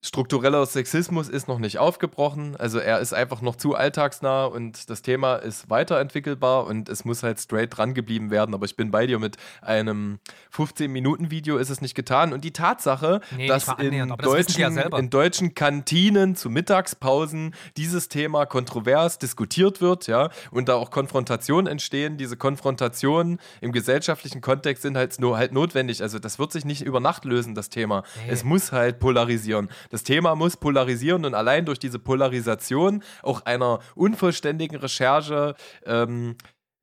[0.06, 2.56] struktureller Sexismus ist noch nicht aufgebrochen.
[2.56, 7.24] Also er ist einfach noch zu alltagsnah und das Thema ist weiterentwickelbar und es muss
[7.24, 8.54] halt straight dran geblieben werden.
[8.54, 10.20] Aber ich bin bei dir mit einem
[10.56, 12.34] 15-Minuten-Video ist es nicht getan.
[12.34, 18.46] Und die Tatsache, nee, dass in deutschen, ja in deutschen Kantinen zu Mittagspausen dieses Thema
[18.46, 22.18] kontrovers diskutiert wird, ja, und da auch Konfrontationen entstehen.
[22.18, 26.02] Diese Konfrontationen im gesellschaftlichen Kontext sind halt nur halt notwendig.
[26.02, 28.04] Also das wird sich nicht über Nacht lösen, das Thema.
[28.26, 28.34] Nee.
[28.34, 29.70] Es muss halt polarisieren.
[29.96, 36.36] Das Thema muss polarisieren und allein durch diese Polarisation auch einer unvollständigen Recherche ähm,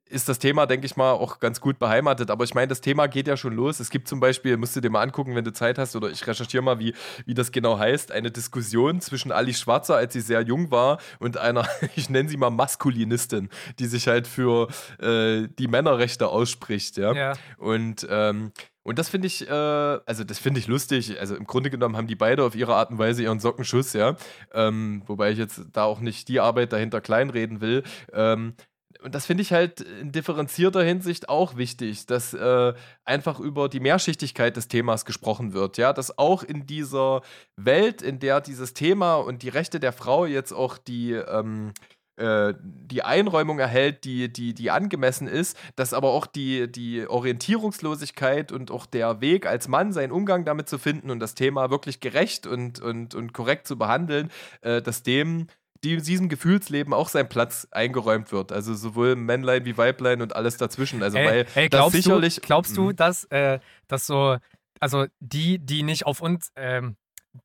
[0.09, 2.31] ist das Thema, denke ich mal, auch ganz gut beheimatet.
[2.31, 3.79] Aber ich meine, das Thema geht ja schon los.
[3.79, 6.25] Es gibt zum Beispiel, musst du dir mal angucken, wenn du Zeit hast, oder ich
[6.25, 6.95] recherchiere mal, wie,
[7.27, 11.37] wie das genau heißt, eine Diskussion zwischen Ali Schwarzer, als sie sehr jung war, und
[11.37, 16.97] einer, ich nenne sie mal Maskulinistin, die sich halt für äh, die Männerrechte ausspricht.
[16.97, 17.13] Ja.
[17.13, 17.33] ja.
[17.57, 18.53] Und ähm,
[18.83, 21.19] und das finde ich, äh, also das finde ich lustig.
[21.19, 24.15] Also im Grunde genommen haben die beide auf ihre Art und Weise ihren Sockenschuss, ja.
[24.53, 27.83] Ähm, wobei ich jetzt da auch nicht die Arbeit dahinter kleinreden will.
[28.11, 28.55] Ähm,
[29.01, 32.73] und das finde ich halt in differenzierter Hinsicht auch wichtig, dass äh,
[33.03, 37.21] einfach über die Mehrschichtigkeit des Themas gesprochen wird, ja, dass auch in dieser
[37.57, 41.92] Welt, in der dieses Thema und die Rechte der Frau jetzt auch die ähm, äh,
[42.15, 48.69] die Einräumung erhält, die, die, die angemessen ist, dass aber auch die, die Orientierungslosigkeit und
[48.69, 52.45] auch der Weg als Mann, seinen Umgang damit zu finden und das Thema wirklich gerecht
[52.45, 54.29] und, und, und korrekt zu behandeln,
[54.61, 55.47] äh, dass dem
[55.83, 58.53] diesem Gefühlsleben auch sein Platz eingeräumt wird.
[58.53, 61.03] Also sowohl Männlein wie Weiblein und alles dazwischen.
[61.03, 62.35] Also ey, weil ey, das sicherlich.
[62.35, 62.95] Du, glaubst du, hm.
[62.95, 63.59] dass, äh,
[63.89, 64.37] dass so,
[64.79, 66.95] also die, die nicht auf uns, ähm,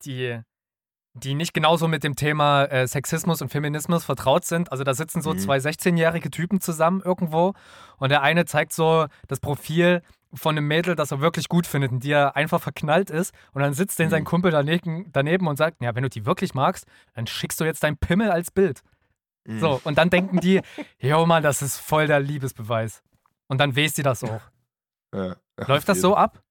[0.04, 0.38] die
[1.18, 4.70] die nicht genauso mit dem Thema äh, Sexismus und Feminismus vertraut sind.
[4.72, 5.38] Also da sitzen so mhm.
[5.38, 7.54] zwei 16-jährige Typen zusammen irgendwo
[7.98, 10.02] und der eine zeigt so das Profil
[10.34, 13.62] von einem Mädel, das er wirklich gut findet und die er einfach verknallt ist und
[13.62, 14.26] dann sitzt den sein mhm.
[14.26, 17.82] Kumpel daneben, daneben und sagt, ja, wenn du die wirklich magst, dann schickst du jetzt
[17.82, 18.82] dein Pimmel als Bild.
[19.46, 19.60] Mhm.
[19.60, 20.60] So, und dann denken die,
[20.98, 23.02] jo Mann, das ist voll der Liebesbeweis.
[23.48, 24.42] Und dann weißt sie das auch.
[25.14, 26.42] Ja, Läuft das so ab?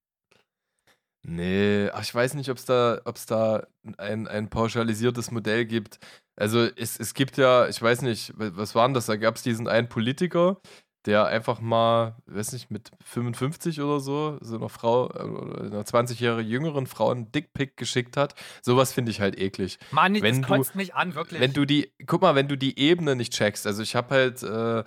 [1.30, 3.67] Nee, ach, ich weiß nicht, ob es da, ob's da
[3.97, 5.99] ein, ein pauschalisiertes Modell gibt.
[6.38, 9.07] Also es, es gibt ja, ich weiß nicht, was war denn das?
[9.07, 10.61] Da gab es diesen einen Politiker,
[11.05, 16.21] der einfach mal, weiß nicht, mit 55 oder so, so einer Frau, äh, einer 20
[16.21, 18.34] Jahre jüngeren Frau einen Dickpick geschickt hat.
[18.61, 19.80] Sowas finde ich halt eklig.
[19.91, 21.41] Mann, wenn das kotzt mich an, wirklich.
[21.41, 24.43] Wenn du die, guck mal, wenn du die Ebene nicht checkst, also ich habe halt,
[24.43, 24.84] äh,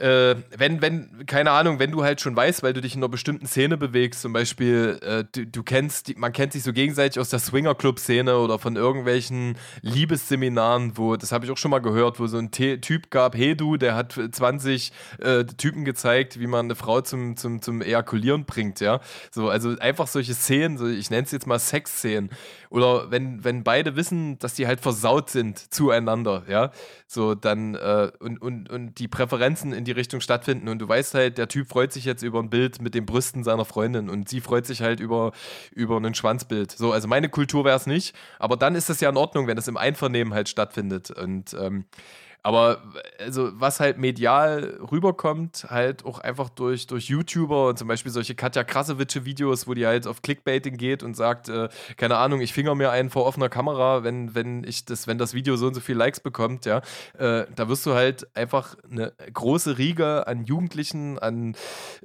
[0.00, 3.08] äh, wenn, wenn, keine Ahnung, wenn du halt schon weißt, weil du dich in einer
[3.08, 7.18] bestimmten Szene bewegst, zum Beispiel, äh, du, du kennst, die, man kennt sich so gegenseitig
[7.18, 12.20] aus der Swinger-Club-Szene oder von irgendwelchen Liebesseminaren, wo, das habe ich auch schon mal gehört,
[12.20, 16.46] wo so ein T Typ gab, hey du, der hat 20 äh, Typen gezeigt, wie
[16.46, 19.00] man eine Frau zum, zum, zum Ejakulieren bringt, ja.
[19.30, 22.30] So, also einfach solche Szenen, so, ich nenne es jetzt mal Sexszenen.
[22.68, 26.70] Oder wenn, wenn beide wissen, dass die halt versaut sind zueinander, ja,
[27.06, 30.68] so dann äh, und, und, und die Präferenzen in die Richtung stattfinden.
[30.68, 33.44] Und du weißt halt, der Typ freut sich jetzt über ein Bild mit den Brüsten
[33.44, 35.32] seiner Freundin und sie freut sich halt über,
[35.72, 36.72] über ein Schwanzbild.
[36.72, 39.58] So, also meine Kultur wäre es nicht, aber dann ist es ja in Ordnung, wenn
[39.58, 41.10] es im Einvernehmen halt stattfindet.
[41.10, 41.84] Und ähm,
[42.46, 42.80] aber
[43.18, 48.36] also, was halt medial rüberkommt, halt auch einfach durch, durch YouTuber und zum Beispiel solche
[48.36, 52.76] Katja Krasowitsche-Videos, wo die halt auf Clickbaiting geht und sagt, äh, keine Ahnung, ich finger
[52.76, 55.80] mir einen vor offener Kamera, wenn, wenn ich das, wenn das Video so und so
[55.80, 56.82] viele Likes bekommt, ja,
[57.18, 61.56] äh, da wirst du halt einfach eine große Riege an Jugendlichen, an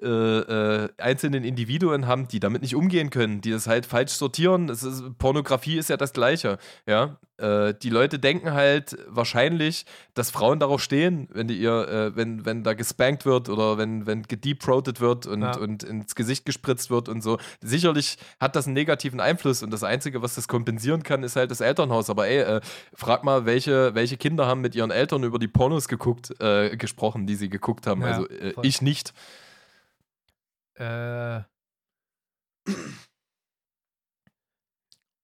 [0.02, 4.70] äh, äh einzelnen Individuen haben, die damit nicht umgehen können, die das halt falsch sortieren.
[4.70, 4.88] Ist,
[5.20, 6.58] Pornografie ist ja das Gleiche,
[6.88, 7.20] ja.
[7.42, 12.46] Äh, die Leute denken halt wahrscheinlich, dass Frauen darauf stehen, wenn die ihr, äh, wenn,
[12.46, 15.58] wenn da gespankt wird oder wenn, wenn gedeepthroated wird und, ja.
[15.58, 17.40] und ins Gesicht gespritzt wird und so.
[17.62, 21.50] Sicherlich hat das einen negativen Einfluss und das Einzige, was das kompensieren kann, ist halt
[21.50, 22.10] das Elternhaus.
[22.10, 22.62] Aber ey, äh,
[22.94, 27.26] frag mal, welche, welche Kinder haben mit ihren Eltern über die Pornos geguckt, äh, gesprochen,
[27.26, 28.02] die sie geguckt haben.
[28.02, 29.14] Ja, also äh, ich nicht.
[30.76, 31.42] Äh.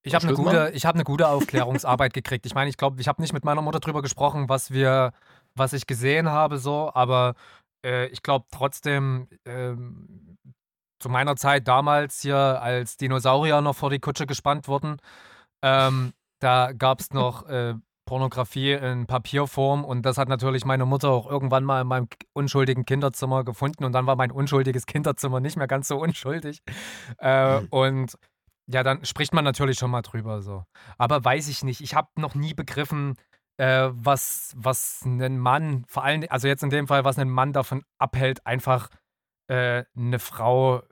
[0.08, 2.46] Ich habe eine, gute, hab eine gute Aufklärungsarbeit gekriegt.
[2.46, 5.12] Ich meine, ich glaube, ich habe nicht mit meiner Mutter drüber gesprochen, was wir,
[5.56, 7.36] was ich gesehen habe, so, aber
[7.86, 9.74] äh, ich glaube trotzdem, äh,
[11.00, 14.98] zu meiner Zeit damals hier, als Dinosaurier noch vor die Kutsche gespannt wurden,
[15.62, 17.76] ähm, da gab es noch äh,
[18.06, 22.86] Pornografie in Papierform und das hat natürlich meine Mutter auch irgendwann mal in meinem unschuldigen
[22.86, 26.62] Kinderzimmer gefunden und dann war mein unschuldiges Kinderzimmer nicht mehr ganz so unschuldig.
[27.20, 27.68] Äh, mhm.
[27.70, 28.18] Und
[28.68, 30.66] ja, dann spricht man natürlich schon mal drüber so.
[30.98, 31.82] Aber weiß ich nicht.
[31.82, 33.16] Ich habe noch nie begriffen,
[33.58, 37.54] äh, was, was einen Mann, vor allem, also jetzt in dem Fall, was einen Mann
[37.54, 38.90] davon abhält, einfach
[39.48, 40.84] äh, eine Frau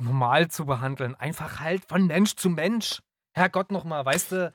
[0.00, 1.14] normal zu behandeln.
[1.14, 3.02] Einfach halt von Mensch zu Mensch.
[3.36, 4.54] Herrgott nochmal, weißt du?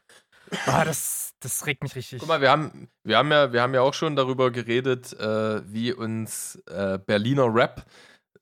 [0.65, 2.19] Ah, das, das regt mich richtig.
[2.19, 5.61] Guck mal, wir haben, wir haben, ja, wir haben ja auch schon darüber geredet, äh,
[5.71, 7.85] wie uns äh, Berliner Rap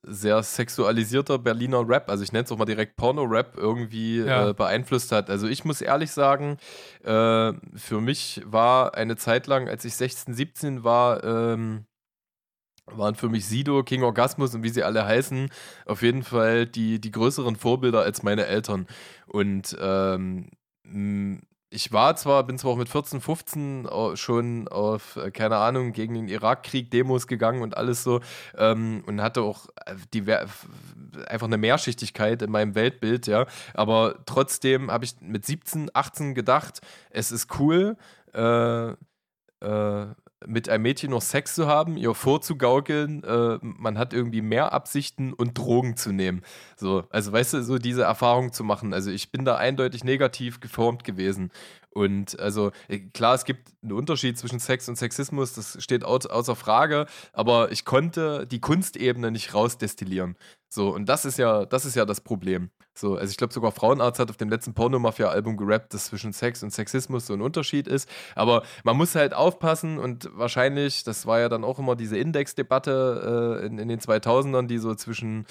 [0.07, 4.49] sehr sexualisierter Berliner Rap, also ich nenne es auch mal direkt Porno-Rap, irgendwie ja.
[4.49, 5.29] äh, beeinflusst hat.
[5.29, 6.57] Also ich muss ehrlich sagen,
[7.03, 11.85] äh, für mich war eine Zeit lang, als ich 16, 17 war, ähm,
[12.85, 15.49] waren für mich Sido, King Orgasmus und wie sie alle heißen,
[15.85, 18.87] auf jeden Fall die, die größeren Vorbilder als meine Eltern.
[19.27, 20.49] Und ähm,
[21.69, 26.13] ich war zwar, bin zwar auch mit 14, 15 schon auf, äh, keine Ahnung, gegen
[26.13, 28.21] den Irakkrieg Demos gegangen und alles so
[28.57, 33.45] ähm, und hatte auch äh, die, einfach eine Mehrschichtigkeit in meinem Weltbild, ja.
[33.73, 36.79] Aber trotzdem habe ich mit 17, 18 gedacht,
[37.09, 37.97] es ist cool,
[38.33, 38.91] äh,
[39.59, 40.07] äh,
[40.45, 45.33] mit einem Mädchen noch Sex zu haben, ihr vorzugaukeln, äh, man hat irgendwie mehr Absichten
[45.33, 46.43] und Drogen zu nehmen.
[46.75, 48.93] So, also weißt du, so diese Erfahrung zu machen.
[48.93, 51.51] Also ich bin da eindeutig negativ geformt gewesen.
[51.89, 56.55] Und also äh, klar, es gibt einen Unterschied zwischen Sex und Sexismus, das steht außer
[56.55, 60.35] Frage, aber ich konnte die Kunstebene nicht rausdestillieren.
[60.69, 62.69] So, und das ist ja, das ist ja das Problem.
[62.97, 66.63] So, also ich glaube sogar Frauenarzt hat auf dem letzten Pornomafia-Album gerappt, dass zwischen Sex
[66.63, 68.09] und Sexismus so ein Unterschied ist.
[68.33, 73.59] Aber man muss halt aufpassen und wahrscheinlich, das war ja dann auch immer diese Index-Debatte
[73.61, 75.45] äh, in, in, den 2000ern, die so zwischen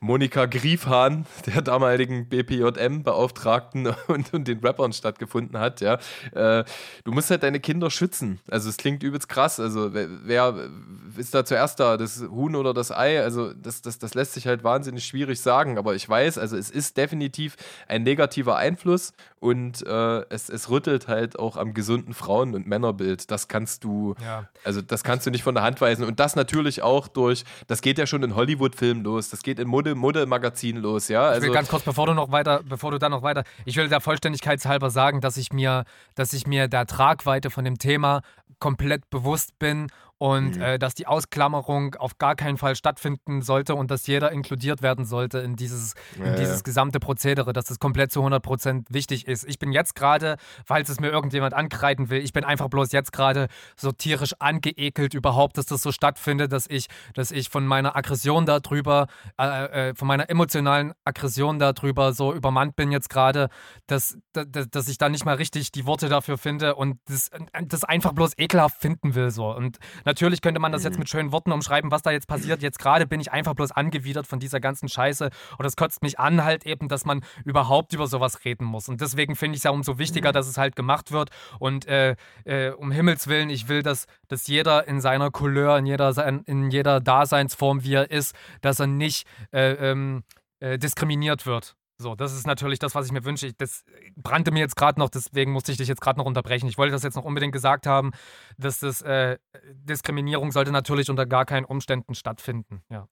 [0.00, 5.98] Monika Griefhahn, der damaligen BPJM-Beauftragten und, und, den Rappern stattgefunden hat, ja.
[6.32, 6.64] Äh,
[7.02, 8.40] du musst halt deine Kinder schützen.
[8.48, 9.58] Also es klingt übelst krass.
[9.58, 10.68] Also wer, wer
[11.16, 13.20] ist da zuerst da, das Huhn oder das Ei?
[13.20, 15.78] Also das, das, das lässt sich halt wahnsinnig schwierig sagen.
[15.78, 17.56] Aber ich weiß, also es ist definitiv
[17.88, 23.30] ein negativer Einfluss und äh, es, es rüttelt halt auch am gesunden Frauen- und Männerbild.
[23.30, 24.48] Das kannst du, ja.
[24.64, 26.04] also das kannst du nicht von der Hand weisen.
[26.04, 29.68] Und das natürlich auch durch, das geht ja schon in Hollywood-Filmen los, das geht in
[29.68, 31.24] Mode-Magazinen los, ja.
[31.24, 33.44] Also, ich will also ganz kurz, bevor du noch weiter, bevor du dann noch weiter,
[33.64, 37.78] ich will der Vollständigkeitshalber sagen, dass ich mir, dass ich mir der Tragweite von dem
[37.78, 38.22] Thema
[38.58, 40.62] komplett bewusst bin und mhm.
[40.62, 45.04] äh, dass die Ausklammerung auf gar keinen Fall stattfinden sollte und dass jeder inkludiert werden
[45.04, 46.62] sollte in dieses, ja, in dieses ja.
[46.62, 49.44] gesamte Prozedere, dass das komplett zu 100% wichtig ist.
[49.48, 53.12] Ich bin jetzt gerade, falls es mir irgendjemand ankreiden will, ich bin einfach bloß jetzt
[53.12, 57.96] gerade so tierisch angeekelt überhaupt, dass das so stattfindet, dass ich, dass ich von meiner
[57.96, 59.08] Aggression darüber,
[59.38, 63.48] äh, äh, von meiner emotionalen Aggression darüber so übermannt bin jetzt gerade,
[63.86, 67.30] dass, dass, dass ich da nicht mal richtig die Worte dafür finde und das,
[67.66, 69.54] das einfach bloß ekelhaft finden will so.
[69.54, 69.78] Und
[70.14, 71.00] natürlich könnte man das jetzt Mhm.
[71.00, 72.62] mit schönen Worten umschreiben, was da jetzt passiert.
[72.62, 75.28] Jetzt gerade bin ich einfach bloß angewidert von dieser ganzen Scheiße
[75.58, 78.88] und es kotzt mich an halt eben, dass man überhaupt über sowas reden muss.
[78.88, 80.34] Und deswegen finde ich es ja umso wichtiger, Mhm.
[80.34, 81.30] dass es halt gemacht wird.
[81.58, 82.14] Und äh,
[82.44, 86.12] äh, um Himmels Willen, ich will, dass, dass jeder in seiner Couleur, in jeder,
[86.46, 90.22] in jeder Daseinsform, wie er ist, dass er nicht äh, ähm,
[90.60, 91.74] äh, diskriminiert wird.
[91.96, 93.46] So, das ist natürlich das, was ich mir wünsche.
[93.46, 93.84] Ich, das
[94.16, 96.68] brannte mir jetzt gerade noch, deswegen musste ich dich jetzt gerade noch unterbrechen.
[96.68, 98.10] Ich wollte das jetzt noch unbedingt gesagt haben,
[98.58, 99.38] dass das äh,
[99.72, 102.82] Diskriminierung sollte natürlich unter gar keinen Umständen stattfinden.
[102.90, 103.08] Ja.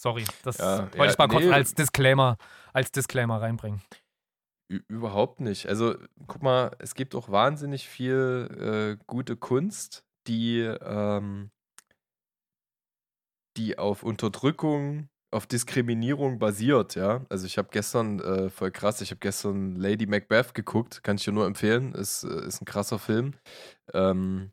[0.00, 1.52] Sorry, das Ja, wollte ja, ich mal kurz nee.
[1.52, 2.36] als Disclaimer,
[2.72, 3.80] als Disclaimer reinbringen.
[4.72, 5.68] Ü- Überhaupt nicht.
[5.68, 5.94] Also,
[6.26, 11.52] guck mal, es gibt auch wahnsinnig viel äh, gute Kunst, die, ähm,
[13.56, 17.26] die auf Unterdrückung, auf Diskriminierung basiert, ja.
[17.28, 21.24] Also ich habe gestern, äh, voll krass, ich habe gestern Lady Macbeth geguckt, kann ich
[21.24, 23.34] dir nur empfehlen, ist, äh, ist ein krasser Film,
[23.92, 24.52] ähm,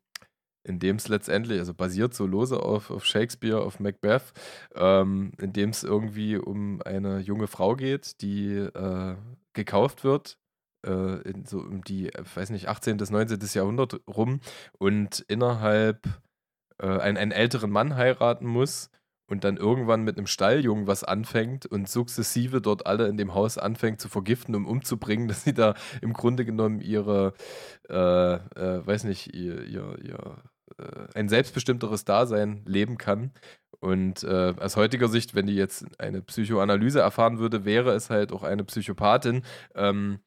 [0.63, 4.33] in dem es letztendlich, also basiert so lose auf, auf Shakespeare, auf Macbeth,
[4.75, 9.15] ähm, in dem es irgendwie um eine junge Frau geht, die äh,
[9.53, 10.39] gekauft wird,
[10.85, 12.97] äh, in so um die, weiß nicht, 18.
[12.97, 13.39] bis 19.
[13.53, 14.41] Jahrhundert rum
[14.79, 16.07] und innerhalb
[16.79, 18.89] äh, einen, einen älteren Mann heiraten muss
[19.31, 23.57] und dann irgendwann mit einem Stalljungen was anfängt und sukzessive dort alle in dem Haus
[23.57, 27.33] anfängt zu vergiften, um umzubringen, dass sie da im Grunde genommen ihre,
[27.89, 30.43] äh, äh, weiß nicht, ihr, ihr, ihr
[30.77, 33.31] äh, ein selbstbestimmteres Dasein leben kann.
[33.79, 38.33] Und äh, aus heutiger Sicht, wenn die jetzt eine Psychoanalyse erfahren würde, wäre es halt
[38.33, 39.43] auch eine Psychopathin.
[39.75, 40.19] Ähm,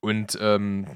[0.00, 0.86] und ähm,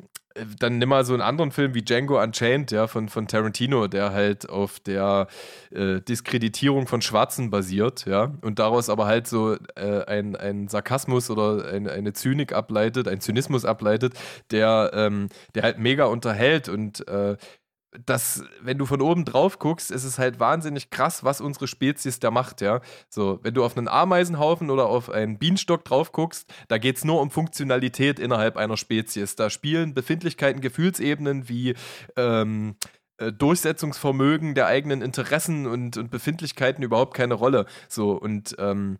[0.59, 4.13] dann nimm mal so einen anderen Film wie Django Unchained, ja, von, von Tarantino, der
[4.13, 5.27] halt auf der
[5.71, 11.73] äh, Diskreditierung von Schwarzen basiert, ja, und daraus aber halt so äh, ein, Sarkasmus oder
[11.73, 14.15] ein, eine Zynik ableitet, ein Zynismus ableitet,
[14.51, 17.37] der, ähm, der halt mega unterhält und äh,
[18.05, 22.19] das, wenn du von oben drauf guckst, ist es halt wahnsinnig krass, was unsere Spezies
[22.19, 22.81] da macht, ja.
[23.09, 27.05] So, wenn du auf einen Ameisenhaufen oder auf einen Bienenstock drauf guckst, da geht es
[27.05, 29.37] nur um Funktionalität innerhalb einer Spezies.
[29.37, 31.75] Da spielen Befindlichkeiten, Gefühlsebenen wie
[32.17, 32.77] ähm,
[33.19, 37.67] äh, Durchsetzungsvermögen der eigenen Interessen und, und Befindlichkeiten überhaupt keine Rolle.
[37.89, 38.99] So, und ähm,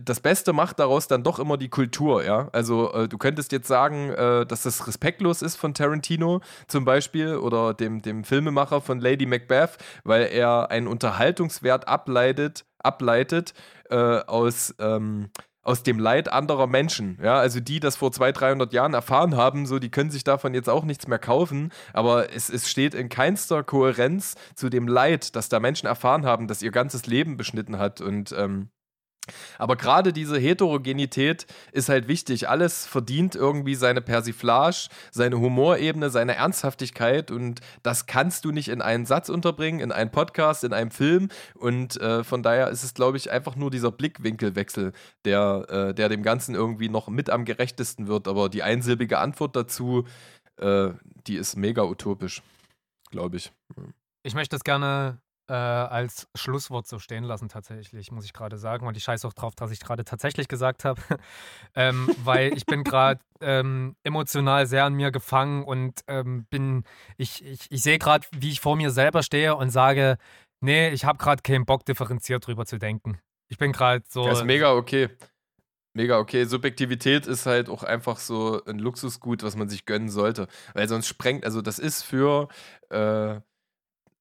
[0.00, 2.48] das Beste macht daraus dann doch immer die Kultur, ja.
[2.52, 7.36] Also äh, du könntest jetzt sagen, äh, dass das respektlos ist von Tarantino zum Beispiel
[7.36, 13.54] oder dem, dem Filmemacher von Lady Macbeth, weil er einen Unterhaltungswert ableitet, ableitet
[13.90, 15.30] äh, aus, ähm,
[15.62, 17.38] aus dem Leid anderer Menschen, ja.
[17.38, 20.68] Also die das vor 200, 300 Jahren erfahren haben, so, die können sich davon jetzt
[20.68, 25.48] auch nichts mehr kaufen, aber es, es steht in keinster Kohärenz zu dem Leid, das
[25.48, 28.70] da Menschen erfahren haben, das ihr ganzes Leben beschnitten hat und ähm,
[29.58, 32.48] aber gerade diese Heterogenität ist halt wichtig.
[32.48, 38.82] Alles verdient irgendwie seine Persiflage, seine Humorebene, seine Ernsthaftigkeit und das kannst du nicht in
[38.82, 42.94] einen Satz unterbringen, in einen Podcast, in einem Film und äh, von daher ist es,
[42.94, 44.92] glaube ich, einfach nur dieser Blickwinkelwechsel,
[45.24, 48.26] der, äh, der dem Ganzen irgendwie noch mit am gerechtesten wird.
[48.26, 50.04] Aber die einsilbige Antwort dazu,
[50.56, 50.90] äh,
[51.26, 52.42] die ist mega utopisch,
[53.10, 53.52] glaube ich.
[54.24, 55.20] Ich möchte es gerne
[55.52, 58.86] äh, als Schlusswort so stehen lassen, tatsächlich, muss ich gerade sagen.
[58.86, 61.00] Und ich scheiße auch drauf, dass ich gerade tatsächlich gesagt habe.
[61.74, 66.84] ähm, weil ich bin gerade ähm, emotional sehr an mir gefangen und ähm, bin,
[67.18, 70.16] ich, ich, ich sehe gerade, wie ich vor mir selber stehe und sage,
[70.60, 73.18] nee, ich habe gerade keinen Bock, differenziert drüber zu denken.
[73.50, 74.24] Ich bin gerade so.
[74.24, 75.10] Das ist mega okay.
[75.92, 76.46] Mega okay.
[76.46, 80.48] Subjektivität ist halt auch einfach so ein Luxusgut, was man sich gönnen sollte.
[80.72, 82.48] Weil sonst sprengt, also das ist für,
[82.88, 83.40] äh,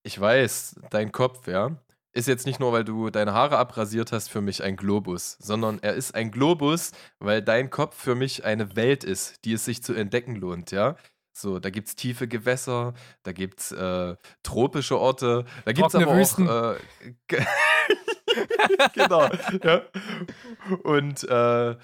[0.04, 1.78] ich weiß, dein Kopf, ja,
[2.14, 5.80] ist jetzt nicht nur, weil du deine Haare abrasiert hast, für mich ein Globus, sondern
[5.82, 9.82] er ist ein Globus, weil dein Kopf für mich eine Welt ist, die es sich
[9.82, 10.96] zu entdecken lohnt, ja.
[11.34, 15.96] So, da gibt es tiefe Gewässer, da gibt es äh, tropische Orte, da gibt es
[15.96, 16.50] aber Wüsten.
[16.50, 16.74] auch.
[16.74, 17.46] Äh, ge-
[18.94, 19.30] genau,
[19.64, 19.82] ja.
[20.84, 21.76] Und äh,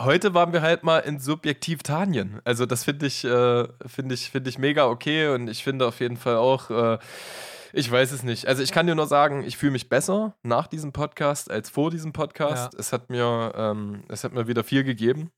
[0.00, 2.40] heute waren wir halt mal in Subjektivtanien.
[2.44, 6.00] Also, das finde ich, äh, finde ich, finde ich mega okay und ich finde auf
[6.00, 6.70] jeden Fall auch.
[6.70, 6.98] Äh,
[7.72, 8.46] ich weiß es nicht.
[8.46, 11.90] Also ich kann dir nur sagen, ich fühle mich besser nach diesem Podcast als vor
[11.90, 12.74] diesem Podcast.
[12.74, 15.30] Es hat mir, ähm, es hat mir wieder viel gegeben.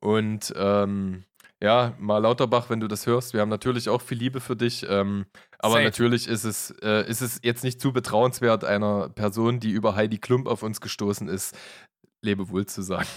[0.00, 1.24] Und ähm,
[1.62, 4.86] ja, mal Lauterbach, wenn du das hörst, wir haben natürlich auch viel Liebe für dich.
[4.88, 5.26] Ähm,
[5.58, 5.84] aber Safe.
[5.84, 10.18] natürlich ist es, äh, ist es jetzt nicht zu betrauenswert, einer Person, die über Heidi
[10.18, 11.54] Klump auf uns gestoßen ist,
[12.22, 13.08] Lebewohl zu sagen.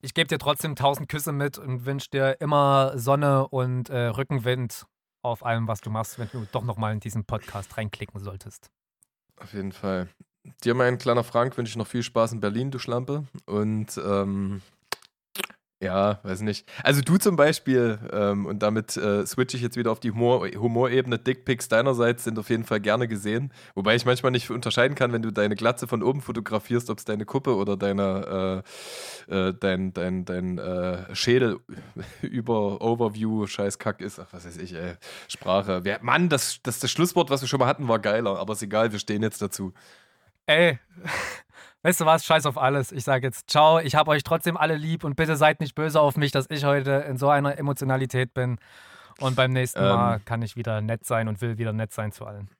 [0.00, 4.86] Ich gebe dir trotzdem tausend Küsse mit und wünsche dir immer Sonne und äh, Rückenwind
[5.22, 8.70] auf allem, was du machst, wenn du doch nochmal in diesen Podcast reinklicken solltest.
[9.40, 10.08] Auf jeden Fall.
[10.62, 13.24] Dir, mein kleiner Frank, wünsche ich noch viel Spaß in Berlin, du Schlampe.
[13.46, 14.60] Und ähm,
[15.84, 16.66] Ja, weiß nicht.
[16.82, 20.48] Also du zum Beispiel, ähm, und damit äh, switche ich jetzt wieder auf die Humor
[20.48, 23.52] Humorebene, Dickpics deinerseits sind auf jeden Fall gerne gesehen.
[23.74, 27.04] Wobei ich manchmal nicht unterscheiden kann, wenn du deine Glatze von oben fotografierst, ob es
[27.04, 28.64] deine Kuppe oder deine,
[29.28, 31.60] äh, äh, dein, dein, dein äh, Schädel
[32.22, 34.18] über Overview Scheißkack ist.
[34.18, 34.94] Ach, was weiß ich, ey.
[35.28, 35.80] Sprache.
[35.82, 38.62] Wer, Mann, das, das, das Schlusswort, was wir schon mal hatten, war geiler, aber ist
[38.62, 39.74] egal, wir stehen jetzt dazu.
[40.46, 40.78] Ey,
[41.84, 42.24] weißt du was?
[42.24, 42.90] Scheiß auf alles.
[42.90, 43.78] Ich sage jetzt ciao.
[43.78, 46.64] Ich habe euch trotzdem alle lieb und bitte seid nicht böse auf mich, dass ich
[46.64, 48.58] heute in so einer Emotionalität bin.
[49.20, 52.10] Und beim nächsten ähm, Mal kann ich wieder nett sein und will wieder nett sein
[52.10, 52.50] zu allen.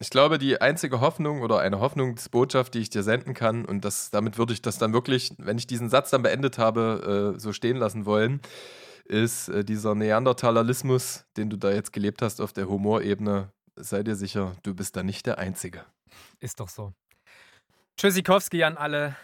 [0.00, 4.10] Ich glaube, die einzige Hoffnung oder eine Hoffnungsbotschaft, die ich dir senden kann, und das,
[4.10, 7.52] damit würde ich das dann wirklich, wenn ich diesen Satz dann beendet habe, äh, so
[7.52, 8.40] stehen lassen wollen,
[9.04, 13.52] ist äh, dieser Neandertalerismus, den du da jetzt gelebt hast auf der Humorebene.
[13.76, 15.84] Sei dir sicher, du bist da nicht der Einzige.
[16.40, 16.92] Ist doch so.
[17.96, 19.16] Tschüssikowski an alle.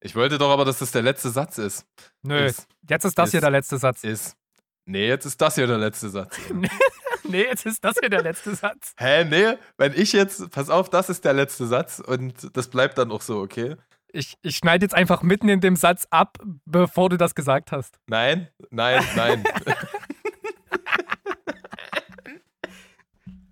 [0.00, 1.86] Ich wollte doch aber, dass das der letzte Satz ist.
[2.22, 4.04] Nö, ist, jetzt ist das ist, hier der letzte Satz.
[4.04, 4.36] Ist.
[4.84, 6.38] Nee, jetzt ist das hier der letzte Satz.
[7.24, 8.92] nee, jetzt ist das hier der letzte Satz.
[8.98, 12.98] Hä, nee, wenn ich jetzt, pass auf, das ist der letzte Satz und das bleibt
[12.98, 13.76] dann auch so, okay?
[14.12, 17.98] Ich, ich schneide jetzt einfach mitten in dem Satz ab, bevor du das gesagt hast.
[18.06, 19.44] Nein, nein, nein.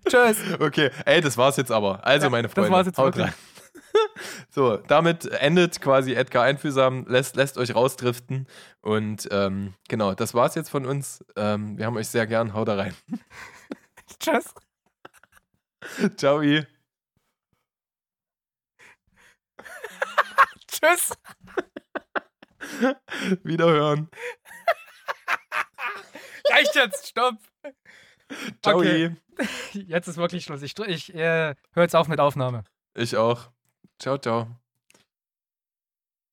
[0.07, 0.37] Tschüss.
[0.59, 2.05] Okay, ey, das war's jetzt aber.
[2.05, 3.33] Also, ja, meine Freunde, das war's jetzt haut rein.
[4.49, 8.47] So, damit endet quasi Edgar einfühlsam, lässt, lässt euch rausdriften.
[8.81, 11.23] Und ähm, genau, das war's jetzt von uns.
[11.35, 12.53] Ähm, wir haben euch sehr gern.
[12.53, 12.95] Haut da rein.
[14.19, 14.53] Tschüss.
[16.17, 16.41] Ciao.
[20.67, 21.13] Tschüss.
[23.43, 24.09] Wiederhören.
[26.49, 27.35] Reicht jetzt, stopp.
[28.61, 28.77] Ciao.
[28.77, 29.15] Okay.
[29.73, 30.61] Jetzt ist wirklich Schluss.
[30.61, 32.63] Ich, ich äh, höre jetzt auf mit Aufnahme.
[32.95, 33.49] Ich auch.
[33.99, 34.47] Ciao, ciao.